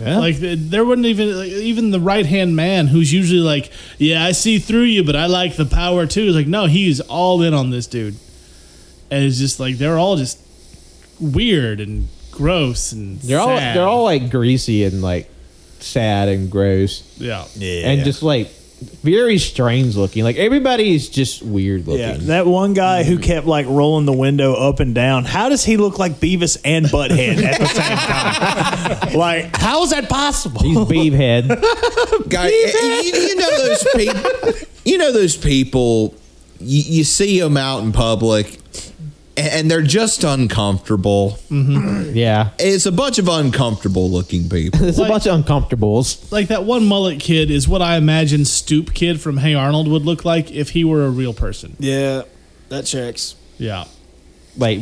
Yeah. 0.01 0.19
Like 0.19 0.37
there 0.39 0.85
wasn't 0.85 1.07
even 1.07 1.39
like, 1.39 1.51
even 1.51 1.91
the 1.91 2.01
right 2.01 2.27
hand 2.27 2.57
man 2.57 2.89
who's 2.89 3.13
usually 3.13 3.41
like, 3.41 3.71
yeah, 3.99 4.25
I 4.25 4.33
see 4.33 4.59
through 4.59 4.83
you, 4.83 5.05
but 5.05 5.15
I 5.15 5.27
like 5.27 5.57
the 5.57 5.65
power 5.65 6.07
too. 6.07 6.27
It's 6.27 6.35
like, 6.35 6.47
no, 6.49 6.67
he's 6.67 7.01
all 7.01 7.43
in 7.43 7.55
on 7.55 7.71
this 7.71 7.87
dude, 7.87 8.17
and 9.13 9.25
it's 9.25 9.39
just 9.39 9.61
like 9.61 9.77
they're 9.77 9.99
all 9.99 10.17
just 10.17 10.39
weird 11.21 11.81
and 11.81 12.09
gross 12.31 12.93
and 12.93 13.21
They're 13.21 13.39
all 13.39 13.59
sad. 13.59 13.77
they're 13.77 13.87
all 13.87 14.05
like 14.05 14.31
greasy 14.31 14.85
and 14.85 15.03
like 15.03 15.29
sad 15.81 16.29
and 16.29 16.51
gross. 16.51 17.03
yeah. 17.19 17.45
Yeah. 17.55 17.89
and 17.91 18.05
just 18.05 18.23
like 18.23 18.49
very 18.83 19.39
strange 19.39 19.97
looking. 19.97 20.25
Like 20.25 20.37
everybody's 20.37 21.09
just 21.09 21.43
weird 21.43 21.87
looking. 21.87 22.01
Yeah, 22.01 22.17
that 22.17 22.47
one 22.47 22.75
guy 22.75 23.05
who 23.05 23.19
mm. 23.19 23.23
kept 23.23 23.47
like 23.47 23.67
rolling 23.67 24.07
the 24.07 24.13
window 24.13 24.55
up 24.55 24.81
and 24.81 24.95
down. 24.95 25.25
How 25.25 25.49
does 25.49 25.65
he 25.65 25.77
look 25.77 25.99
like 25.99 26.13
Beavis 26.15 26.59
and 26.65 26.87
Butthead 26.87 27.43
at 27.43 27.61
the 27.61 27.67
same 27.67 27.97
time? 29.05 29.15
like, 29.19 29.57
how 29.57 29.83
is 29.83 29.91
that 29.91 30.09
possible? 30.09 30.63
He's 30.63 30.85
beef 30.87 31.13
head. 31.13 31.49
Guy, 32.29 32.49
you, 32.49 33.13
you 33.15 33.37
know 33.37 33.51
those 33.59 33.87
people. 33.95 34.53
You 34.85 34.99
know 34.99 35.13
those 35.13 35.37
people. 35.37 36.15
You, 36.59 36.83
you 36.83 37.05
see 37.05 37.41
them 37.41 37.57
out 37.57 37.83
in 37.83 37.93
public, 37.93 38.59
and, 39.37 39.49
and 39.49 39.71
they're 39.71 39.83
just 39.83 40.25
uncomfortable. 40.25 41.39
yeah. 41.51 42.51
It's 42.59 42.87
a 42.87 42.93
bunch 42.93 43.19
of 43.19 43.29
uncomfortable 43.29 44.11
looking 44.11 44.49
people. 44.49 44.85
It's 44.85 44.99
a 44.99 45.07
bunch 45.07 45.27
of 45.27 45.45
uncomfortables. 45.45 46.31
Like 46.33 46.49
that 46.49 46.65
one 46.65 46.87
mullet 46.87 47.21
kid 47.21 47.51
is 47.51 47.67
what 47.69 47.83
I 47.83 47.97
imagine 47.97 48.45
Stoop 48.45 48.95
Kid 48.95 49.21
from 49.21 49.39
Hey 49.39 49.55
Arnold 49.55 49.89
would 49.89 50.03
look 50.03 50.25
like 50.25 50.51
if 50.53 50.71
he 50.71 50.85
were 50.85 51.05
a 51.05 51.11
real 51.11 51.33
person. 51.35 51.77
yeah, 51.79 52.23
that 52.69 52.85
checks. 52.87 53.35
Yeah. 53.59 53.85
Like 54.57 54.81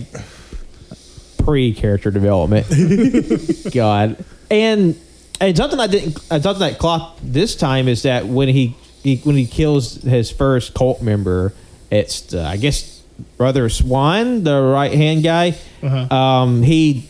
pre 1.39 1.73
character 1.75 2.11
development. 2.11 2.67
God. 3.73 4.25
And 4.51 4.99
and 5.41 5.57
something 5.57 5.81
I 5.81 5.87
didn't 5.87 6.19
something 6.19 6.59
that 6.59 6.79
clocked 6.79 7.21
this 7.23 7.57
time 7.57 7.89
is 7.89 8.03
that 8.03 8.27
when 8.27 8.49
he, 8.49 8.77
he 9.03 9.17
when 9.19 9.37
he 9.37 9.47
kills 9.47 9.95
his 10.03 10.31
first 10.31 10.75
cult 10.75 11.03
member, 11.03 11.53
it's 11.91 12.35
uh, 12.35 12.43
I 12.45 12.57
guess 12.57 13.00
brother 13.37 13.69
Swan, 13.69 14.45
the 14.45 14.61
right 14.61 14.93
hand 14.93 15.23
guy. 15.23 15.57
Uh-huh. 15.83 16.15
Um, 16.15 16.63
he 16.63 17.09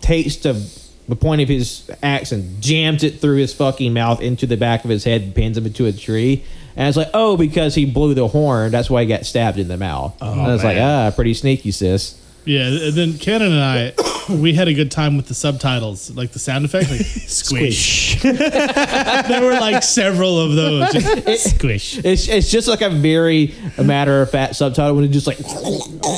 takes 0.00 0.36
the 0.36 0.54
the 1.08 1.16
point 1.16 1.40
of 1.42 1.48
his 1.48 1.90
axe 2.02 2.32
and 2.32 2.62
jams 2.62 3.02
it 3.02 3.20
through 3.20 3.36
his 3.36 3.52
fucking 3.52 3.92
mouth 3.92 4.20
into 4.20 4.46
the 4.46 4.56
back 4.56 4.84
of 4.84 4.90
his 4.90 5.04
head 5.04 5.22
and 5.22 5.34
pins 5.34 5.58
him 5.58 5.66
into 5.66 5.86
a 5.86 5.92
tree. 5.92 6.44
And 6.76 6.88
it's 6.88 6.96
like, 6.96 7.10
oh, 7.12 7.36
because 7.36 7.74
he 7.74 7.84
blew 7.84 8.14
the 8.14 8.28
horn, 8.28 8.70
that's 8.72 8.88
why 8.88 9.02
he 9.02 9.08
got 9.08 9.26
stabbed 9.26 9.58
in 9.58 9.68
the 9.68 9.76
mouth. 9.76 10.16
and 10.22 10.40
I 10.40 10.52
was 10.52 10.64
like, 10.64 10.78
ah, 10.78 11.10
pretty 11.14 11.34
sneaky, 11.34 11.70
sis. 11.70 12.18
Yeah, 12.44 12.66
and 12.66 12.92
then 12.94 13.18
Cannon 13.18 13.52
and 13.52 13.60
I, 13.62 13.92
we 14.28 14.54
had 14.54 14.68
a 14.68 14.74
good 14.74 14.90
time 14.90 15.16
with 15.16 15.26
the 15.26 15.34
subtitles, 15.34 16.10
like 16.16 16.32
the 16.32 16.38
sound 16.38 16.64
effects, 16.64 16.90
like 16.90 17.00
squish. 17.28 18.20
there 18.22 19.42
were 19.42 19.58
like 19.60 19.82
several 19.82 20.38
of 20.38 20.54
those. 20.54 20.92
Just 20.92 21.56
squish. 21.56 21.98
It's, 22.04 22.28
it's 22.28 22.50
just 22.50 22.68
like 22.68 22.82
a 22.82 22.90
very 22.90 23.54
matter 23.82 24.22
of 24.22 24.30
fact 24.30 24.56
subtitle 24.56 24.96
when 24.96 25.04
it's 25.04 25.12
just 25.12 25.26
like, 25.26 25.40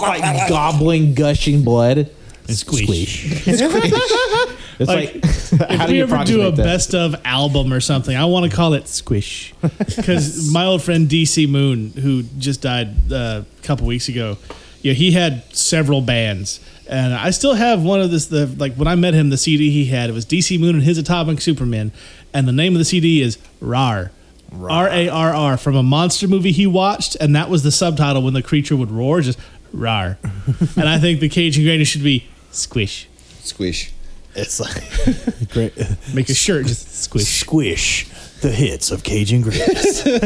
like 0.03 0.49
gobbling, 0.49 1.15
gushing 1.15 1.63
blood. 1.65 2.11
Squish. 2.49 3.47
It's 3.47 4.89
Like, 4.91 5.15
like, 5.15 5.25
If 5.25 5.81
do 5.87 5.93
we 5.93 5.97
you 5.99 6.03
ever 6.03 6.25
do 6.25 6.43
a 6.43 6.51
that? 6.51 6.63
best 6.63 6.95
of 6.95 7.15
album 7.25 7.73
or 7.73 7.81
something, 7.81 8.15
I 8.17 8.25
want 8.27 8.51
to 8.51 8.55
call 8.55 8.75
it 8.75 8.89
Squish. 8.89 9.55
Because 9.63 10.51
my 10.53 10.65
old 10.65 10.83
friend 10.83 11.09
DC 11.09 11.49
Moon, 11.49 11.93
who 11.93 12.25
just 12.39 12.61
died 12.61 13.11
uh, 13.13 13.45
a 13.59 13.63
couple 13.63 13.87
weeks 13.87 14.09
ago, 14.09 14.37
yeah, 14.85 14.93
he 14.93 15.13
had 15.13 15.43
several 15.55 16.03
bands. 16.03 16.61
And 16.87 17.15
I 17.15 17.31
still 17.31 17.55
have 17.55 17.83
one 17.83 18.03
of 18.03 18.11
this. 18.11 18.27
The 18.27 18.47
like 18.47 18.75
when 18.75 18.87
I 18.87 18.95
met 18.95 19.15
him, 19.15 19.31
the 19.31 19.39
CD 19.39 19.71
he 19.71 19.87
had 19.87 20.11
it 20.11 20.13
was 20.13 20.27
DC 20.27 20.61
Moon 20.61 20.75
and 20.75 20.85
his 20.85 20.99
Atomic 20.99 21.41
Superman, 21.41 21.91
and 22.35 22.47
the 22.47 22.53
name 22.53 22.75
of 22.75 22.79
the 22.79 22.85
CD 22.85 23.23
is 23.23 23.39
RAR, 23.63 24.13
R 24.53 24.89
A 24.89 25.09
R 25.09 25.35
R 25.35 25.57
from 25.57 25.75
a 25.75 25.83
monster 25.83 26.29
movie 26.29 26.53
he 26.53 26.67
watched, 26.67 27.15
and 27.17 27.35
that 27.35 27.49
was 27.49 27.63
the 27.63 27.73
subtitle 27.73 28.23
when 28.23 28.35
the 28.35 28.43
creature 28.43 28.77
would 28.77 28.91
roar, 28.91 29.23
just 29.23 29.39
RAR. 29.73 30.19
and 30.77 30.87
I 30.87 30.99
think 30.99 31.21
the 31.21 31.31
Cajun 31.31 31.65
Granny 31.65 31.85
should 31.85 32.05
be 32.05 32.27
Squish. 32.51 33.09
Squish. 33.41 33.91
It's 34.35 34.61
like 34.61 35.49
great. 35.51 35.73
Make 36.13 36.29
a 36.29 36.35
shirt 36.35 36.67
just 36.67 36.95
Squish. 37.05 37.41
Squish 37.41 38.07
the 38.45 38.53
hits 38.53 38.91
of 38.91 39.03
Cajun 39.03 39.41
Grease. 39.41 40.07
and 40.07 40.23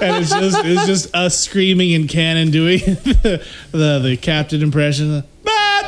it's 0.00 0.30
just 0.30 0.64
it's 0.64 0.86
just 0.86 1.14
us 1.14 1.36
screaming 1.36 1.92
and 1.94 2.08
Cannon 2.08 2.52
doing 2.52 2.78
the 2.84 3.44
the, 3.72 3.98
the 3.98 4.16
captain 4.16 4.62
impression. 4.62 5.24
Bad. 5.44 5.84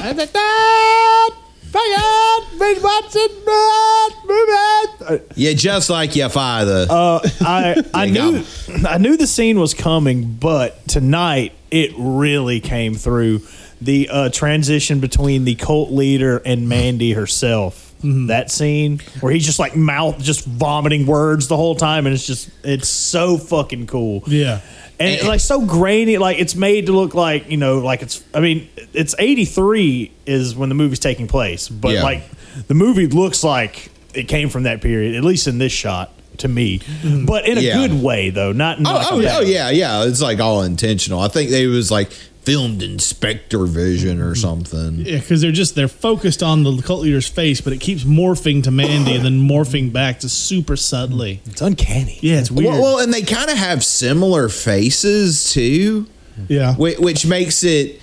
Yeah, 5.37 5.53
just 5.53 5.89
like 5.89 6.17
your 6.17 6.29
father. 6.31 6.87
Uh, 6.91 7.21
I 7.41 7.83
I 7.95 8.07
There 8.11 8.27
you 8.27 8.33
knew 8.33 8.45
I 8.87 8.99
knew 8.99 9.17
the 9.17 9.29
scene 9.29 9.61
was 9.61 9.73
coming, 9.73 10.35
but 10.35 10.87
tonight 10.89 11.53
it 11.71 11.93
really 11.97 12.59
came 12.59 12.95
through 12.95 13.43
the 13.81 14.09
uh, 14.09 14.29
transition 14.31 14.99
between 14.99 15.45
the 15.45 15.55
cult 15.55 15.93
leader 15.93 16.39
and 16.45 16.69
Mandy 16.69 17.13
herself. 17.13 17.82
Mm-hmm. 18.03 18.27
That 18.27 18.51
scene 18.51 18.99
where 19.21 19.33
he's 19.33 19.47
just 19.47 19.59
like 19.59 19.77
mouth 19.77 20.19
just 20.21 20.45
vomiting 20.45 21.07
words 21.07 21.49
the 21.49 21.57
whole 21.57 21.75
time, 21.75 22.07
and 22.07 22.15
it's 22.15 22.27
just 22.27 22.51
it's 22.65 22.89
so 22.89 23.39
fucking 23.39 23.87
cool. 23.87 24.23
Yeah. 24.27 24.61
and 25.01 25.11
it's 25.11 25.25
like 25.25 25.41
so 25.41 25.65
grainy. 25.65 26.19
Like 26.19 26.39
it's 26.39 26.55
made 26.55 26.87
to 26.87 26.93
look 26.93 27.15
like 27.15 27.51
you 27.51 27.57
know, 27.57 27.79
like 27.79 28.03
it's. 28.03 28.23
I 28.35 28.41
mean, 28.41 28.69
it's 28.93 29.15
eighty 29.19 29.45
three 29.45 30.13
is 30.27 30.55
when 30.57 30.69
the 30.69 30.75
movie's 30.75 30.99
taking 30.99 31.29
place, 31.29 31.69
but 31.69 31.93
Yeah. 31.93 32.03
like 32.03 32.23
the 32.69 32.75
movie 32.75 33.07
looks 33.07 33.43
like 33.45 33.91
it 34.15 34.25
came 34.25 34.49
from 34.49 34.65
that 34.65 34.81
period, 34.83 35.15
at 35.15 35.25
least 35.25 35.47
in 35.47 35.59
this 35.59 35.73
shot 35.73 36.13
to 36.39 36.49
me. 36.49 36.79
Mm-hmm. 36.81 37.25
But 37.27 37.47
in 37.47 37.57
a 37.57 37.61
Yeah. 37.61 37.75
good 37.87 38.03
way, 38.03 38.31
though, 38.31 38.53
not. 38.53 38.79
in 38.79 38.87
Oh, 38.87 38.93
like 38.95 39.07
oh, 39.13 39.21
oh, 39.39 39.41
yeah, 39.43 39.71
yeah. 39.71 40.05
It's 40.05 40.21
like 40.21 40.41
all 40.41 40.63
intentional. 40.63 41.21
I 41.21 41.29
think 41.29 41.51
they 41.51 41.67
was 41.67 41.91
like 41.91 42.11
filmed 42.43 42.83
in 42.83 42.99
Spectre 42.99 43.67
Vision 43.67 44.21
or 44.21 44.35
something. 44.35 44.97
Yeah, 44.97 45.19
because 45.19 45.41
they're 45.41 45.53
just 45.53 45.75
they're 45.75 45.89
focused 45.89 46.43
on 46.43 46.65
the 46.65 46.83
cult 46.83 47.03
leader's 47.03 47.29
face, 47.29 47.61
but 47.61 47.73
it 47.73 47.79
keeps 47.79 48.05
morphing 48.05 48.63
to 48.65 48.71
Mandy 48.71 49.15
and 49.15 49.25
then 49.25 49.47
morphing 49.47 49.93
back 49.93 50.21
to 50.21 50.29
super 50.29 50.77
subtly. 50.77 51.41
It's 51.47 51.63
uncanny. 51.63 52.19
Yeah, 52.21 52.41
it's 52.41 52.51
weird. 52.51 52.73
Well, 52.73 52.83
well, 52.83 52.99
and 52.99 53.13
they 53.13 53.23
kind 53.23 53.51
of 53.51 53.57
have 53.57 53.85
similar 53.85 54.49
faces 54.49 55.53
too, 55.53 56.07
yeah, 56.49 56.75
which, 56.75 56.99
which 56.99 57.27
makes 57.27 57.63
it, 57.63 58.01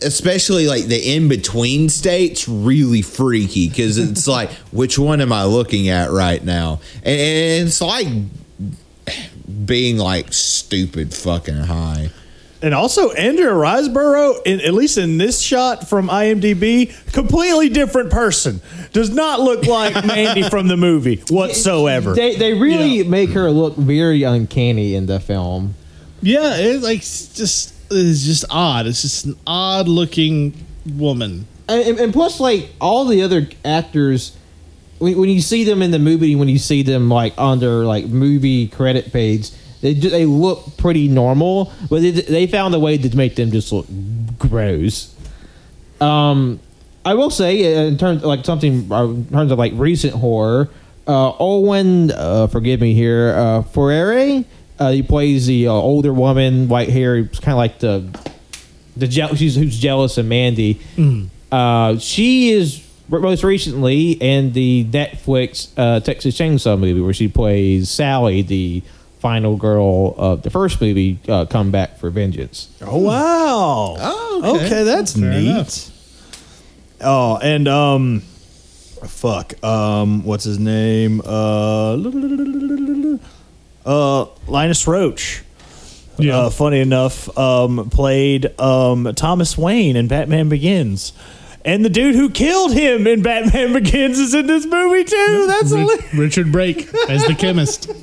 especially 0.00 0.66
like 0.66 0.84
the 0.84 1.14
in 1.14 1.28
between 1.28 1.90
states, 1.90 2.48
really 2.48 3.02
freaky 3.02 3.68
because 3.68 3.98
it's 3.98 4.26
like, 4.26 4.50
which 4.72 4.98
one 4.98 5.20
am 5.20 5.32
I 5.32 5.44
looking 5.44 5.90
at 5.90 6.10
right 6.10 6.42
now? 6.42 6.80
And, 7.04 7.20
and 7.20 7.68
it's 7.68 7.80
like 7.82 8.08
being 9.66 9.98
like 9.98 10.32
stupid 10.32 11.12
fucking 11.12 11.54
high. 11.64 12.10
And 12.62 12.74
also, 12.74 13.10
Andrea 13.10 13.50
Riseborough, 13.50 14.42
in, 14.46 14.60
at 14.60 14.72
least 14.72 14.96
in 14.96 15.18
this 15.18 15.40
shot 15.40 15.88
from 15.88 16.08
IMDb, 16.08 16.92
completely 17.12 17.68
different 17.68 18.10
person. 18.10 18.60
Does 18.92 19.10
not 19.10 19.40
look 19.40 19.66
like 19.66 20.04
Mandy 20.06 20.48
from 20.48 20.68
the 20.68 20.76
movie 20.76 21.16
whatsoever. 21.28 22.14
They, 22.14 22.36
they 22.36 22.54
really 22.54 22.98
Yeah. 22.98 23.08
make 23.08 23.30
her 23.30 23.50
look 23.50 23.74
very 23.76 24.22
uncanny 24.22 24.94
in 24.94 25.06
the 25.06 25.18
film. 25.18 25.74
yeah. 26.22 26.54
It's 26.56 26.84
like 26.84 27.00
just 27.00 27.74
it's 27.90 28.24
just 28.24 28.44
odd. 28.48 28.86
It's 28.86 29.02
just 29.02 29.24
an 29.26 29.36
odd 29.46 29.88
looking 29.88 30.54
woman. 30.96 31.46
And, 31.68 31.98
and 31.98 32.12
plus, 32.12 32.38
like 32.40 32.70
all 32.80 33.04
the 33.06 33.22
other 33.22 33.48
actors, 33.64 34.36
when, 34.98 35.18
when 35.18 35.28
you 35.30 35.40
see 35.40 35.64
them 35.64 35.82
in 35.82 35.90
the 35.90 35.98
movie, 35.98 36.34
when 36.36 36.48
you 36.48 36.58
see 36.58 36.82
them 36.82 37.08
like 37.08 37.34
on 37.38 37.58
their 37.60 37.84
like 37.84 38.06
movie 38.06 38.68
credit 38.68 39.12
page, 39.12 39.50
they 39.82 39.92
ju- 39.94 40.08
they 40.10 40.24
look 40.24 40.76
pretty 40.78 41.08
normal, 41.08 41.70
but 41.90 42.00
they, 42.00 42.10
they 42.12 42.46
found 42.46 42.74
a 42.74 42.78
way 42.80 42.96
to 42.96 43.14
make 43.16 43.34
them 43.36 43.50
just 43.50 43.70
look 43.72 43.86
gross. 44.38 45.14
Um, 46.00 46.58
I 47.04 47.14
will 47.14 47.30
say 47.30 47.76
uh, 47.76 47.82
in 47.82 47.98
terms 47.98 48.24
like 48.24 48.44
something 48.44 48.90
uh, 48.90 49.04
in 49.04 49.26
terms 49.26 49.52
of 49.52 49.58
like 49.58 49.72
recent 49.76 50.14
horror, 50.14 50.70
uh, 51.06 51.32
Owen, 51.38 52.10
uh, 52.12 52.46
forgive 52.46 52.80
me 52.80 52.94
here, 52.94 53.34
uh, 53.36 53.62
Fouéré, 53.62 54.44
uh, 54.78 54.90
he 54.92 55.02
plays 55.02 55.46
the 55.46 55.66
uh, 55.68 55.72
older 55.72 56.12
woman, 56.12 56.68
white 56.68 56.88
hair. 56.88 57.24
Kind 57.24 57.48
of 57.52 57.56
like 57.56 57.78
the 57.80 58.18
the 58.96 59.06
je- 59.08 59.34
she's 59.36 59.54
who's 59.56 59.78
jealous 59.78 60.16
of 60.18 60.26
Mandy. 60.26 60.80
Uh, 61.50 61.98
she 61.98 62.50
is 62.50 62.82
most 63.08 63.44
recently 63.44 64.12
in 64.12 64.52
the 64.52 64.84
Netflix 64.90 65.68
uh, 65.76 66.00
Texas 66.00 66.38
Chainsaw 66.38 66.78
movie, 66.78 67.00
where 67.00 67.12
she 67.12 67.28
plays 67.28 67.90
Sally, 67.90 68.42
the 68.42 68.82
final 69.22 69.56
girl 69.56 70.14
of 70.16 70.42
the 70.42 70.50
first 70.50 70.80
movie, 70.80 71.16
uh, 71.28 71.46
come 71.46 71.70
back 71.70 71.96
for 71.98 72.10
vengeance. 72.10 72.68
Oh 72.82 72.98
wow. 72.98 73.96
Oh, 73.98 74.56
okay. 74.56 74.82
that's 74.82 75.12
Fair 75.18 75.30
neat. 75.30 75.48
enough. 75.48 75.88
Oh, 77.00 77.38
and 77.42 77.68
um, 77.68 78.20
fuck. 78.20 79.54
Um, 79.64 80.24
what's 80.24 80.42
his 80.44 80.58
name? 80.58 81.20
Uh, 81.24 81.94
uh, 83.86 84.26
Linus 84.48 84.84
Roache. 84.86 85.42
Yeah. 86.18 86.36
Uh, 86.38 86.50
funny 86.50 86.80
enough, 86.80 87.36
um, 87.38 87.88
played 87.90 88.58
um 88.60 89.12
Thomas 89.14 89.56
Wayne 89.56 89.96
in 89.96 90.08
Batman 90.08 90.48
Begins. 90.48 91.12
And 91.64 91.84
the 91.84 91.88
dude 91.88 92.16
who 92.16 92.28
killed 92.28 92.72
him 92.72 93.06
in 93.06 93.22
Batman 93.22 93.72
Begins 93.82 94.18
is 94.18 94.34
in 94.34 94.46
this 94.48 94.66
movie 94.66 95.04
too. 95.04 95.44
That's 95.46 95.70
Ri- 95.70 95.78
hilarious. 95.80 96.14
Richard 96.14 96.50
Brake 96.52 96.92
as 97.08 97.24
the 97.26 97.34
chemist. 97.36 97.88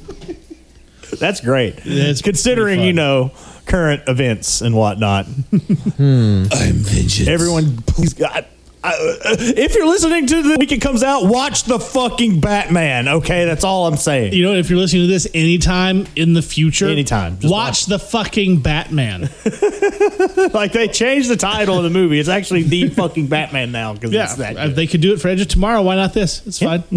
That's 1.26 1.42
great. 1.42 1.76
it's 1.86 2.22
Considering 2.22 2.82
you 2.82 2.94
know 2.94 3.32
current 3.66 4.04
events 4.08 4.62
and 4.62 4.76
whatnot. 4.76 5.26
Hmm. 5.26 6.46
I'm 6.52 6.74
vengeance. 6.74 7.28
Everyone, 7.28 7.82
please 7.84 8.14
God. 8.14 8.46
Uh, 8.82 8.92
if 8.94 9.76
you're 9.76 9.86
listening 9.86 10.26
to 10.26 10.42
the 10.42 10.56
week 10.58 10.72
it 10.72 10.80
comes 10.82 11.04
out, 11.04 11.26
watch 11.26 11.64
the 11.66 11.78
fucking 11.80 12.40
Batman. 12.40 13.10
Okay, 13.10 13.44
that's 13.44 13.66
all 13.66 13.86
I'm 13.88 13.98
saying. 13.98 14.32
You 14.34 14.44
know, 14.44 14.54
if 14.54 14.70
you're 14.70 14.80
listening 14.80 15.04
to 15.04 15.08
this 15.08 15.28
anytime 15.34 16.08
in 16.16 16.34
the 16.34 16.42
future, 16.42 16.88
Anytime. 16.88 17.38
Just 17.40 17.52
watch 17.52 17.86
the 17.88 18.00
fucking 18.00 18.62
Batman. 18.62 19.24
like 20.54 20.72
they 20.72 20.88
changed 20.88 21.30
the 21.30 21.36
title 21.38 21.78
of 21.78 21.84
the 21.84 21.90
movie. 21.90 22.20
It's 22.22 22.30
actually 22.30 22.64
the 22.64 22.88
fucking 23.02 23.28
Batman 23.28 23.74
now 23.74 23.94
because 23.94 24.12
Yeah, 24.14 24.24
it's 24.24 24.36
that. 24.36 24.52
if 24.54 24.58
good. 24.58 24.76
they 24.78 24.88
could 24.88 25.02
do 25.02 25.12
it 25.14 25.20
for 25.20 25.28
Edge 25.28 25.42
of 25.42 25.50
Tomorrow. 25.50 25.82
Why 25.82 25.96
not 25.98 26.14
this? 26.14 26.48
It's 26.48 26.60
fine. 26.60 26.84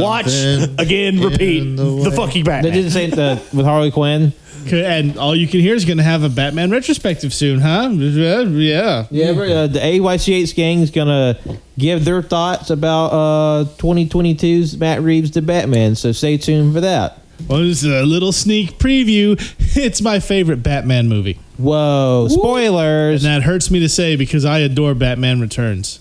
Watch 0.00 0.26
Something 0.30 0.78
again, 0.78 1.20
repeat 1.20 1.60
the, 1.76 1.82
the 1.84 2.10
way. 2.10 2.16
fucking 2.16 2.44
Batman. 2.44 2.62
They 2.62 2.70
Batman. 2.70 2.72
did 2.72 2.84
the 2.84 2.90
same 2.90 3.12
uh, 3.18 3.40
with 3.52 3.66
Harley 3.66 3.90
Quinn. 3.90 4.32
Okay, 4.66 4.84
and 4.84 5.16
all 5.18 5.34
you 5.34 5.46
can 5.46 5.60
hear 5.60 5.74
is 5.74 5.84
going 5.84 5.96
to 5.98 6.02
have 6.04 6.22
a 6.24 6.28
Batman 6.28 6.70
retrospective 6.70 7.32
soon, 7.32 7.60
huh? 7.60 7.88
Yeah. 7.92 9.06
Yeah, 9.10 9.32
but, 9.32 9.50
uh, 9.50 9.66
the 9.68 9.78
AYCH 9.80 10.54
gang 10.54 10.80
is 10.80 10.90
gonna 10.90 11.38
give 11.78 12.04
their 12.04 12.22
thoughts 12.22 12.70
about 12.70 13.06
uh, 13.12 13.64
2022's 13.78 14.76
Matt 14.78 15.00
Reeves 15.02 15.30
the 15.30 15.42
Batman. 15.42 15.94
So 15.94 16.12
stay 16.12 16.36
tuned 16.36 16.74
for 16.74 16.80
that. 16.80 17.18
Well, 17.46 17.60
this 17.60 17.84
is 17.84 17.90
a 17.90 18.04
little 18.04 18.32
sneak 18.32 18.78
preview. 18.78 19.38
It's 19.80 20.00
my 20.00 20.18
favorite 20.18 20.62
Batman 20.62 21.08
movie. 21.08 21.38
Whoa! 21.56 22.26
Spoilers. 22.28 23.24
And 23.24 23.32
that 23.32 23.46
hurts 23.46 23.70
me 23.70 23.78
to 23.80 23.88
say 23.88 24.16
because 24.16 24.44
I 24.44 24.58
adore 24.60 24.94
Batman 24.94 25.40
Returns. 25.40 26.00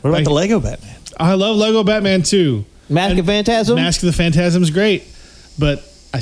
what 0.00 0.10
about 0.10 0.16
like- 0.18 0.24
the 0.24 0.32
Lego 0.32 0.58
Batman? 0.60 0.96
I 1.20 1.34
love 1.34 1.56
Lego 1.56 1.84
Batman 1.84 2.22
too. 2.22 2.64
Mask 2.88 3.16
of 3.18 3.26
Phantasm. 3.26 3.76
Mask 3.76 4.02
of 4.02 4.06
the 4.06 4.12
Phantasm 4.12 4.62
is 4.62 4.70
great, 4.70 5.04
but 5.58 5.84
I, 6.14 6.20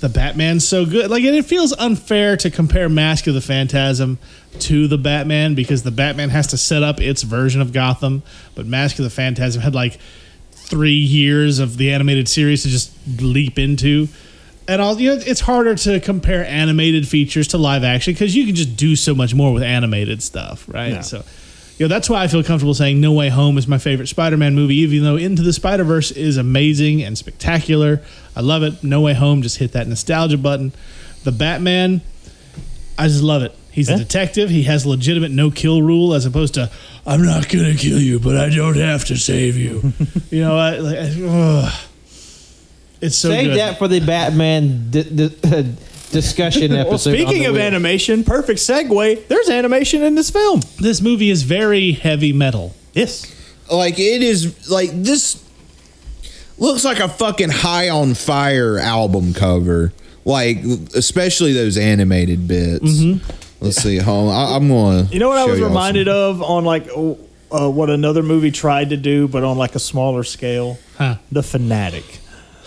the 0.00 0.08
Batman's 0.08 0.66
so 0.66 0.86
good. 0.86 1.10
Like, 1.10 1.22
it 1.24 1.44
feels 1.44 1.72
unfair 1.74 2.36
to 2.38 2.50
compare 2.50 2.88
Mask 2.88 3.26
of 3.26 3.34
the 3.34 3.40
Phantasm 3.40 4.18
to 4.60 4.86
the 4.88 4.98
Batman 4.98 5.54
because 5.54 5.82
the 5.82 5.90
Batman 5.90 6.30
has 6.30 6.46
to 6.48 6.56
set 6.56 6.82
up 6.82 7.00
its 7.00 7.22
version 7.22 7.60
of 7.60 7.72
Gotham, 7.72 8.22
but 8.54 8.66
Mask 8.66 8.98
of 8.98 9.04
the 9.04 9.10
Phantasm 9.10 9.60
had 9.62 9.74
like 9.74 9.98
three 10.52 10.92
years 10.92 11.58
of 11.58 11.76
the 11.76 11.92
animated 11.92 12.28
series 12.28 12.62
to 12.62 12.68
just 12.68 12.92
leap 13.20 13.58
into. 13.58 14.08
And 14.68 14.82
all 14.82 15.00
you 15.00 15.14
know, 15.14 15.22
it's 15.24 15.40
harder 15.40 15.76
to 15.76 16.00
compare 16.00 16.44
animated 16.44 17.06
features 17.06 17.48
to 17.48 17.58
live 17.58 17.84
action 17.84 18.14
because 18.14 18.34
you 18.34 18.46
can 18.46 18.54
just 18.54 18.76
do 18.76 18.96
so 18.96 19.14
much 19.14 19.32
more 19.34 19.52
with 19.52 19.62
animated 19.62 20.22
stuff, 20.22 20.66
right? 20.68 20.94
Yeah. 20.94 21.00
So, 21.02 21.24
you 21.78 21.84
know, 21.86 21.88
that's 21.88 22.08
why 22.08 22.22
I 22.22 22.28
feel 22.28 22.42
comfortable 22.42 22.74
saying 22.74 23.00
No 23.00 23.12
Way 23.12 23.28
Home 23.28 23.58
is 23.58 23.66
my 23.68 23.78
favorite 23.78 24.06
Spider-Man 24.08 24.54
movie, 24.54 24.76
even 24.76 25.02
though 25.04 25.16
Into 25.16 25.42
the 25.42 25.52
Spider-Verse 25.52 26.10
is 26.12 26.36
amazing 26.38 27.02
and 27.02 27.16
spectacular. 27.18 28.02
I 28.34 28.40
love 28.40 28.62
it. 28.62 28.82
No 28.82 29.00
Way 29.02 29.14
Home 29.14 29.42
just 29.42 29.58
hit 29.58 29.72
that 29.72 29.86
nostalgia 29.86 30.38
button. 30.38 30.72
The 31.24 31.32
Batman, 31.32 32.00
I 32.98 33.08
just 33.08 33.22
love 33.22 33.42
it. 33.42 33.54
He's 33.72 33.90
a 33.90 33.98
detective. 33.98 34.48
He 34.48 34.62
has 34.62 34.86
a 34.86 34.88
legitimate 34.88 35.32
no-kill 35.32 35.82
rule 35.82 36.14
as 36.14 36.24
opposed 36.24 36.54
to 36.54 36.70
I'm 37.06 37.22
not 37.22 37.46
gonna 37.50 37.74
kill 37.74 38.00
you, 38.00 38.18
but 38.18 38.34
I 38.38 38.48
don't 38.48 38.76
have 38.76 39.04
to 39.06 39.16
save 39.18 39.58
you. 39.58 39.92
you 40.30 40.40
know, 40.40 40.56
I, 40.56 40.78
like, 40.78 40.96
I- 40.96 41.22
ugh. 41.22 41.72
it's 43.02 43.16
so 43.16 43.28
Save 43.28 43.48
good. 43.50 43.58
that 43.58 43.78
for 43.78 43.86
the 43.86 44.00
Batman 44.00 44.90
di- 44.90 45.02
di- 45.02 45.28
discussion 46.10 46.72
episode. 46.76 47.12
Well, 47.12 47.26
speaking 47.26 47.46
of 47.46 47.54
wheel. 47.54 47.62
animation, 47.62 48.24
perfect 48.24 48.60
segue. 48.60 49.26
There's 49.28 49.48
animation 49.50 50.02
in 50.02 50.14
this 50.14 50.30
film. 50.30 50.60
this 50.80 51.00
movie 51.00 51.30
is 51.30 51.42
very 51.42 51.92
heavy 51.92 52.32
metal. 52.32 52.74
Yes. 52.94 53.32
like 53.70 53.98
it 53.98 54.22
is 54.22 54.70
like 54.70 54.90
this 54.92 55.42
looks 56.58 56.84
like 56.84 57.00
a 57.00 57.08
fucking 57.08 57.50
high 57.50 57.90
on 57.90 58.14
fire 58.14 58.78
album 58.78 59.34
cover 59.34 59.92
like 60.24 60.58
especially 60.94 61.52
those 61.52 61.76
animated 61.76 62.48
bits 62.48 63.02
let's 63.60 63.76
see 63.76 63.98
home 63.98 64.30
I, 64.30 64.56
i'm 64.56 64.68
gonna 64.68 65.02
You 65.12 65.18
know 65.18 65.28
what 65.28 65.36
I 65.38 65.44
was 65.44 65.60
reminded 65.60 66.06
some- 66.06 66.16
of 66.16 66.42
on 66.42 66.64
like 66.64 66.88
uh, 67.52 67.68
what 67.70 67.90
another 67.90 68.22
movie 68.22 68.50
tried 68.50 68.88
to 68.90 68.96
do, 68.96 69.28
but 69.28 69.44
on 69.44 69.56
like 69.58 69.74
a 69.76 69.78
smaller 69.78 70.24
scale? 70.24 70.78
Huh. 70.98 71.16
The 71.30 71.42
Fanatic. 71.44 72.04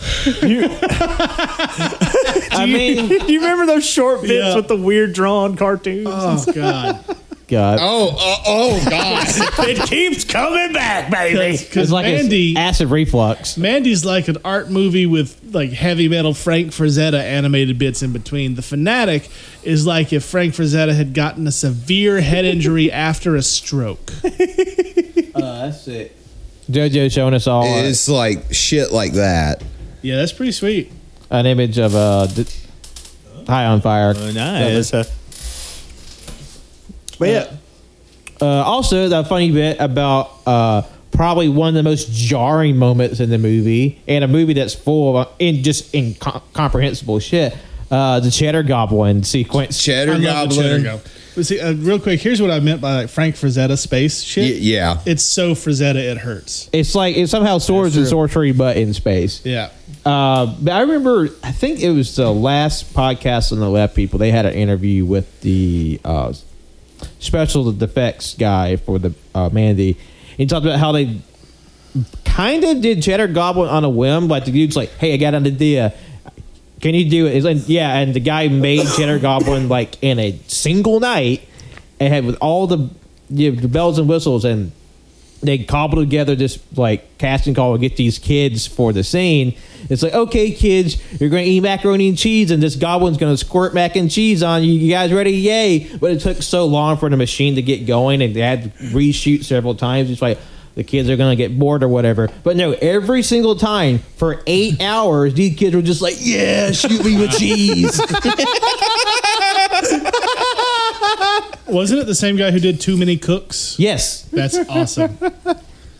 I 2.52 2.66
mean, 2.66 3.08
Do 3.26 3.32
you 3.32 3.40
remember 3.40 3.66
those 3.66 3.86
short 3.86 4.22
bits 4.22 4.32
Yeah. 4.32 4.56
with 4.56 4.68
the 4.68 4.76
weird 4.76 5.12
drawn 5.12 5.56
cartoons? 5.56 6.06
Oh 6.10 6.44
God! 6.52 7.04
God, 7.48 7.78
oh 7.82 8.14
oh, 8.16 8.42
oh 8.46 8.86
god 8.88 9.26
it 9.68 9.88
keeps 9.88 10.22
coming 10.24 10.72
back, 10.72 11.10
baby. 11.10 11.54
it's 11.54 11.64
Because 11.64 11.90
like 11.90 12.06
it's 12.06 12.22
Mandy, 12.22 12.56
acid 12.56 12.90
reflux. 12.90 13.56
Mandy's 13.56 14.04
like 14.04 14.28
an 14.28 14.36
art 14.44 14.70
movie 14.70 15.04
with 15.06 15.36
like 15.52 15.70
heavy 15.72 16.08
metal 16.08 16.32
Frank 16.32 16.68
Frazetta 16.68 17.18
animated 17.20 17.76
bits 17.76 18.02
in 18.04 18.12
between. 18.12 18.54
The 18.54 18.62
Fanatic 18.62 19.28
is 19.64 19.84
like 19.84 20.12
if 20.12 20.24
Frank 20.24 20.54
Frazetta 20.54 20.94
had 20.94 21.12
gotten 21.12 21.44
a 21.48 21.50
severe 21.52 22.20
head 22.20 22.44
injury 22.44 22.92
after 22.92 23.34
a 23.34 23.42
stroke. 23.42 24.12
Oh, 24.22 25.64
that's 25.64 25.88
it. 25.88 26.16
JoJo 26.70 27.10
showing 27.10 27.34
us 27.34 27.48
all 27.48 27.64
it's 27.66 28.08
like 28.08 28.52
shit 28.54 28.92
like 28.92 29.14
that 29.14 29.60
Yeah, 30.02 30.14
that's 30.18 30.32
pretty 30.32 30.52
sweet. 30.52 30.92
An 31.30 31.46
image 31.46 31.78
of 31.78 31.94
uh, 31.94 32.26
d- 32.26 32.46
High 33.46 33.66
on 33.66 33.80
Fire. 33.80 34.14
Oh, 34.16 34.30
nice. 34.32 34.90
But 37.18 37.28
yeah, 37.28 37.52
Uh, 38.40 38.46
also, 38.46 39.08
the 39.08 39.22
funny 39.24 39.50
bit 39.52 39.76
about 39.80 40.30
uh, 40.46 40.82
probably 41.12 41.48
one 41.50 41.68
of 41.68 41.74
the 41.74 41.82
most 41.82 42.10
jarring 42.10 42.76
moments 42.78 43.20
in 43.20 43.28
the 43.28 43.36
movie, 43.38 44.00
and 44.08 44.24
a 44.24 44.28
movie 44.28 44.54
that's 44.54 44.74
full 44.74 45.16
of 45.18 45.26
uh, 45.26 45.30
in 45.38 45.62
just 45.62 45.94
incomprehensible 45.94 47.18
shit. 47.18 47.54
Uh, 47.90 48.20
the 48.20 48.30
Cheddar 48.30 48.62
Goblin 48.62 49.24
sequence. 49.24 49.82
cheddar 49.82 50.12
I 50.12 50.16
love 50.16 50.48
the 50.50 50.54
goblin 50.54 50.82
Cheddar 50.82 50.82
Go. 50.98 51.00
But 51.34 51.44
see, 51.46 51.60
uh, 51.60 51.72
real 51.74 51.98
quick, 51.98 52.20
here's 52.20 52.40
what 52.40 52.50
I 52.50 52.60
meant 52.60 52.80
by 52.80 52.94
like 53.02 53.08
Frank 53.10 53.34
Frazetta 53.34 53.76
space 53.76 54.22
shit. 54.22 54.44
Y- 54.54 54.58
yeah 54.60 55.00
It's 55.06 55.24
so 55.24 55.54
Frazetta 55.54 55.96
it 55.96 56.18
hurts. 56.18 56.70
It's 56.72 56.94
like 56.94 57.16
it's 57.16 57.30
somehow 57.32 57.58
swords 57.58 57.96
and 57.96 58.06
sorcery, 58.06 58.52
but 58.52 58.76
in 58.76 58.94
space. 58.94 59.44
Yeah. 59.44 59.70
Uh, 60.10 60.56
but 60.60 60.72
I 60.72 60.80
remember, 60.80 61.28
I 61.44 61.52
think 61.52 61.78
it 61.78 61.90
was 61.90 62.16
the 62.16 62.32
last 62.32 62.92
podcast 62.94 63.52
on 63.52 63.60
the 63.60 63.68
Left 63.68 63.94
People. 63.94 64.18
They 64.18 64.32
had 64.32 64.44
an 64.44 64.54
interview 64.54 65.04
with 65.04 65.40
the 65.42 66.00
uh, 66.04 66.32
special 67.20 67.68
effects 67.80 68.34
guy 68.34 68.74
for 68.74 68.98
the 68.98 69.14
uh, 69.36 69.50
Mandy. 69.50 69.96
He 70.36 70.46
talked 70.46 70.66
about 70.66 70.80
how 70.80 70.90
they 70.90 71.20
kind 72.24 72.64
of 72.64 72.80
did 72.80 73.04
Cheddar 73.04 73.28
Goblin 73.28 73.68
on 73.68 73.84
a 73.84 73.88
whim. 73.88 74.26
Like 74.26 74.46
the 74.46 74.50
dude's 74.50 74.74
like, 74.74 74.90
"Hey, 74.94 75.14
I 75.14 75.16
got 75.16 75.34
an 75.34 75.46
idea. 75.46 75.94
Can 76.80 76.96
you 76.96 77.08
do 77.08 77.26
it?" 77.26 77.34
He's 77.34 77.44
like, 77.44 77.68
yeah, 77.68 77.96
and 77.98 78.12
the 78.12 78.20
guy 78.20 78.48
made 78.48 78.88
Cheddar 78.96 79.20
Goblin 79.20 79.68
like 79.68 80.02
in 80.02 80.18
a 80.18 80.36
single 80.48 80.98
night, 80.98 81.46
and 82.00 82.12
had 82.12 82.24
with 82.24 82.36
all 82.40 82.66
the, 82.66 82.90
you 83.28 83.52
know, 83.52 83.60
the 83.60 83.68
bells 83.68 83.96
and 83.96 84.08
whistles 84.08 84.44
and 84.44 84.72
they 85.40 85.58
cobble 85.58 85.98
together 85.98 86.34
this 86.34 86.58
like 86.76 87.18
casting 87.18 87.54
call 87.54 87.72
to 87.72 87.78
get 87.78 87.96
these 87.96 88.18
kids 88.18 88.66
for 88.66 88.92
the 88.92 89.02
scene. 89.02 89.56
It's 89.88 90.02
like, 90.02 90.12
okay, 90.12 90.52
kids, 90.52 91.00
you're 91.20 91.30
going 91.30 91.44
to 91.44 91.50
eat 91.50 91.60
macaroni 91.60 92.08
and 92.08 92.18
cheese, 92.18 92.50
and 92.50 92.62
this 92.62 92.76
goblin's 92.76 93.16
going 93.16 93.32
to 93.32 93.36
squirt 93.36 93.74
mac 93.74 93.96
and 93.96 94.10
cheese 94.10 94.42
on 94.42 94.62
you. 94.62 94.72
You 94.72 94.90
guys 94.90 95.12
ready? 95.12 95.32
Yay! 95.32 95.96
But 95.96 96.12
it 96.12 96.20
took 96.20 96.42
so 96.42 96.66
long 96.66 96.96
for 96.96 97.08
the 97.08 97.16
machine 97.16 97.54
to 97.56 97.62
get 97.62 97.86
going, 97.86 98.22
and 98.22 98.34
they 98.34 98.40
had 98.40 98.64
to 98.64 98.68
reshoot 98.84 99.44
several 99.44 99.74
times. 99.74 100.10
It's 100.10 100.22
like 100.22 100.38
the 100.74 100.84
kids 100.84 101.08
are 101.08 101.16
going 101.16 101.36
to 101.36 101.36
get 101.36 101.58
bored 101.58 101.82
or 101.82 101.88
whatever. 101.88 102.28
But 102.42 102.56
no, 102.56 102.72
every 102.72 103.22
single 103.22 103.56
time 103.56 103.98
for 104.16 104.42
eight 104.46 104.80
hours, 104.80 105.34
these 105.34 105.58
kids 105.58 105.74
were 105.74 105.82
just 105.82 106.02
like, 106.02 106.16
yeah, 106.18 106.70
shoot 106.72 107.04
me 107.04 107.18
with 107.18 107.32
cheese. 107.32 108.00
Wasn't 111.68 112.00
it 112.00 112.06
the 112.06 112.14
same 112.14 112.36
guy 112.36 112.50
who 112.50 112.58
did 112.60 112.80
Too 112.80 112.96
Many 112.96 113.16
Cooks? 113.16 113.76
yes. 113.78 114.22
That's 114.24 114.58
awesome. 114.68 115.18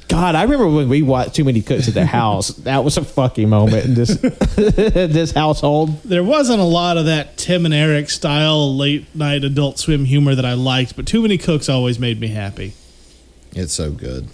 God, 0.08 0.34
I 0.34 0.42
remember 0.42 0.68
when 0.68 0.88
we 0.88 1.02
watched 1.02 1.34
Too 1.36 1.44
Many 1.44 1.62
Cooks 1.62 1.86
at 1.86 1.94
the 1.94 2.04
house. 2.04 2.48
That 2.48 2.82
was 2.82 2.96
a 2.96 3.04
fucking 3.04 3.48
moment 3.48 3.84
in 3.84 3.94
this 3.94 4.08
this 4.56 5.30
household. 5.30 6.02
there 6.02 6.24
wasn't 6.24 6.60
a 6.60 6.64
lot 6.64 6.96
of 6.98 7.04
that 7.06 7.36
Tim 7.36 7.64
and 7.64 7.72
Eric 7.72 8.10
style 8.10 8.76
late 8.76 9.06
night 9.14 9.44
adult 9.44 9.78
swim 9.78 10.04
humor 10.06 10.34
that 10.34 10.44
I 10.44 10.54
liked, 10.54 10.96
but 10.96 11.06
Too 11.06 11.22
Many 11.22 11.38
Cooks 11.38 11.68
always 11.68 11.98
made 12.00 12.18
me 12.20 12.26
happy. 12.28 12.72
It's 13.52 13.72
so 13.72 13.92
good. 13.92 14.28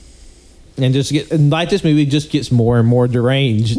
and 0.78 0.94
just 0.94 1.12
get 1.12 1.30
and 1.30 1.50
like 1.50 1.68
this 1.68 1.84
movie 1.84 2.06
just 2.06 2.30
gets 2.30 2.50
more 2.50 2.78
and 2.78 2.88
more 2.88 3.06
deranged. 3.06 3.78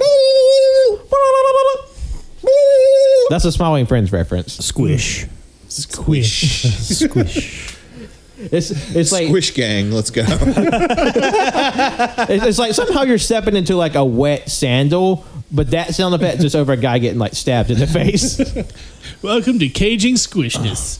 That's 3.29 3.43
a 3.43 3.51
Smiling 3.51 3.87
Friends 3.87 4.11
reference. 4.13 4.53
Squish. 4.53 5.25
Squish. 5.77 6.63
Squish. 6.63 7.77
It's 8.39 8.69
it's 8.95 9.11
like 9.11 9.27
Squish 9.27 9.55
Gang, 9.55 9.91
let's 9.91 10.11
go. 10.11 10.23
it's, 10.27 10.37
it's 12.45 12.59
like 12.59 12.73
somehow 12.73 13.01
you're 13.01 13.17
stepping 13.17 13.55
into 13.55 13.75
like 13.75 13.95
a 13.95 14.05
wet 14.05 14.49
sandal, 14.49 15.25
but 15.51 15.71
that 15.71 15.95
sound 15.95 16.13
effect 16.13 16.41
just 16.41 16.55
over 16.55 16.73
a 16.73 16.77
guy 16.77 16.99
getting 16.99 17.17
like 17.17 17.33
stabbed 17.33 17.71
in 17.71 17.79
the 17.79 17.87
face. 17.87 18.39
Welcome 19.23 19.57
to 19.59 19.69
Caging 19.69 20.15
Squishness. 20.15 20.99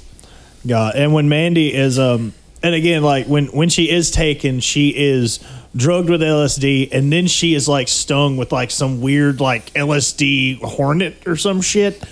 God, 0.65 0.95
and 0.95 1.13
when 1.13 1.29
Mandy 1.29 1.73
is 1.73 1.99
um, 1.99 2.33
and 2.63 2.73
again, 2.73 3.03
like 3.03 3.27
when 3.27 3.47
when 3.47 3.69
she 3.69 3.89
is 3.89 4.09
taken, 4.09 4.59
she 4.59 4.89
is 4.89 5.39
drugged 5.75 6.09
with 6.09 6.21
LSD, 6.21 6.89
and 6.91 7.11
then 7.11 7.27
she 7.27 7.53
is 7.53 7.67
like 7.67 7.87
stung 7.87 8.37
with 8.37 8.51
like 8.51 8.71
some 8.71 9.01
weird 9.01 9.39
like 9.39 9.73
LSD 9.73 10.59
hornet 10.61 11.27
or 11.27 11.35
some 11.35 11.61
shit, 11.61 12.03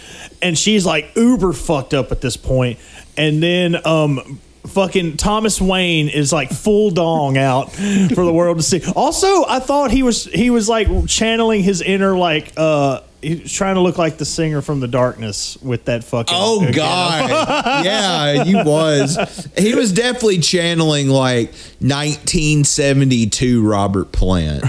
and 0.42 0.58
she's 0.58 0.86
like 0.86 1.12
uber 1.16 1.54
fucked 1.54 1.94
up 1.94 2.12
at 2.12 2.22
this 2.22 2.38
point. 2.38 2.80
and 3.18 3.42
then 3.42 3.76
um. 3.86 4.40
Fucking 4.66 5.18
Thomas 5.18 5.62
Wayne 5.62 6.10
is 6.10 6.34
like 6.34 6.50
full 6.50 6.90
dong 6.90 7.38
out 7.38 7.72
for 7.72 8.26
the 8.26 8.34
world 8.34 8.58
to 8.58 8.64
see. 8.64 8.82
Also, 8.96 9.46
I 9.46 9.60
thought 9.60 9.92
he 9.92 10.02
was 10.02 10.26
he 10.26 10.50
was 10.50 10.68
like 10.68 10.88
channeling 11.06 11.62
his 11.62 11.84
inner 11.84 12.18
like 12.18 12.52
uh 12.58 13.02
he 13.26 13.36
was 13.42 13.52
trying 13.52 13.76
to 13.76 13.82
look 13.82 13.98
like 13.98 14.18
the 14.18 14.26
singer 14.26 14.62
from 14.62 14.80
the 14.80 14.88
darkness 14.88 15.58
with 15.62 15.86
that 15.86 16.04
fucking 16.04 16.36
Oh 16.38 16.72
God! 16.72 17.30
yeah, 17.86 18.44
he 18.44 18.54
was. 18.54 19.18
He 19.58 19.74
was 19.74 19.92
definitely 19.92 20.40
channeling 20.40 21.10
like 21.10 21.48
1972 21.80 23.68
Robert 23.68 24.12
Plant. 24.12 24.64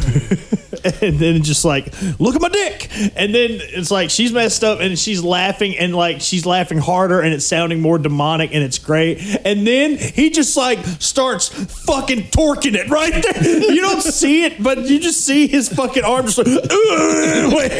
and 1.02 1.18
then 1.18 1.42
just 1.42 1.64
like 1.64 1.92
look 2.20 2.36
at 2.36 2.40
my 2.40 2.48
dick 2.48 2.88
and 3.16 3.34
then 3.34 3.50
it's 3.50 3.90
like 3.90 4.10
she's 4.10 4.32
messed 4.32 4.62
up 4.62 4.80
and 4.80 4.98
she's 4.98 5.22
laughing 5.22 5.76
and 5.76 5.94
like 5.94 6.20
she's 6.20 6.46
laughing 6.46 6.78
harder 6.78 7.20
and 7.20 7.34
it's 7.34 7.44
sounding 7.44 7.80
more 7.80 7.98
demonic 7.98 8.54
and 8.54 8.62
it's 8.62 8.78
great 8.78 9.18
and 9.44 9.66
then 9.66 9.96
he 9.96 10.30
just 10.30 10.56
like 10.56 10.78
starts 11.00 11.48
fucking 11.48 12.22
torquing 12.24 12.74
it 12.74 12.88
right 12.88 13.12
there 13.12 13.60
you 13.72 13.80
don't 13.80 14.02
see 14.02 14.44
it 14.44 14.62
but 14.62 14.78
you 14.88 15.00
just 15.00 15.24
see 15.24 15.46
his 15.46 15.68
fucking 15.68 16.04
arm 16.04 16.26
just 16.26 16.38
like. 16.38 17.72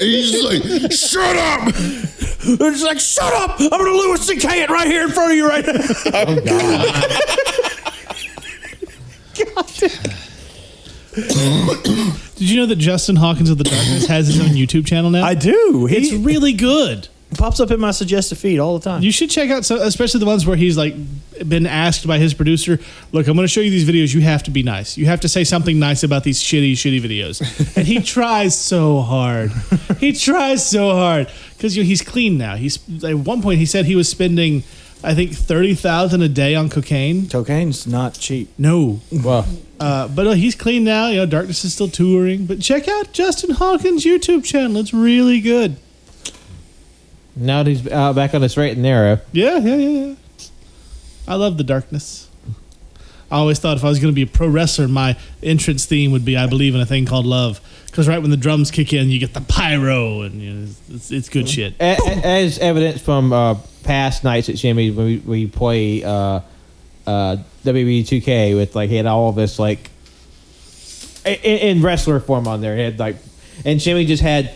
He's 0.00 0.42
like, 0.44 0.92
"Shut 0.92 1.36
up!" 1.36 1.68
it's 2.42 2.82
like 2.82 2.98
shut 2.98 3.32
up 3.34 3.60
i'm 3.60 3.68
gonna 3.68 3.90
Louis 3.90 4.20
C.K. 4.26 4.62
it 4.62 4.70
right 4.70 4.86
here 4.86 5.04
in 5.04 5.10
front 5.10 5.32
of 5.32 5.36
you 5.36 5.46
right 5.46 5.66
now 5.66 5.74
oh, 9.56 10.16
Did 12.36 12.48
you 12.50 12.56
know 12.56 12.66
that 12.66 12.76
Justin 12.78 13.16
Hawkins 13.16 13.50
of 13.50 13.58
the 13.58 13.64
Darkness 13.64 14.06
has 14.06 14.26
his 14.28 14.40
own 14.40 14.48
YouTube 14.56 14.86
channel 14.86 15.10
now? 15.10 15.24
i 15.24 15.34
do 15.34 15.86
he 15.86 15.96
It's 15.96 16.12
really 16.12 16.52
good. 16.52 17.08
It 17.30 17.38
pops 17.38 17.60
up 17.60 17.70
in 17.70 17.78
my 17.78 17.92
suggested 17.92 18.38
feed 18.38 18.58
all 18.58 18.76
the 18.76 18.82
time 18.82 19.02
You 19.02 19.12
should 19.12 19.30
check 19.30 19.50
out, 19.50 19.64
so, 19.64 19.76
especially 19.82 20.18
the 20.18 20.26
ones 20.26 20.46
where 20.46 20.56
he's 20.56 20.76
like 20.76 20.94
been 21.48 21.64
asked 21.66 22.06
by 22.06 22.18
his 22.18 22.34
producer, 22.34 22.80
"Look, 23.12 23.28
I'm 23.28 23.36
going 23.36 23.44
to 23.44 23.52
show 23.52 23.60
you 23.60 23.70
these 23.70 23.88
videos. 23.88 24.12
You 24.14 24.20
have 24.22 24.42
to 24.44 24.50
be 24.50 24.62
nice. 24.64 24.98
You 24.98 25.06
have 25.06 25.20
to 25.20 25.28
say 25.28 25.44
something 25.44 25.78
nice 25.78 26.02
about 26.02 26.24
these 26.24 26.42
shitty, 26.42 26.72
shitty 26.72 27.00
videos." 27.00 27.76
and 27.76 27.86
he 27.86 28.00
tries 28.16 28.58
so 28.58 29.00
hard. 29.00 29.52
He 29.98 30.12
tries 30.12 30.68
so 30.68 30.90
hard 30.92 31.30
because 31.56 31.76
you 31.76 31.84
know, 31.84 31.86
he's 31.86 32.02
clean 32.02 32.36
now. 32.36 32.56
He's 32.56 32.78
at 33.04 33.14
one 33.14 33.42
point 33.42 33.58
he 33.60 33.66
said 33.66 33.84
he 33.84 33.94
was 33.94 34.08
spending, 34.08 34.64
I 35.04 35.14
think, 35.14 35.32
thirty 35.32 35.74
thousand 35.76 36.22
a 36.22 36.28
day 36.28 36.56
on 36.56 36.68
cocaine. 36.68 37.28
cocaine's 37.28 37.86
not 37.86 38.14
cheap 38.14 38.48
No, 38.58 39.00
well, 39.12 39.46
uh, 39.80 40.06
but 40.08 40.26
uh, 40.26 40.30
he's 40.32 40.54
clean 40.54 40.84
now. 40.84 41.08
You 41.08 41.16
know, 41.16 41.26
Darkness 41.26 41.64
is 41.64 41.72
still 41.72 41.88
touring. 41.88 42.46
But 42.46 42.60
check 42.60 42.86
out 42.86 43.12
Justin 43.12 43.50
Hawkins' 43.50 44.04
YouTube 44.04 44.44
channel. 44.44 44.76
It's 44.76 44.92
really 44.94 45.40
good. 45.40 45.76
now 47.36 47.62
that 47.62 47.70
he's 47.70 47.86
uh, 47.86 48.12
back 48.12 48.34
on 48.34 48.40
the 48.40 48.48
straight 48.48 48.72
and 48.72 48.82
narrow. 48.82 49.20
Yeah, 49.32 49.58
yeah, 49.58 49.76
yeah, 49.76 50.04
yeah. 50.06 50.14
I 51.26 51.34
love 51.36 51.56
the 51.58 51.64
darkness. 51.64 52.28
I 53.30 53.36
always 53.36 53.60
thought 53.60 53.76
if 53.76 53.84
I 53.84 53.88
was 53.88 54.00
going 54.00 54.12
to 54.12 54.14
be 54.16 54.22
a 54.22 54.26
pro 54.26 54.48
wrestler, 54.48 54.88
my 54.88 55.16
entrance 55.42 55.86
theme 55.86 56.10
would 56.10 56.24
be 56.24 56.36
"I 56.36 56.46
believe 56.48 56.74
in 56.74 56.80
a 56.80 56.86
thing 56.86 57.06
called 57.06 57.26
love." 57.26 57.60
Because 57.86 58.08
right 58.08 58.20
when 58.20 58.30
the 58.30 58.36
drums 58.36 58.70
kick 58.72 58.92
in, 58.92 59.08
you 59.08 59.18
get 59.20 59.34
the 59.34 59.40
pyro, 59.40 60.22
and 60.22 60.34
you 60.42 60.52
know, 60.52 60.68
it's, 60.90 61.10
it's 61.12 61.28
good 61.28 61.48
shit. 61.48 61.74
A- 61.80 61.96
a- 62.06 62.26
as 62.26 62.58
evidence 62.58 63.00
from 63.00 63.32
uh, 63.32 63.54
past 63.84 64.24
nights 64.24 64.48
at 64.48 64.56
Jimmy's 64.56 64.94
when 64.94 65.06
we, 65.06 65.18
we 65.18 65.46
play 65.46 66.02
uh, 66.02 66.40
uh, 67.06 67.36
WWE 67.64 68.00
2K 68.02 68.56
with 68.56 68.74
like 68.74 68.90
he 68.90 68.96
had 68.96 69.06
all 69.06 69.28
of 69.28 69.34
this 69.36 69.58
like 69.58 69.90
in, 71.24 71.34
in 71.78 71.82
wrestler 71.82 72.20
form 72.20 72.46
on 72.48 72.60
there. 72.60 72.76
He 72.76 72.82
had 72.82 72.98
like, 72.98 73.16
and 73.64 73.78
Jimmy 73.80 74.04
just 74.06 74.22
had 74.22 74.52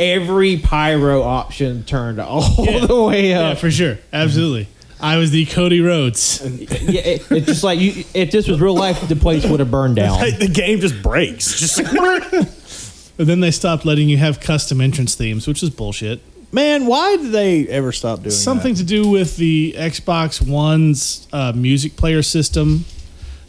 every 0.00 0.56
pyro 0.58 1.22
option 1.22 1.84
turned 1.84 2.20
all 2.20 2.42
Yeah. 2.64 2.86
the 2.86 3.02
way 3.02 3.34
up. 3.34 3.40
Yeah, 3.40 3.48
up. 3.50 3.58
for 3.58 3.70
sure, 3.70 3.98
absolutely. 4.12 4.68
I 5.00 5.16
was 5.18 5.30
the 5.30 5.44
Cody 5.46 5.80
Rhodes. 5.80 6.40
yeah, 6.42 7.00
it, 7.02 7.30
it's 7.30 7.46
just 7.46 7.62
like 7.62 7.78
you. 7.78 8.04
If 8.14 8.32
this 8.32 8.48
was 8.48 8.60
real 8.60 8.74
life, 8.74 9.06
the 9.08 9.14
place 9.16 9.44
would 9.46 9.60
have 9.60 9.70
burned 9.70 9.94
down. 9.96 10.18
the 10.38 10.48
game 10.48 10.80
just 10.80 11.00
breaks 11.02 11.58
just 11.60 11.78
like 11.92 12.30
But 13.16 13.26
then 13.28 13.38
they 13.40 13.52
stopped 13.52 13.84
letting 13.84 14.08
you 14.08 14.16
have 14.16 14.40
custom 14.40 14.80
entrance 14.80 15.14
themes, 15.14 15.46
which 15.46 15.62
is 15.62 15.70
bullshit. 15.70 16.20
Man, 16.50 16.86
why 16.86 17.16
did 17.16 17.30
they 17.32 17.68
ever 17.68 17.92
stop 17.92 18.18
doing 18.20 18.24
that? 18.30 18.30
Something 18.32 18.74
to 18.76 18.84
do 18.84 19.08
with 19.08 19.36
the 19.36 19.74
Xbox 19.76 20.40
One's 20.46 21.28
uh, 21.32 21.52
music 21.54 21.94
player 21.96 22.22
system, 22.22 22.86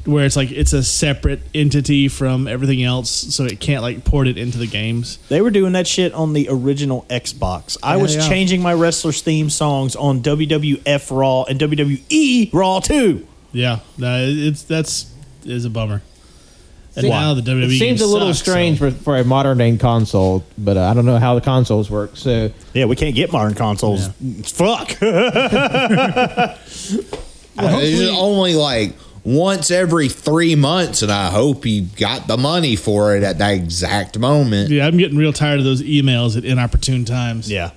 where 0.06 0.26
it's 0.26 0.36
like 0.36 0.52
it's 0.52 0.74
a 0.74 0.84
separate 0.84 1.40
entity 1.56 2.10
from 2.10 2.46
everything 2.48 2.84
else, 2.84 3.10
so 3.10 3.46
it 3.46 3.60
can't 3.62 3.82
like 3.84 4.04
port 4.04 4.28
it 4.28 4.38
into 4.38 4.58
the 4.58 4.68
games. 4.68 5.18
They 5.30 5.40
were 5.40 5.50
doing 5.52 5.72
that 5.74 5.88
shit 5.88 6.14
on 6.14 6.34
the 6.34 6.48
original 6.50 7.06
Xbox. 7.10 7.78
I 7.82 7.96
Yeah, 7.96 8.02
was 8.02 8.16
yeah. 8.18 8.28
changing 8.28 8.62
my 8.62 8.74
wrestlers' 8.74 9.22
theme 9.22 9.50
songs 9.50 9.96
on 9.96 10.22
WWF 10.22 11.18
Raw 11.18 11.44
and 11.44 11.58
WWE 11.60 12.50
Raw 12.54 12.80
too. 12.82 13.26
Yeah, 13.54 13.80
no, 13.98 14.26
it's 14.28 14.64
that's 14.64 15.14
is 15.46 15.64
a 15.64 15.70
bummer. 15.70 16.02
And 16.96 17.04
See, 17.04 17.10
now 17.10 17.34
the 17.36 17.42
WWE 17.42 17.76
It 17.76 17.80
seems 17.80 18.02
a 18.02 18.08
little 18.08 18.34
sucks, 18.34 18.40
strange 18.50 18.80
so- 18.80 18.90
for, 18.92 18.98
for 18.98 19.18
a 19.18 19.24
modern 19.24 19.58
day 19.60 19.78
console, 19.78 20.44
but 20.58 20.76
uh, 20.76 20.82
I 20.90 20.94
don't 20.94 21.06
know 21.06 21.18
how 21.18 21.36
the 21.36 21.42
consoles 21.42 21.90
work. 21.90 22.18
So 22.18 22.52
Yeah, 22.74 22.86
we 22.86 22.96
can't 22.96 23.16
get 23.16 23.32
modern 23.32 23.54
consoles. 23.56 24.08
Fuck. 24.52 24.98
It's 27.62 28.18
only 28.18 28.56
like 28.56 28.94
once 29.26 29.70
every 29.70 30.08
three 30.08 30.56
months, 30.56 31.02
and 31.02 31.12
I 31.12 31.30
hope 31.30 31.66
he 31.66 31.82
got 31.82 32.28
the 32.28 32.38
money 32.38 32.76
for 32.78 33.16
it 33.18 33.24
at 33.24 33.38
that 33.40 33.52
exact 33.54 34.18
moment. 34.18 34.70
Yeah, 34.70 34.88
I'm 34.88 34.98
getting 34.98 35.18
real 35.18 35.34
tired 35.34 35.60
of 35.60 35.66
those 35.66 35.82
emails 35.82 36.38
at 36.38 36.46
inopportune 36.46 37.04
times. 37.06 37.52
yeah. 37.52 37.72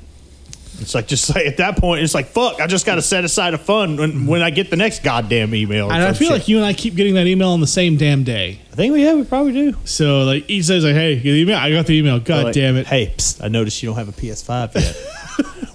It's 0.82 0.94
like 0.94 1.06
just 1.06 1.34
like 1.34 1.46
at 1.46 1.56
that 1.58 1.76
point, 1.78 2.02
it's 2.02 2.14
like 2.14 2.26
fuck. 2.26 2.60
I 2.60 2.66
just 2.66 2.84
got 2.84 2.96
to 2.96 3.02
set 3.02 3.24
aside 3.24 3.54
a 3.54 3.58
fund 3.58 3.98
when, 3.98 4.26
when 4.26 4.42
I 4.42 4.50
get 4.50 4.70
the 4.70 4.76
next 4.76 5.02
goddamn 5.02 5.54
email. 5.54 5.90
And 5.90 6.02
I 6.02 6.12
feel 6.12 6.28
shit. 6.28 6.38
like 6.38 6.48
you 6.48 6.56
and 6.58 6.66
I 6.66 6.72
keep 6.72 6.94
getting 6.94 7.14
that 7.14 7.26
email 7.26 7.50
on 7.50 7.60
the 7.60 7.66
same 7.66 7.96
damn 7.96 8.24
day. 8.24 8.60
I 8.72 8.74
think 8.74 8.92
we 8.92 9.02
have. 9.02 9.18
We 9.18 9.24
probably 9.24 9.52
do. 9.52 9.76
So 9.84 10.24
like 10.24 10.48
each 10.48 10.66
says 10.66 10.84
like, 10.84 10.94
"Hey, 10.94 11.16
get 11.16 11.22
the 11.22 11.40
email? 11.40 11.56
I 11.56 11.70
got 11.70 11.86
the 11.86 11.96
email. 11.96 12.18
God 12.20 12.46
Like, 12.46 12.54
damn 12.54 12.76
it! 12.76 12.86
Hey, 12.86 13.14
psst, 13.16 13.42
I 13.44 13.48
noticed 13.48 13.82
you 13.82 13.88
don't 13.88 13.96
have 13.96 14.08
a 14.08 14.12
PS5 14.12 14.74
yet. 14.74 14.96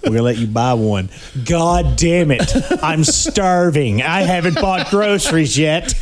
We're 0.03 0.11
gonna 0.11 0.21
let 0.21 0.37
you 0.37 0.47
buy 0.47 0.73
one. 0.73 1.09
God 1.45 1.97
damn 1.97 2.31
it! 2.31 2.53
I'm 2.83 3.03
starving. 3.03 4.01
I 4.01 4.21
haven't 4.21 4.55
bought 4.55 4.89
groceries 4.89 5.57
yet, 5.57 5.93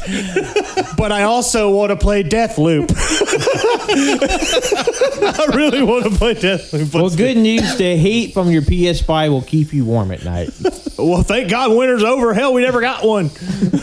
but 0.97 1.11
I 1.11 1.23
also 1.23 1.71
want 1.71 1.91
to 1.91 1.95
play 1.95 2.23
Deathloop. 2.23 2.91
I 5.39 5.55
really 5.55 5.83
want 5.83 6.05
to 6.05 6.11
play 6.11 6.35
Deathloop. 6.35 6.93
Well, 6.93 7.09
good 7.09 7.37
news. 7.37 7.77
The 7.77 7.97
heat 7.97 8.33
from 8.33 8.51
your 8.51 8.61
PS5 8.61 9.29
will 9.29 9.41
keep 9.41 9.73
you 9.73 9.85
warm 9.85 10.11
at 10.11 10.23
night. 10.23 10.49
Well, 10.97 11.23
thank 11.23 11.49
God 11.49 11.75
winter's 11.75 12.03
over. 12.03 12.33
Hell, 12.33 12.53
we 12.53 12.61
never 12.61 12.81
got 12.81 13.03
one. 13.03 13.29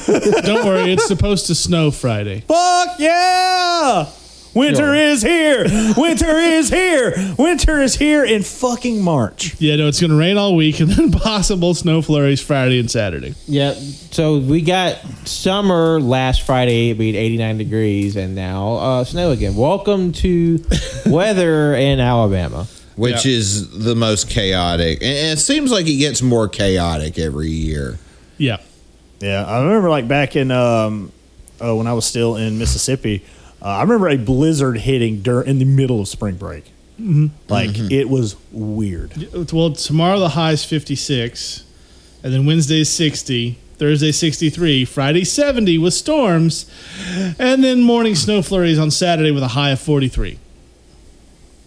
Don't 0.07 0.65
worry, 0.65 0.93
it's 0.93 1.07
supposed 1.07 1.47
to 1.47 1.55
snow 1.55 1.91
Friday. 1.91 2.41
Fuck 2.41 2.99
yeah! 2.99 4.07
Winter 4.55 4.77
Sure. 4.77 4.95
is 4.95 5.23
here. 5.23 5.65
Winter 5.97 6.37
is 6.39 6.69
here. 6.69 7.15
Winter 7.39 7.81
is 7.81 7.97
here 7.97 8.23
in 8.25 8.43
fucking 8.43 9.01
March. 9.03 9.59
Yeah, 9.59 9.77
no, 9.77 9.89
it's 9.89 9.99
going 10.01 10.11
to 10.11 10.17
rain 10.17 10.37
all 10.37 10.55
week, 10.55 10.79
and 10.81 10.91
then 10.91 11.11
possible 11.13 11.73
snow 11.75 12.03
flurries 12.03 12.43
Friday 12.43 12.79
and 12.79 12.91
Saturday. 12.91 13.35
Yeah. 13.47 13.73
So 14.11 14.39
we 14.39 14.61
got 14.61 14.97
summer 15.27 16.01
last 16.01 16.43
Friday 16.43 16.93
being 16.93 17.15
89 17.15 17.57
degrees, 17.59 18.17
and 18.17 18.35
now 18.35 18.75
uh, 18.75 19.05
snow 19.05 19.31
again. 19.31 19.57
Welcome 19.57 20.13
to 20.13 20.63
weather 21.07 21.75
in 21.75 21.99
Alabama. 21.99 22.67
which 22.97 23.25
is 23.25 23.71
the 23.79 23.95
most 23.95 24.29
chaotic. 24.29 24.99
And 25.03 25.39
it 25.39 25.41
seems 25.41 25.73
like 25.73 25.87
it 25.87 25.97
gets 25.97 26.21
more 26.21 26.47
chaotic 26.47 27.19
every 27.19 27.49
year. 27.51 27.99
Yeah, 28.37 28.59
Yeah, 29.21 29.45
I 29.47 29.63
remember 29.63 29.89
like 29.89 30.07
back 30.09 30.37
in 30.37 30.51
um, 30.51 31.11
uh, 31.59 31.75
when 31.75 31.87
I 31.87 31.95
was 31.95 32.05
still 32.05 32.37
in 32.37 32.59
Mississippi. 32.59 33.25
Uh, 33.63 33.69
I 33.69 33.83
remember 33.83 34.09
a 34.09 34.17
blizzard 34.17 34.79
hitting 34.79 35.23
dur- 35.23 35.43
in 35.43 35.59
the 35.59 35.65
middle 35.65 36.01
of 36.01 36.09
spring 36.09 36.35
break. 36.35 36.65
Mm-hmm. 37.01 37.29
Like 37.49 37.71
mm-hmm. 37.71 37.93
it 37.93 38.09
was 38.09 38.37
weird. 38.51 39.13
Uh, 39.35 39.45
well, 39.53 39.73
tomorrow 39.73 40.19
the 40.19 40.31
high 40.31 40.53
is 40.53 40.65
56, 40.65 41.65
and 42.25 42.33
then 42.33 42.45
Wednesday 42.45 42.81
is 42.81 42.91
60, 42.91 43.59
Thursday 43.79 44.13
63, 44.13 44.85
Friday 44.85 45.25
70 45.25 45.79
with 45.79 45.95
storms, 45.95 46.71
and 47.39 47.63
then 47.63 47.83
morning 47.83 48.15
snow 48.15 48.43
flurries 48.43 48.79
on 48.79 48.91
Saturday 48.91 49.31
with 49.31 49.43
a 49.43 49.49
high 49.49 49.71
of 49.71 49.81
43. 49.81 50.39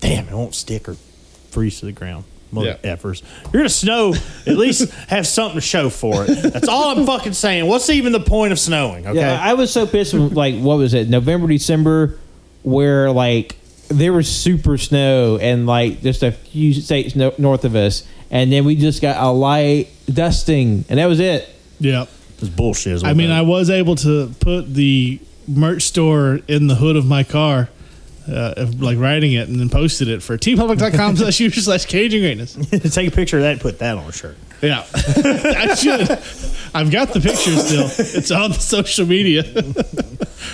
Damn, 0.02 0.28
it 0.28 0.34
won't 0.34 0.54
stick 0.54 0.90
or 0.90 0.96
freeze 1.50 1.80
to 1.80 1.86
the 1.86 1.92
ground. 1.92 2.26
Mother 2.56 2.80
Yeah. 2.84 2.96
effers. 2.96 3.22
You're 3.46 3.60
gonna 3.62 3.70
snow. 3.70 4.14
At 4.48 4.58
least 4.58 4.92
have 5.10 5.28
something 5.28 5.56
to 5.58 5.62
show 5.62 5.90
for 5.92 6.26
it. 6.28 6.54
That's 6.54 6.68
all 6.68 6.98
I'm 6.98 7.06
fucking 7.06 7.34
saying. 7.34 7.68
What's 7.68 7.90
even 7.92 8.12
the 8.12 8.20
point 8.20 8.52
of 8.52 8.60
snowing? 8.60 9.06
Okay. 9.06 9.20
Yeah, 9.20 9.40
I 9.40 9.54
was 9.54 9.72
so 9.72 9.86
pissed. 9.86 10.14
When, 10.14 10.34
like, 10.34 10.56
what 10.60 10.78
was 10.78 10.94
it? 10.94 11.08
November, 11.10 11.48
December, 11.48 12.18
where 12.64 13.12
like 13.12 13.56
there 13.90 14.12
was 14.14 14.28
super 14.28 14.78
snow 14.80 15.38
and 15.38 15.68
like 15.68 16.02
just 16.02 16.24
a 16.24 16.32
few 16.32 16.74
states 16.74 17.16
no- 17.16 17.34
north 17.38 17.64
of 17.66 17.76
us, 17.76 18.04
and 18.32 18.52
then 18.52 18.66
we 18.66 18.76
just 18.76 19.02
got 19.02 19.22
a 19.24 19.30
light 19.30 19.90
dusting, 20.12 20.86
and 20.90 20.98
that 21.00 21.06
was 21.06 21.20
it. 21.20 21.48
Yeah. 21.80 22.06
it's 22.40 22.50
bullshit. 22.50 23.04
I 23.04 23.14
mean, 23.14 23.28
that 23.30 23.38
I 23.40 23.42
was 23.42 23.70
able 23.70 23.96
to 23.98 24.34
put 24.40 24.74
the 24.74 25.20
merch 25.48 25.84
store 25.84 26.40
in 26.48 26.66
the 26.68 26.76
hood 26.76 26.96
of 26.96 27.06
my 27.06 27.24
car, 27.24 27.70
uh, 28.28 28.66
like 28.80 28.98
writing 28.98 29.34
it, 29.34 29.48
and 29.48 29.60
then 29.60 29.70
posted 29.70 30.08
it 30.08 30.24
for 30.24 30.38
teepublic.com 30.38 31.16
slash 31.18 31.40
user 31.40 31.62
slash 31.62 31.86
caging 31.86 32.22
greatness. 32.22 32.54
take 32.94 33.08
a 33.08 33.12
picture 33.12 33.38
of 33.38 33.44
that 33.44 33.52
and 33.54 33.62
put 33.62 33.80
that 33.80 33.98
on 33.98 34.08
a 34.08 34.12
shirt. 34.12 34.38
Yeah, 34.62 34.86
I 34.94 35.76
should. 35.76 36.10
I've 36.74 36.90
got 36.92 37.14
the 37.14 37.20
picture 37.20 37.56
still. 37.56 37.88
It's 38.18 38.32
on 38.32 38.52
the 38.52 38.60
social 38.60 39.06
media. 39.06 39.44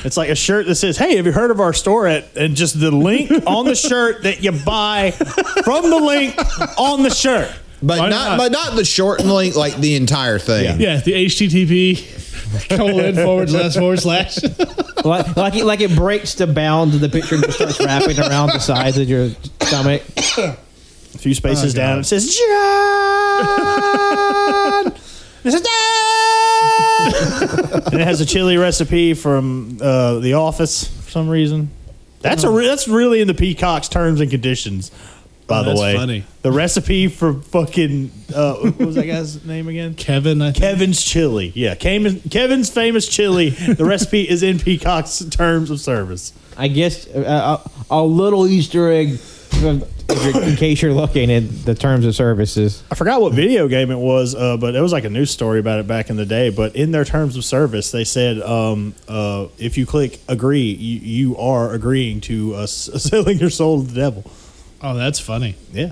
It's 0.03 0.17
like 0.17 0.29
a 0.29 0.35
shirt 0.35 0.65
that 0.65 0.75
says, 0.75 0.97
"Hey, 0.97 1.15
have 1.17 1.25
you 1.25 1.31
heard 1.31 1.51
of 1.51 1.59
our 1.59 1.71
store?" 1.73 2.07
At 2.07 2.35
and 2.35 2.55
just 2.55 2.79
the 2.79 2.91
link 2.91 3.31
on 3.45 3.65
the 3.65 3.75
shirt 3.75 4.23
that 4.23 4.43
you 4.43 4.51
buy 4.51 5.11
from 5.11 5.89
the 5.89 5.97
link 5.97 6.35
on 6.77 7.03
the 7.03 7.09
shirt. 7.09 7.53
But 7.83 7.99
Why 7.99 8.09
not, 8.09 8.29
not? 8.31 8.37
but 8.37 8.51
not 8.51 8.75
the 8.75 8.85
shortened 8.85 9.31
link, 9.31 9.55
like 9.55 9.75
the 9.77 9.95
entire 9.95 10.37
thing. 10.39 10.79
Yeah, 10.79 10.99
the 10.99 11.13
HTTP 11.13 11.95
colon 12.69 13.15
forward 13.15 13.49
slash 13.49 13.73
forward 13.75 13.99
slash. 13.99 14.37
Like, 15.03 15.35
like 15.35 15.55
it, 15.55 15.65
like 15.65 15.81
it 15.81 15.95
breaks 15.95 16.35
the 16.35 16.45
bounds 16.45 16.93
of 16.93 17.01
the 17.01 17.09
picture 17.09 17.33
and 17.33 17.43
just 17.43 17.57
starts 17.57 17.79
wrapping 17.83 18.19
around 18.19 18.49
the 18.49 18.59
sides 18.59 18.99
of 18.99 19.09
your 19.09 19.29
stomach. 19.61 20.03
A 20.37 20.55
few 21.17 21.33
spaces 21.33 21.73
Oh, 21.73 21.77
down, 21.77 21.99
it 22.01 22.03
says 22.03 22.37
John. 22.37 23.41
It 25.43 25.51
says 25.51 25.61
Dan! 25.61 25.71
and 27.91 27.99
it 28.01 28.05
has 28.05 28.21
a 28.21 28.27
chili 28.27 28.57
recipe 28.57 29.15
from 29.15 29.79
uh, 29.81 30.19
The 30.19 30.33
Office 30.33 30.87
for 30.87 31.09
some 31.09 31.27
reason. 31.29 31.71
That's 32.19 32.43
a 32.43 32.49
re- 32.51 32.67
that's 32.67 32.87
really 32.87 33.21
in 33.21 33.27
the 33.27 33.33
Peacock's 33.33 33.89
terms 33.89 34.21
and 34.21 34.29
conditions. 34.29 34.91
By 35.51 35.59
Oh, 35.59 35.63
the 35.63 35.69
that's 35.71 35.81
way, 35.81 35.95
funny. 35.95 36.23
the 36.41 36.51
recipe 36.51 37.07
for 37.07 37.33
fucking 37.33 38.11
uh, 38.33 38.55
what 38.55 38.77
was 38.79 38.95
that 38.95 39.05
guy's 39.05 39.43
name 39.53 39.67
again? 39.67 39.95
Kevin, 39.95 40.41
I 40.41 40.51
think. 40.51 40.57
Kevin's 40.63 41.03
chili. 41.03 41.51
Yeah, 41.55 41.75
Kevin, 41.75 42.19
Kevin's 42.21 42.69
famous 42.69 43.07
chili. 43.07 43.49
The 43.49 43.85
recipe 43.85 44.27
is 44.27 44.41
in 44.43 44.57
Peacock's 44.59 45.23
terms 45.29 45.69
of 45.69 45.79
service. 45.79 46.33
I 46.57 46.67
guess 46.67 47.07
uh, 47.07 47.61
a, 47.89 47.95
a 47.95 48.03
little 48.03 48.47
Easter 48.47 48.91
egg, 48.91 49.13
uh, 49.13 49.79
if 50.09 50.25
you're- 50.35 50.45
in 50.45 50.55
case 50.57 50.81
you're 50.81 50.93
looking 50.93 51.31
at 51.31 51.65
the 51.65 51.73
terms 51.73 52.05
of 52.05 52.13
services. 52.15 52.83
I 52.91 52.95
forgot 52.95 53.21
what 53.21 53.33
video 53.33 53.67
game 53.69 53.91
it 53.91 53.97
was, 53.97 54.35
uh, 54.35 54.57
but 54.57 54.75
it 54.75 54.81
was 54.81 54.91
like 54.91 55.05
a 55.05 55.09
news 55.09 55.31
story 55.31 55.59
about 55.59 55.79
it 55.79 55.87
back 55.87 56.09
in 56.09 56.17
the 56.17 56.25
day. 56.25 56.49
But 56.49 56.75
in 56.75 56.91
their 56.91 57.05
terms 57.05 57.37
of 57.37 57.45
service, 57.45 57.91
they 57.91 58.03
said 58.03 58.41
um, 58.41 58.93
uh, 59.07 59.47
if 59.57 59.77
you 59.77 59.85
click 59.85 60.19
agree, 60.27 60.69
you, 60.71 60.99
you 61.29 61.37
are 61.37 61.71
agreeing 61.73 62.19
to 62.21 62.55
uh, 62.55 62.63
s- 62.63 62.89
selling 63.03 63.37
your 63.37 63.49
soul 63.49 63.81
to 63.83 63.87
the 63.87 63.95
devil. 64.01 64.29
Oh, 64.83 64.95
that's 64.95 65.19
funny. 65.19 65.55
Yeah. 65.71 65.91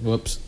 Whoops. 0.00 0.38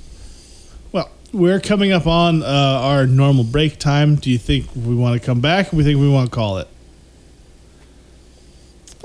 Well, 0.93 1.11
we're 1.33 1.61
coming 1.61 1.93
up 1.93 2.07
on 2.07 2.43
uh, 2.43 2.47
our 2.47 3.07
normal 3.07 3.45
break 3.45 3.79
time. 3.79 4.17
Do 4.17 4.31
you 4.31 4.39
think 4.39 4.67
we 4.75 4.95
want 4.95 5.21
to 5.21 5.25
come 5.25 5.41
back? 5.41 5.73
Or 5.73 5.77
we 5.77 5.85
think 5.85 6.01
we 6.01 6.09
want 6.09 6.31
to 6.31 6.35
call 6.35 6.59
it? 6.59 6.69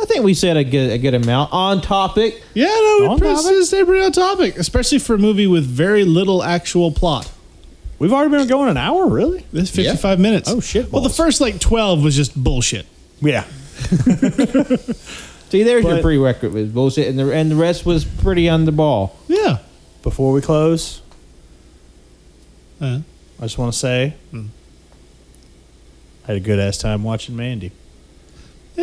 I 0.01 0.05
think 0.05 0.23
we 0.23 0.33
said 0.33 0.55
a 0.55 0.63
good 0.63 0.91
a 0.91 0.97
good 0.97 1.13
amount 1.13 1.51
on 1.51 1.81
topic. 1.81 2.41
Yeah, 2.53 2.67
no, 2.67 3.09
On 3.09 3.15
we 3.15 3.19
press 3.19 3.43
topic? 3.43 3.63
stay 3.63 3.83
pretty 3.83 4.05
on 4.05 4.13
topic, 4.13 4.57
especially 4.57 4.99
for 4.99 5.15
a 5.15 5.17
movie 5.17 5.45
with 5.45 5.65
very 5.65 6.05
little 6.05 6.41
actual 6.41 6.91
plot. 6.91 7.29
We've 7.99 8.13
already 8.13 8.31
been 8.31 8.47
going 8.47 8.69
an 8.69 8.77
hour, 8.77 9.09
really? 9.09 9.45
This 9.51 9.63
is 9.63 9.75
55 9.75 10.19
minutes. 10.21 10.49
Oh, 10.49 10.61
shit 10.61 10.89
Well, 10.89 11.01
the 11.01 11.09
first 11.09 11.41
like 11.41 11.59
12 11.59 12.01
was 12.01 12.15
just 12.15 12.41
bullshit. 12.41 12.85
Yeah. 13.19 13.43
See, 15.49 15.63
there's 15.63 15.83
your 15.83 15.95
But- 15.95 16.01
prerequisite 16.03 16.53
was 16.53 16.69
bullshit, 16.69 17.07
and 17.07 17.17
the 17.17 17.31
and 17.31 17.49
the 17.51 17.55
rest 17.55 17.85
was 17.85 18.05
pretty 18.05 18.47
on 18.49 18.65
the 18.65 18.71
ball. 18.71 19.15
Yeah. 19.27 19.57
Before 20.03 20.31
we 20.31 20.41
close, 20.41 21.01
Uh, 22.81 22.99
I 23.39 23.43
just 23.43 23.57
want 23.57 23.73
to 23.73 23.77
say 23.79 24.13
Hmm. 24.31 24.45
I 26.23 26.27
had 26.27 26.37
a 26.37 26.39
good 26.39 26.59
ass 26.59 26.77
time 26.77 27.03
watching 27.03 27.35
Mandy. 27.35 27.71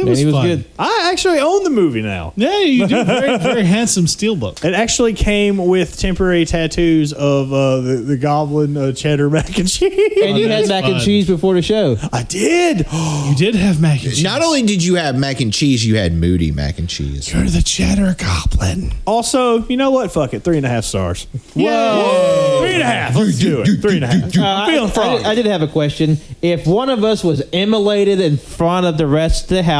It 0.01 0.05
was, 0.07 0.19
he 0.19 0.25
was 0.27 0.35
fun. 0.35 0.47
good. 0.47 0.65
I 0.79 1.11
actually 1.13 1.39
own 1.39 1.65
the 1.65 1.71
movie 1.71 2.03
now. 2.03 2.33
Yeah, 2.37 2.61
you 2.61 2.87
do 2.87 3.05
very, 3.05 3.39
very 3.39 3.65
handsome 3.65 4.07
steelbook. 4.07 4.65
It 4.65 4.75
actually 4.75 5.15
came 5.15 5.57
with 5.59 5.99
temporary 5.99 6.45
tattoos 6.45 7.13
of 7.13 7.53
uh, 7.53 7.81
the, 7.81 7.97
the 7.97 8.17
goblin 8.17 8.77
uh, 8.77 8.93
cheddar 8.93 9.31
mac 9.31 9.59
and 9.59 9.69
cheese. 9.69 9.93
And 10.23 10.37
you 10.39 10.49
had 10.49 10.61
that's 10.61 10.69
mac 10.69 10.85
and 10.85 10.95
fun. 10.95 11.03
cheese 11.05 11.27
before 11.27 11.55
the 11.55 11.63
show. 11.63 11.97
I 12.13 12.23
did. 12.23 12.87
You 13.27 13.35
did 13.35 13.55
have 13.57 13.81
mac 13.81 14.03
and 14.05 14.13
cheese. 14.13 14.23
Not 14.23 14.41
only 14.43 14.63
did 14.63 14.85
you 14.85 14.95
have 14.97 15.17
mac 15.19 15.41
and 15.41 15.53
cheese, 15.53 15.85
you 15.85 15.97
had 15.97 16.13
Moody 16.13 16.53
mac 16.53 16.79
and 16.79 16.89
cheese. 16.89 17.33
You're 17.33 17.45
the 17.45 17.63
cheddar 17.63 18.15
goblin. 18.19 18.93
Also, 19.05 19.67
you 19.67 19.77
know 19.77 19.91
what? 19.91 20.13
Fuck 20.13 20.33
it. 20.35 20.45
Three 20.45 20.57
and 20.59 20.65
a 20.67 20.69
half 20.69 20.85
stars. 20.85 21.27
Whoa. 21.55 22.59
Three 22.61 22.75
and 22.75 22.83
a 22.83 22.87
half. 22.87 23.17
Let's 23.17 23.39
do 23.39 23.63
it. 23.63 23.81
Three 23.81 23.97
and 23.97 24.05
a 24.05 24.07
half. 24.07 24.37
Uh, 24.37 24.43
I'm 24.43 24.71
feeling 24.71 24.91
I, 24.91 24.93
froggy. 24.93 25.17
did, 25.19 25.27
I 25.27 25.35
did 25.35 25.47
have 25.47 25.63
a 25.63 25.67
question. 25.69 26.19
If 26.43 26.67
one 26.67 26.89
of 26.89 27.03
us 27.05 27.25
was 27.25 27.43
immolated 27.53 28.21
in 28.21 28.37
front 28.37 28.87
of 28.87 28.97
the 28.99 29.07
rest 29.07 29.45
of 29.45 29.49
the 29.57 29.63
house, 29.63 29.77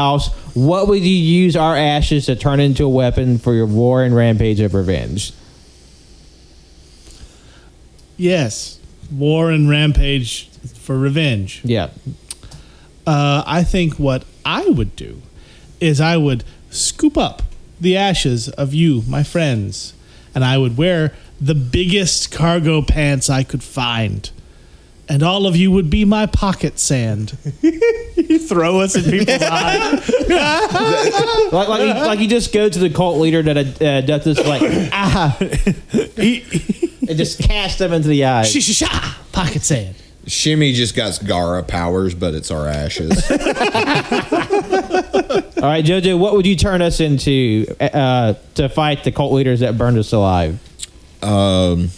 what 0.53 0.87
would 0.87 1.03
you 1.03 1.09
use 1.09 1.55
our 1.55 1.75
ashes 1.75 2.25
to 2.25 2.35
turn 2.35 2.59
into 2.59 2.85
a 2.85 2.89
weapon 2.89 3.37
for 3.37 3.53
your 3.53 3.65
war 3.65 4.03
and 4.03 4.15
rampage 4.15 4.59
of 4.59 4.73
revenge? 4.73 5.33
Yes. 8.17 8.79
War 9.11 9.51
and 9.51 9.69
rampage 9.69 10.49
for 10.49 10.97
revenge. 10.97 11.61
Yeah. 11.63 11.89
Uh, 13.05 13.43
I 13.45 13.63
think 13.63 13.95
what 13.95 14.25
I 14.45 14.67
would 14.67 14.95
do 14.95 15.21
is 15.79 16.01
I 16.01 16.17
would 16.17 16.43
scoop 16.69 17.17
up 17.17 17.43
the 17.79 17.95
ashes 17.95 18.49
of 18.49 18.73
you, 18.73 19.03
my 19.07 19.23
friends, 19.23 19.93
and 20.33 20.43
I 20.43 20.57
would 20.57 20.77
wear 20.77 21.13
the 21.39 21.55
biggest 21.55 22.31
cargo 22.31 22.81
pants 22.81 23.29
I 23.29 23.43
could 23.43 23.63
find. 23.63 24.29
And 25.09 25.23
all 25.23 25.47
of 25.47 25.55
you 25.55 25.71
would 25.71 25.89
be 25.89 26.03
my 26.05 26.25
pocket 26.25 26.79
sand. 26.79 27.37
you 27.61 28.39
throw 28.39 28.81
us 28.81 28.95
in 28.95 29.03
people's 29.09 29.41
eyes. 29.41 30.11
Like, 31.49 31.69
like, 31.69 31.81
you, 31.81 31.93
like 31.93 32.19
you 32.19 32.27
just 32.27 32.53
go 32.53 32.67
to 32.67 32.77
the 32.79 32.89
cult 32.89 33.19
leader 33.19 33.41
that 33.41 33.81
uh, 33.81 34.01
does 34.01 34.25
this, 34.25 34.37
like, 34.45 34.61
ah, 34.91 35.37
and 35.39 37.17
just 37.17 37.39
cast 37.39 37.79
them 37.79 37.93
into 37.93 38.09
the 38.09 38.25
eyes. 38.25 38.53
Shisha 38.53 39.15
pocket 39.31 39.61
sand. 39.63 39.95
Shimmy 40.25 40.73
just 40.73 40.93
got 40.93 41.13
Gaara 41.13 41.65
powers, 41.65 42.13
but 42.13 42.33
it's 42.33 42.51
our 42.51 42.67
ashes. 42.67 43.11
All 43.31 43.39
right, 45.63 45.85
JoJo, 45.85 46.19
what 46.19 46.33
would 46.33 46.45
you 46.45 46.57
turn 46.57 46.81
us 46.81 46.99
into 46.99 47.65
uh, 47.79 48.33
to 48.55 48.67
fight 48.67 49.05
the 49.05 49.11
cult 49.13 49.31
leaders 49.31 49.61
that 49.61 49.77
burned 49.77 49.97
us 49.97 50.11
alive? 50.11 50.59
um, 51.23 51.89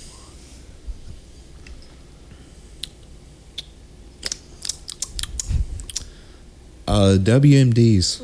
uh, 6.90 7.18
WMDs. 7.20 8.20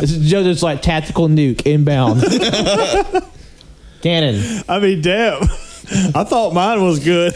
This 0.00 0.12
is 0.12 0.32
JoJo's 0.32 0.62
like 0.62 0.82
tactical 0.82 1.28
nuke 1.28 1.66
inbound. 1.66 2.22
Cannon. 4.02 4.62
I 4.68 4.78
mean, 4.78 5.02
damn. 5.02 5.42
I 6.14 6.22
thought 6.22 6.54
mine 6.54 6.82
was 6.84 7.00
good. 7.00 7.32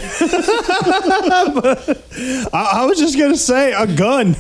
But 1.61 2.03
I, 2.55 2.71
I 2.75 2.87
was 2.87 2.99
just 2.99 3.19
going 3.19 3.33
to 3.33 3.39
say 3.39 3.73
a 3.73 3.87
gun. 3.87 4.29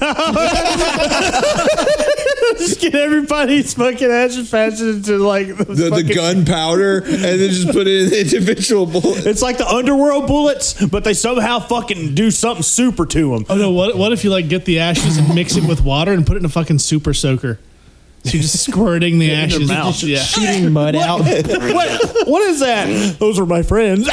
just 2.58 2.80
get 2.80 2.94
everybody's 2.94 3.74
fucking 3.74 4.10
ashes 4.10 4.48
fashion 4.50 4.88
into 4.90 5.18
like 5.18 5.48
The, 5.56 5.90
the 5.90 6.12
gunpowder, 6.14 6.98
and 6.98 7.22
then 7.22 7.50
just 7.50 7.68
put 7.70 7.86
it 7.86 8.12
in 8.12 8.18
individual 8.18 8.86
bullets. 8.86 9.26
It's 9.26 9.42
like 9.42 9.58
the 9.58 9.68
underworld 9.68 10.26
bullets, 10.26 10.74
but 10.86 11.04
they 11.04 11.14
somehow 11.14 11.58
fucking 11.60 12.14
do 12.14 12.30
something 12.30 12.62
super 12.62 13.06
to 13.06 13.30
them. 13.30 13.46
Oh 13.48 13.56
no! 13.56 13.70
What 13.70 13.96
what 13.96 14.12
if 14.12 14.24
you 14.24 14.30
like 14.30 14.48
get 14.48 14.64
the 14.64 14.78
ashes 14.80 15.16
and 15.18 15.34
mix 15.34 15.56
it 15.56 15.64
with 15.64 15.82
water 15.82 16.12
and 16.12 16.26
put 16.26 16.36
it 16.36 16.40
in 16.40 16.46
a 16.46 16.48
fucking 16.50 16.78
super 16.78 17.14
soaker? 17.14 17.58
You're 18.24 18.40
just 18.42 18.64
squirting 18.64 19.18
the 19.18 19.30
In 19.30 19.36
their 19.36 19.44
ashes. 19.58 19.68
mouth. 19.68 20.02
Yeah. 20.02 20.18
Shooting 20.18 20.72
mud 20.72 20.96
out. 20.96 21.20
what, 21.20 22.26
what 22.26 22.42
is 22.42 22.60
that? 22.60 23.16
Those 23.18 23.38
are 23.38 23.44
my 23.44 23.62
friends. 23.62 24.08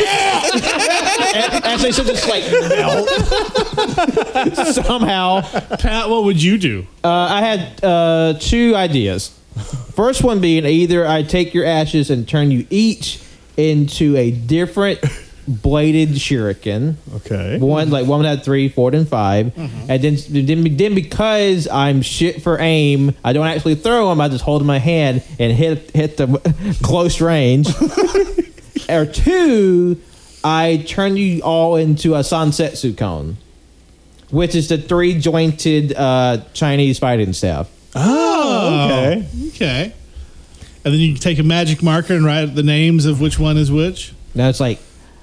As 1.34 1.82
they 1.82 1.92
said, 1.94 2.06
just 2.08 2.28
like 2.28 2.44
melt. 2.52 3.08
Somehow. 4.86 5.42
Pat, 5.78 6.10
what 6.10 6.26
would 6.26 6.44
you 6.44 6.58
do? 6.58 6.86
Uh, 7.04 7.10
I 7.10 7.40
had 7.42 7.84
uh, 7.84 8.34
two 8.40 8.76
ideas. 8.76 9.30
First 9.96 10.24
one 10.24 10.42
being 10.42 10.66
either 10.66 11.08
I 11.08 11.24
take 11.24 11.54
your 11.54 11.66
ashes 11.66 12.10
and 12.10 12.28
turn 12.28 12.52
you 12.52 12.68
each 12.70 13.22
into 13.58 14.16
a 14.18 14.32
different 14.32 15.00
bladed 15.48 16.10
shuriken. 16.10 16.96
Okay. 17.16 17.58
One 17.60 17.90
like 17.90 18.08
one 18.08 18.24
had 18.26 18.44
three, 18.44 18.70
four, 18.70 18.94
and 18.94 19.08
5 19.08 19.58
and 19.58 20.02
then 20.02 20.18
then 20.30 20.78
then 20.78 20.96
because 20.96 21.68
I'm 21.68 22.02
shit 22.02 22.42
for 22.42 22.60
aim, 22.60 23.16
I 23.24 23.34
don't 23.34 23.48
actually 23.48 23.76
throw 23.76 24.10
them. 24.10 24.22
I 24.22 24.30
just 24.30 24.44
hold 24.44 24.62
them 24.62 24.66
in 24.66 24.68
my 24.68 24.80
hand 24.80 25.24
and 25.40 25.52
hit 25.52 25.92
hit 25.92 26.18
the 26.18 26.78
close 26.84 27.22
range. 27.22 27.68
or 28.90 29.06
two, 29.06 30.02
I 30.44 30.84
turn 30.88 31.18
you 31.18 31.42
all 31.42 31.76
into 31.76 32.16
a 32.16 32.20
Sansetsukon, 32.20 33.36
which 34.30 34.56
is 34.56 34.70
the 34.70 34.78
three 34.78 35.20
jointed 35.20 35.94
uh, 35.96 36.40
Chinese 36.54 37.00
fighting 37.00 37.34
staff. 37.34 37.70
Oh, 37.96 38.86
okay. 38.88 39.28
Okay. 39.50 39.94
And 40.84 40.94
then 40.94 41.00
you 41.00 41.16
take 41.16 41.38
a 41.38 41.44
magic 41.44 41.84
marker 41.84 42.14
and 42.14 42.26
write 42.26 42.56
the 42.56 42.64
names 42.64 43.06
of 43.06 43.22
which 43.22 43.38
one 43.38 43.58
is 43.58 43.72
which. 43.72 44.14
Now 44.34 44.50
it's 44.50 44.60
like, 44.60 44.80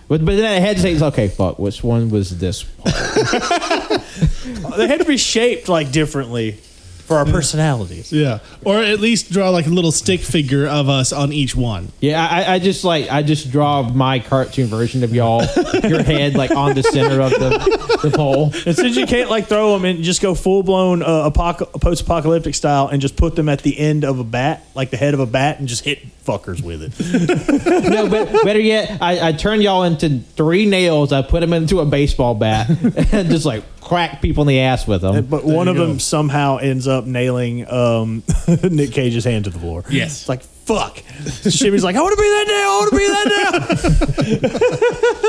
but, 0.09 0.25
but 0.25 0.37
then 0.37 0.45
I 0.45 0.59
had 0.59 0.77
to 0.77 0.83
say, 0.83 1.01
okay, 1.07 1.29
fuck, 1.29 1.59
which 1.59 1.85
one 1.85 2.11
was 2.11 2.39
this? 2.39 2.65
They 4.77 4.87
had 4.87 5.01
to 5.01 5.07
be 5.07 5.17
shaped 5.17 5.69
like 5.69 5.91
differently 5.93 6.53
for 6.53 7.17
our 7.17 7.25
personalities. 7.25 8.13
Yeah. 8.13 8.41
Or 8.65 8.79
at 8.79 9.01
least 9.01 9.33
draw 9.33 9.51
like 9.51 9.67
a 9.67 9.71
little 9.71 9.93
stick 9.93 10.21
figure 10.21 10.67
of 10.67 10.89
us 10.89 11.13
on 11.13 11.33
each 11.33 11.57
one. 11.57 11.91
Yeah, 12.01 12.25
I, 12.25 12.55
I 12.55 12.59
just 12.59 12.85
like 12.85 13.11
I 13.11 13.23
just 13.23 13.51
draw 13.51 13.83
my 13.83 14.19
cartoon 14.19 14.67
version 14.67 15.03
of 15.03 15.15
y'all, 15.15 15.45
your 15.83 16.03
head 16.03 16.35
like 16.35 16.51
on 16.51 16.75
the 16.75 16.83
center 16.83 17.21
of 17.21 17.31
the, 17.31 17.88
the 18.03 18.11
pole. 18.11 18.53
And 18.67 18.77
since 18.77 18.97
you 18.97 19.07
can't 19.07 19.31
like 19.31 19.47
throw 19.47 19.73
them 19.73 19.85
and 19.85 20.03
just 20.05 20.23
go 20.23 20.35
full 20.35 20.63
blown 20.63 21.03
uh, 21.03 21.31
apoc- 21.31 21.81
post 21.81 22.03
apocalyptic 22.03 22.55
style 22.55 22.89
and 22.89 23.01
just 23.01 23.17
put 23.17 23.37
them 23.37 23.49
at 23.49 23.63
the 23.63 23.79
end 23.79 24.05
of 24.05 24.19
a 24.19 24.25
bat, 24.25 24.65
like 24.75 24.91
the 24.91 24.97
head 24.97 25.15
of 25.15 25.21
a 25.21 25.27
bat, 25.27 25.59
and 25.59 25.69
just 25.69 25.85
hit 25.85 26.01
fuckers 26.25 26.63
with 26.63 26.83
it. 26.83 27.89
No, 27.89 28.09
but 28.09 28.31
better 28.45 28.61
yet, 28.61 28.99
I, 29.01 29.29
I 29.29 29.33
turn 29.33 29.61
y'all 29.61 29.83
into 29.85 30.21
three 30.21 30.67
nails. 30.67 31.13
I 31.13 31.23
put 31.23 31.41
them 31.41 31.53
into 31.53 31.81
a 31.81 31.87
baseball 31.87 32.35
bat 32.35 32.69
and 33.13 33.31
just 33.31 33.45
like 33.47 33.65
crack 33.89 34.21
people 34.21 34.43
in 34.43 34.49
the 34.49 34.61
ass 34.61 34.87
with 34.87 35.01
them. 35.01 35.25
But 35.25 35.45
one 35.45 35.67
of 35.67 35.77
them 35.77 35.99
somehow 35.99 36.59
ends 36.59 36.87
up 36.87 37.07
nailing 37.07 37.67
um, 37.71 38.23
Nick 38.63 38.93
Cage's 38.93 39.25
hand 39.25 39.45
to 39.45 39.51
the 39.51 39.59
floor. 39.59 39.83
Yes. 39.89 40.21
It's 40.21 40.29
like, 40.29 40.43
fuck. 40.43 41.03
Shimmy's 41.49 41.83
like, 41.83 41.97
I 41.97 42.03
want 42.03 42.15
to 42.17 42.23
be 42.23 42.29
that 42.29 42.47
nail. 42.47 42.69
I 42.69 42.77
want 42.79 42.91
to 42.91 42.97
be 42.99 43.09
that 43.09 43.25
nail. 44.43 44.51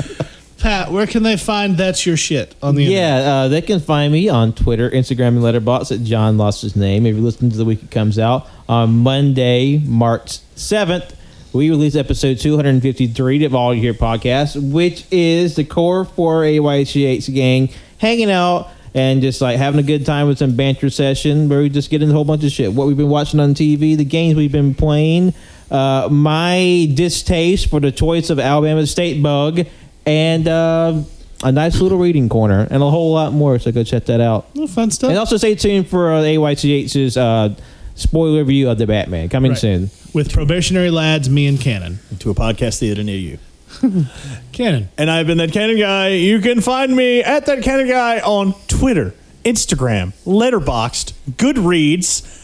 Pat, 0.58 0.92
where 0.92 1.06
can 1.06 1.22
they 1.22 1.38
find 1.38 1.78
That's 1.78 2.04
Your 2.04 2.18
Shit 2.18 2.54
on 2.62 2.74
the 2.74 2.84
internet? 2.84 3.24
Yeah, 3.24 3.30
uh, 3.30 3.48
they 3.48 3.62
can 3.62 3.80
find 3.80 4.12
me 4.12 4.28
on 4.28 4.52
Twitter, 4.52 4.90
Instagram, 4.90 5.28
and 5.28 5.38
Letterboxd 5.38 5.92
at 6.00 6.04
John 6.04 6.36
Lost 6.36 6.60
His 6.60 6.76
Name. 6.76 7.06
If 7.06 7.16
you 7.16 7.22
listen 7.22 7.48
to 7.48 7.56
the 7.56 7.64
week 7.64 7.82
it 7.82 7.90
comes 7.90 8.18
out 8.18 8.46
on 8.68 8.98
Monday, 8.98 9.78
March 9.78 10.40
seventh, 10.56 11.16
we 11.54 11.70
release 11.70 11.96
episode 11.96 12.38
two 12.40 12.56
hundred 12.56 12.70
and 12.70 12.82
fifty-three 12.82 13.42
of 13.46 13.54
All 13.54 13.74
You 13.74 13.80
Hear 13.80 13.94
podcast, 13.94 14.70
which 14.70 15.06
is 15.10 15.56
the 15.56 15.64
core 15.64 16.04
for 16.04 16.42
AYCH 16.42 17.32
gang 17.34 17.70
hanging 17.96 18.30
out 18.30 18.68
and 18.94 19.22
just 19.22 19.40
like 19.40 19.56
having 19.56 19.78
a 19.80 19.82
good 19.84 20.04
time 20.04 20.26
with 20.26 20.38
some 20.38 20.56
banter 20.56 20.90
session 20.90 21.48
where 21.48 21.60
we 21.60 21.68
just 21.68 21.90
get 21.90 22.02
into 22.02 22.12
a 22.12 22.16
whole 22.16 22.24
bunch 22.24 22.44
of 22.44 22.50
shit. 22.50 22.72
What 22.72 22.86
we've 22.86 22.96
been 22.96 23.08
watching 23.08 23.38
on 23.40 23.54
TV, 23.54 23.96
the 23.96 24.04
games 24.04 24.34
we've 24.36 24.50
been 24.52 24.74
playing, 24.74 25.32
uh, 25.70 26.08
my 26.10 26.90
distaste 26.94 27.68
for 27.70 27.78
the 27.80 27.92
choice 27.92 28.30
of 28.30 28.38
Alabama 28.40 28.86
State 28.86 29.22
Bug, 29.22 29.60
and 30.06 30.48
uh, 30.48 31.00
a 31.44 31.52
nice 31.52 31.80
little 31.80 31.98
reading 31.98 32.28
corner, 32.28 32.66
and 32.70 32.82
a 32.82 32.90
whole 32.90 33.12
lot 33.12 33.32
more. 33.32 33.58
So 33.58 33.70
go 33.70 33.84
check 33.84 34.06
that 34.06 34.20
out. 34.20 34.48
Oh, 34.56 34.66
fun 34.66 34.90
stuff. 34.90 35.10
And 35.10 35.18
also 35.18 35.36
stay 35.36 35.54
tuned 35.54 35.88
for 35.88 36.12
uh, 36.12 36.20
AYCH's 36.22 37.16
uh, 37.16 37.54
spoiler 37.94 38.38
review 38.40 38.68
of 38.70 38.78
the 38.78 38.86
Batman 38.86 39.28
coming 39.28 39.52
Right. 39.52 39.58
soon. 39.60 39.90
With 40.12 40.32
probationary 40.32 40.90
lads, 40.90 41.30
me 41.30 41.46
and 41.46 41.60
Cannon. 41.60 42.00
to 42.18 42.30
a 42.30 42.34
podcast 42.34 42.78
theater 42.80 43.04
near 43.04 43.16
you. 43.16 43.38
Cannon. 44.52 44.88
And 44.98 45.10
I've 45.10 45.26
been 45.28 45.38
that 45.38 45.52
Cannon 45.52 45.78
guy. 45.78 46.08
You 46.08 46.40
can 46.40 46.60
find 46.60 46.94
me 46.94 47.22
at 47.22 47.46
that 47.46 47.62
Cannon 47.62 47.88
guy 47.88 48.18
on 48.20 48.52
Twitter, 48.80 49.14
Instagram, 49.44 50.12
Letterboxd, 50.24 51.12
Goodreads, 51.32 52.36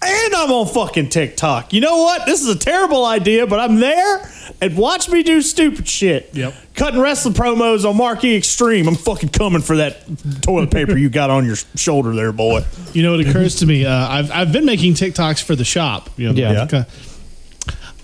and 0.00 0.34
I'm 0.36 0.52
on 0.52 0.68
fucking 0.68 1.08
TikTok. 1.08 1.72
You 1.72 1.80
know 1.80 1.96
what? 2.04 2.24
This 2.24 2.40
is 2.40 2.48
a 2.48 2.56
terrible 2.58 3.04
idea, 3.04 3.48
but 3.48 3.58
I'm 3.58 3.80
there 3.80 4.30
and 4.60 4.76
watch 4.76 5.08
me 5.08 5.24
do 5.24 5.42
stupid 5.42 5.88
shit. 5.88 6.30
Yep. 6.34 6.54
Cutting 6.74 7.00
wrestling 7.00 7.34
promos 7.34 7.84
on 7.88 7.96
Marquee 7.96 8.36
Extreme. 8.36 8.86
I'm 8.86 8.94
fucking 8.94 9.30
coming 9.30 9.60
for 9.60 9.78
that 9.78 10.04
toilet 10.42 10.70
paper 10.70 10.96
you 10.96 11.08
got 11.10 11.30
on 11.30 11.44
your 11.44 11.56
shoulder 11.74 12.14
there, 12.14 12.30
boy. 12.30 12.60
You 12.92 13.02
know, 13.02 13.18
it 13.18 13.26
occurs 13.28 13.56
to 13.56 13.66
me, 13.66 13.84
uh, 13.84 13.92
I've, 14.08 14.30
I've 14.30 14.52
been 14.52 14.66
making 14.66 14.94
TikToks 14.94 15.42
for 15.42 15.56
the 15.56 15.64
shop. 15.64 16.10
You 16.16 16.28
know, 16.32 16.34
Yeah. 16.34 16.60
like, 16.60 16.74
uh, 16.74 16.84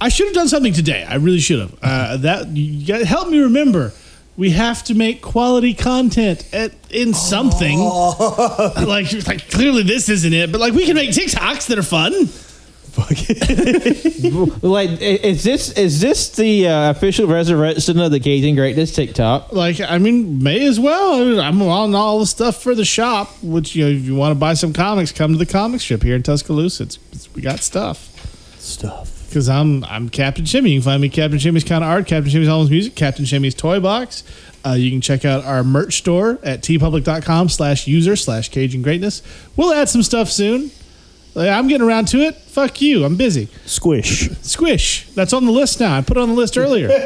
I 0.01 0.09
should 0.09 0.27
have 0.27 0.35
done 0.35 0.49
something 0.49 0.73
today. 0.73 1.05
I 1.05 1.15
really 1.15 1.39
should 1.39 1.61
have. 1.61 1.79
Uh, 1.81 2.17
that 2.17 2.49
you 2.57 2.85
gotta 2.85 3.07
help 3.07 3.29
me 3.29 3.39
remember. 3.39 3.93
We 4.37 4.51
have 4.51 4.83
to 4.85 4.95
make 4.95 5.21
quality 5.21 5.75
content 5.75 6.47
at 6.55 6.73
in 6.91 7.13
something. 7.13 7.79
like, 7.79 9.13
like 9.27 9.51
clearly 9.51 9.83
this 9.83 10.09
isn't 10.09 10.33
it, 10.33 10.51
but 10.51 10.61
like 10.61 10.73
we 10.73 10.87
can 10.87 10.95
make 10.95 11.11
TikToks 11.11 11.67
that 11.69 11.79
are 11.79 11.83
fun. 11.83 12.29
Like, 14.63 15.01
is 15.01 15.43
this 15.43 15.73
is 15.73 16.01
this 16.01 16.29
the 16.31 16.69
uh, 16.69 16.91
official 16.91 17.27
resurrection 17.27 17.99
of 17.99 18.11
the 18.11 18.21
Cajun 18.21 18.55
Greatness 18.55 18.95
TikTok? 18.95 19.53
Like, 19.53 19.81
I 19.81 19.97
mean, 19.99 20.43
may 20.43 20.67
as 20.67 20.79
well. 20.79 21.15
I 21.15 21.25
mean, 21.25 21.39
I'm 21.39 21.63
on 21.63 21.95
all 21.95 22.19
the 22.19 22.27
stuff 22.27 22.63
for 22.63 22.75
the 22.75 22.85
shop. 22.85 23.31
Which 23.43 23.75
you 23.75 23.85
know, 23.85 23.91
if 23.91 24.05
you 24.05 24.15
want 24.15 24.33
to 24.33 24.39
buy 24.39 24.55
some 24.55 24.75
comics, 24.75 25.11
come 25.11 25.33
to 25.33 25.39
the 25.39 25.47
comic 25.47 25.81
strip 25.81 26.03
here 26.03 26.17
in 26.17 26.23
Tuscaloosa. 26.23 26.83
It's, 26.85 26.99
it's, 27.13 27.35
we 27.35 27.41
got 27.41 27.61
stuff. 27.61 28.09
Stuff. 28.61 29.22
Because 29.33 29.49
I'm 29.49 29.83
I'm 29.85 30.11
Captain 30.11 30.45
Shimmy. 30.45 30.73
You 30.73 30.81
can 30.81 30.85
find 30.85 31.01
me 31.01 31.09
Captain 31.09 31.39
Shimmy's 31.39 31.65
kind 31.65 31.83
of 31.83 31.89
art, 31.89 32.07
Captain 32.07 32.31
Shimmy's 32.31 32.49
almost 32.49 32.71
music, 32.71 32.95
Captain 32.95 33.25
Shimmy's 33.25 33.55
toy 33.55 33.81
box. 33.81 34.25
Uh, 34.63 34.75
you 34.75 34.91
can 34.91 35.01
check 35.01 35.25
out 35.25 35.43
our 35.47 35.65
merch 35.65 35.97
store 35.97 36.39
at 36.43 36.61
teepublic.com 36.61 37.49
slash 37.49 37.87
user 37.87 38.15
slash 38.15 38.51
Cajun 38.51 38.83
Greatness. 38.83 39.23
We'll 39.57 39.73
add 39.73 39.89
some 39.89 40.03
stuff 40.03 40.29
soon. 40.29 40.71
Like, 41.35 41.49
I'm 41.49 41.67
getting 41.67 41.87
around 41.87 42.09
to 42.09 42.19
it. 42.19 42.37
Fuck 42.37 42.83
you. 42.83 43.07
I'm 43.07 43.17
busy. 43.17 43.49
Squish. 43.65 44.29
Squish. 44.43 45.09
That's 45.15 45.33
on 45.33 45.47
the 45.47 45.51
list 45.51 45.81
now. 45.81 45.97
I 45.97 46.03
put 46.03 46.19
it 46.19 46.21
on 46.21 46.29
the 46.29 46.35
list 46.35 46.59
earlier. 46.59 46.91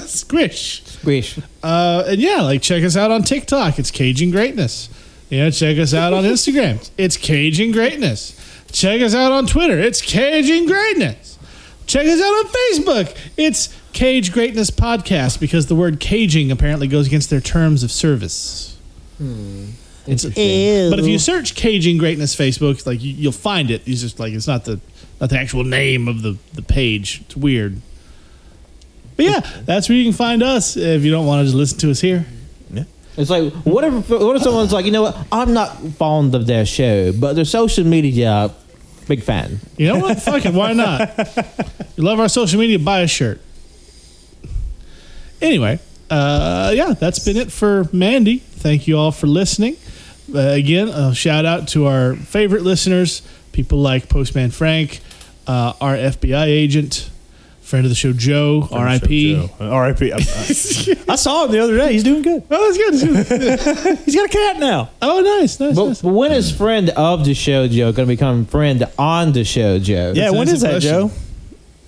Squish. 0.06 0.84
Squish. 0.86 1.38
Uh, 1.62 2.04
and 2.06 2.18
yeah, 2.18 2.40
like 2.40 2.62
check 2.62 2.82
us 2.82 2.96
out 2.96 3.10
on 3.10 3.24
TikTok. 3.24 3.78
It's 3.78 3.90
Cajun 3.90 4.30
Greatness. 4.30 4.88
You 5.28 5.40
know, 5.40 5.50
check 5.50 5.76
us 5.78 5.92
out 5.92 6.14
on 6.14 6.24
Instagram. 6.24 6.90
It's 6.96 7.18
Caging 7.18 7.72
Greatness. 7.72 8.40
Check 8.74 9.02
us 9.02 9.14
out 9.14 9.30
on 9.30 9.46
Twitter. 9.46 9.78
It's 9.78 10.02
Caging 10.02 10.66
Greatness. 10.66 11.38
Check 11.86 12.06
us 12.06 12.20
out 12.20 12.24
on 12.24 12.44
Facebook. 12.46 13.16
It's 13.36 13.72
Cage 13.92 14.32
Greatness 14.32 14.72
Podcast 14.72 15.38
because 15.38 15.68
the 15.68 15.76
word 15.76 16.00
caging 16.00 16.50
apparently 16.50 16.88
goes 16.88 17.06
against 17.06 17.30
their 17.30 17.40
terms 17.40 17.84
of 17.84 17.92
service. 17.92 18.76
Hmm. 19.18 19.66
Interesting. 20.08 20.90
But 20.90 20.98
if 20.98 21.06
you 21.06 21.20
search 21.20 21.54
Caging 21.54 21.98
Greatness 21.98 22.34
Facebook, 22.34 22.84
like 22.84 23.00
you, 23.00 23.12
you'll 23.12 23.30
find 23.30 23.70
it. 23.70 23.86
It's 23.86 24.00
just 24.00 24.18
like 24.18 24.32
it's 24.32 24.48
not 24.48 24.64
the 24.64 24.80
not 25.20 25.30
the 25.30 25.38
actual 25.38 25.62
name 25.62 26.08
of 26.08 26.22
the 26.22 26.36
the 26.54 26.62
page. 26.62 27.20
It's 27.26 27.36
weird. 27.36 27.80
But 29.16 29.26
yeah, 29.26 29.40
that's 29.64 29.88
where 29.88 29.96
you 29.96 30.04
can 30.04 30.12
find 30.12 30.42
us 30.42 30.76
if 30.76 31.04
you 31.04 31.12
don't 31.12 31.26
want 31.26 31.42
to 31.42 31.44
just 31.44 31.56
listen 31.56 31.78
to 31.78 31.92
us 31.92 32.00
here. 32.00 32.26
It's 33.16 33.30
like 33.30 33.52
what 33.62 33.84
if 33.84 34.10
what 34.10 34.34
if 34.34 34.42
someone's 34.42 34.72
like, 34.72 34.84
you 34.84 34.90
know 34.90 35.02
what? 35.02 35.16
I'm 35.30 35.52
not 35.52 35.76
fond 35.92 36.34
of 36.34 36.46
their 36.48 36.66
show, 36.66 37.12
but 37.12 37.34
their 37.34 37.44
social 37.44 37.84
media, 37.84 38.50
big 39.06 39.22
fan. 39.22 39.60
You 39.76 39.88
know 39.88 39.98
what? 39.98 40.20
Fuck 40.22 40.44
it. 40.46 40.52
Why 40.54 40.72
not? 40.74 41.16
You 41.96 42.02
love 42.04 42.20
our 42.20 42.28
social 42.28 42.58
media? 42.58 42.78
Buy 42.78 43.00
a 43.00 43.06
shirt. 43.08 43.40
Anyway, 45.40 45.78
uh, 46.10 46.72
yeah, 46.74 46.94
that's 46.94 47.18
been 47.18 47.36
it 47.36 47.52
for 47.52 47.88
Mandy. 47.92 48.38
Thank 48.38 48.86
you 48.86 48.96
all 48.98 49.12
for 49.12 49.26
listening. 49.26 49.76
Uh, 50.34 50.38
again, 50.38 50.88
a 50.88 51.14
shout 51.14 51.44
out 51.44 51.68
to 51.68 51.86
our 51.86 52.14
favorite 52.14 52.62
listeners, 52.62 53.20
people 53.52 53.78
like 53.78 54.08
Postman 54.08 54.50
Frank, 54.50 55.00
uh, 55.46 55.74
our 55.80 55.94
FBI 55.96 56.46
agent, 56.46 57.10
friend 57.64 57.84
of 57.84 57.90
the 57.90 57.94
show 57.96 58.12
Joe, 58.12 58.68
R.I.P. 58.70 59.36
Uh, 59.60 59.64
R.I.P. 59.70 60.12
I, 60.12 60.16
I- 60.16 60.20
I 61.12 61.16
saw 61.16 61.44
him 61.46 61.52
the 61.52 61.58
other 61.58 61.76
day. 61.76 61.92
He's 61.92 62.04
doing 62.04 62.22
good. 62.22 62.42
Oh, 62.50 62.72
that's 62.72 63.00
good. 63.00 63.14
That's 63.26 63.82
good. 63.82 63.98
He's 64.04 64.14
got 64.14 64.26
a 64.26 64.28
cat 64.28 64.58
now. 64.58 64.90
oh, 65.02 65.20
nice, 65.20 65.58
nice, 65.58 65.74
But, 65.76 65.86
nice. 65.86 66.02
but 66.02 66.12
when 66.12 66.32
is 66.32 66.50
friend 66.50 66.90
of 66.90 67.24
the 67.24 67.34
show 67.34 67.66
Joe 67.68 67.92
going 67.92 68.06
to 68.08 68.12
become 68.14 68.44
friend 68.46 68.84
on 68.98 69.32
the 69.32 69.44
show 69.44 69.78
Joe? 69.78 70.12
Yeah, 70.14 70.24
That's 70.24 70.32
when 70.36 70.48
an 70.48 70.54
is 70.54 70.60
that, 70.62 70.74
excellent 70.76 71.12
Joe? 71.12 71.18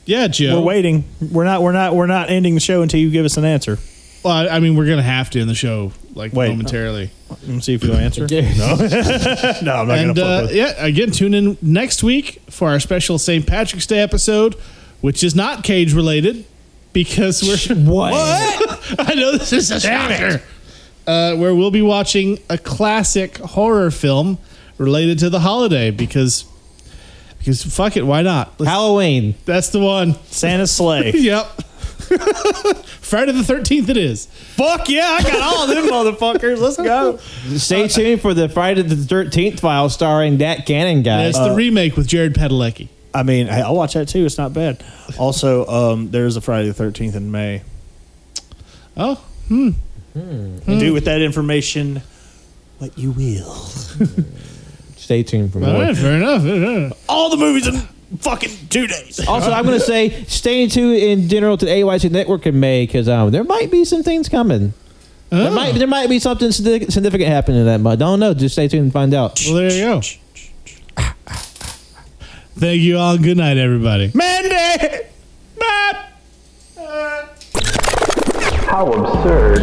Yeah, 0.07 0.29
Joe. 0.29 0.61
We're 0.61 0.67
waiting. 0.67 1.05
We're 1.33 1.45
not. 1.45 1.63
We're 1.63 1.73
not. 1.73 1.95
We're 1.97 2.07
not 2.07 2.31
ending 2.31 2.55
the 2.55 2.61
show 2.61 2.83
until 2.83 3.01
you 3.01 3.11
give 3.11 3.25
us 3.25 3.37
an 3.37 3.45
answer. 3.45 3.79
Well, 4.25 4.33
I, 4.35 4.57
I 4.57 4.61
mean, 4.61 4.77
we're 4.77 4.87
gonna 4.89 5.03
have 5.03 5.31
to 5.31 5.41
in 5.41 5.49
the 5.49 5.55
show, 5.55 5.93
like 6.15 6.33
Wait. 6.33 6.49
momentarily. 6.51 7.11
Let 7.29 7.43
me 7.49 7.61
see 7.61 7.75
if 7.75 7.83
you'll 7.83 7.97
answer. 7.97 8.27
Yeah. 8.31 8.53
No, 8.57 8.77
no, 8.77 9.73
I'm 9.83 9.89
not 9.89 9.99
and 9.99 10.15
gonna 10.17 10.45
uh, 10.45 10.49
yeah, 10.53 10.75
again, 10.85 11.11
tune 11.11 11.35
in 11.35 11.59
next 11.61 12.03
week 12.05 12.41
for 12.51 12.69
our 12.69 12.79
special 12.81 13.19
St. 13.19 13.45
Patrick's 13.47 13.87
Day 13.87 13.99
episode, 13.99 14.55
which 15.01 15.23
is 15.25 15.35
not 15.35 15.65
cage 15.65 15.93
related 15.95 16.45
because 16.93 17.43
we're 17.43 17.77
What? 17.85 18.15
I 18.99 19.15
know 19.15 19.33
this 19.33 19.53
is 19.53 19.71
a 19.71 19.81
shocker. 19.81 20.43
Uh, 21.07 21.37
where 21.37 21.55
we'll 21.55 21.71
be 21.71 21.83
watching 21.83 22.39
a 22.51 22.59
classic 22.59 23.37
horror 23.39 23.91
film 23.93 24.39
related 24.79 25.19
to 25.21 25.31
the 25.31 25.41
holiday 25.41 25.91
because 25.91 26.45
because 27.39 27.63
fuck 27.63 27.97
it, 27.97 28.03
why 28.05 28.23
not? 28.23 28.59
Let's- 28.59 28.71
Halloween. 28.71 29.35
that's 29.45 29.69
the 29.71 29.79
one. 29.79 30.15
Santa's 30.25 30.73
sleigh. 30.73 31.13
Yep. 31.15 31.47
Friday 32.07 33.33
the 33.33 33.43
thirteenth. 33.43 33.89
It 33.89 33.97
is. 33.97 34.27
Fuck 34.27 34.89
yeah! 34.89 35.17
I 35.19 35.23
got 35.23 35.41
all 35.41 35.63
of 35.65 35.69
them 35.71 35.87
motherfuckers. 35.87 36.59
Let's 36.61 36.77
go. 36.77 37.17
Stay 37.57 37.89
tuned 37.89 38.21
for 38.21 38.33
the 38.35 38.49
Friday 38.49 38.83
the 38.83 38.97
Thirteenth 38.97 39.59
file 39.61 39.89
starring 39.89 40.39
that 40.39 40.67
Cannon 40.67 41.03
guy. 41.03 41.25
It's 41.27 41.39
the 41.39 41.55
remake 41.55 41.97
with 41.97 42.07
Jared 42.07 42.35
Padalecki. 42.35 42.89
I 43.17 43.23
mean, 43.23 43.47
hey, 43.47 43.63
I'll 43.63 43.75
watch 43.75 43.95
that 43.95 44.09
too. 44.09 44.25
It's 44.27 44.39
not 44.39 44.53
bad. 44.53 44.85
Also, 45.19 45.67
um, 45.67 46.11
there's 46.11 46.37
a 46.37 46.41
Friday 46.41 46.69
the 46.69 46.75
Thirteenth 46.75 47.15
in 47.17 47.31
May. 47.31 47.63
Oh, 48.97 49.23
Do 49.49 49.75
with 50.93 51.05
that 51.05 51.21
information 51.23 52.03
what 52.79 52.97
you 52.99 53.11
will. 53.13 53.53
Stay 54.97 55.23
tuned 55.23 55.53
for 55.53 55.61
more. 55.61 55.73
right, 55.81 55.97
fair 55.97 56.17
enough. 56.17 56.43
fair. 56.43 56.91
All 57.09 57.31
the 57.31 57.37
movies 57.37 57.67
in 57.69 57.77
fucking 58.19 58.51
two 58.71 58.87
days. 58.87 59.27
Also, 59.27 59.51
I'm 59.51 59.65
going 59.65 59.79
to 59.79 59.85
say 59.85 60.25
stay 60.25 60.67
tuned 60.69 60.97
in 60.97 61.29
general 61.29 61.57
to 61.57 61.65
the 61.65 61.71
AYC 61.71 62.11
Network 62.11 62.47
in 62.47 62.59
May 62.59 62.87
because 62.87 63.09
um, 63.09 63.31
there 63.31 63.45
might 63.45 63.71
be 63.71 63.85
some 63.85 64.03
things 64.03 64.29
coming. 64.29 64.73
There 65.31 65.51
Oh. 65.51 65.55
might 65.55 65.75
there 65.75 65.87
might 65.89 66.09
be 66.09 66.19
something 66.19 66.51
significant 66.53 66.93
significant 66.93 67.29
happening 67.29 67.61
in 67.61 67.67
that 67.67 67.81
month. 67.81 67.99
Don't 68.01 68.21
know. 68.21 68.33
Just 68.35 68.55
stay 68.55 68.69
tuned 68.69 68.85
and 68.85 68.93
find 68.93 69.13
out. 69.15 69.41
Well, 69.47 69.55
there 69.57 69.73
you 69.73 69.81
go. 69.85 70.01
Thank 72.59 72.81
you 72.81 72.97
all. 72.97 73.19
Good 73.19 73.37
night, 73.37 73.59
everybody. 73.59 74.11
Mandy. 74.15 75.05
How 78.67 78.93
absurd. 78.93 79.61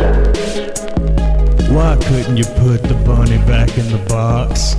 Why 1.72 1.98
couldn't 2.06 2.38
you 2.38 2.46
put 2.46 2.84
the 2.84 2.94
bunny 3.04 3.38
back 3.48 3.76
in 3.80 3.92
the 3.92 3.98
box? 4.08 4.76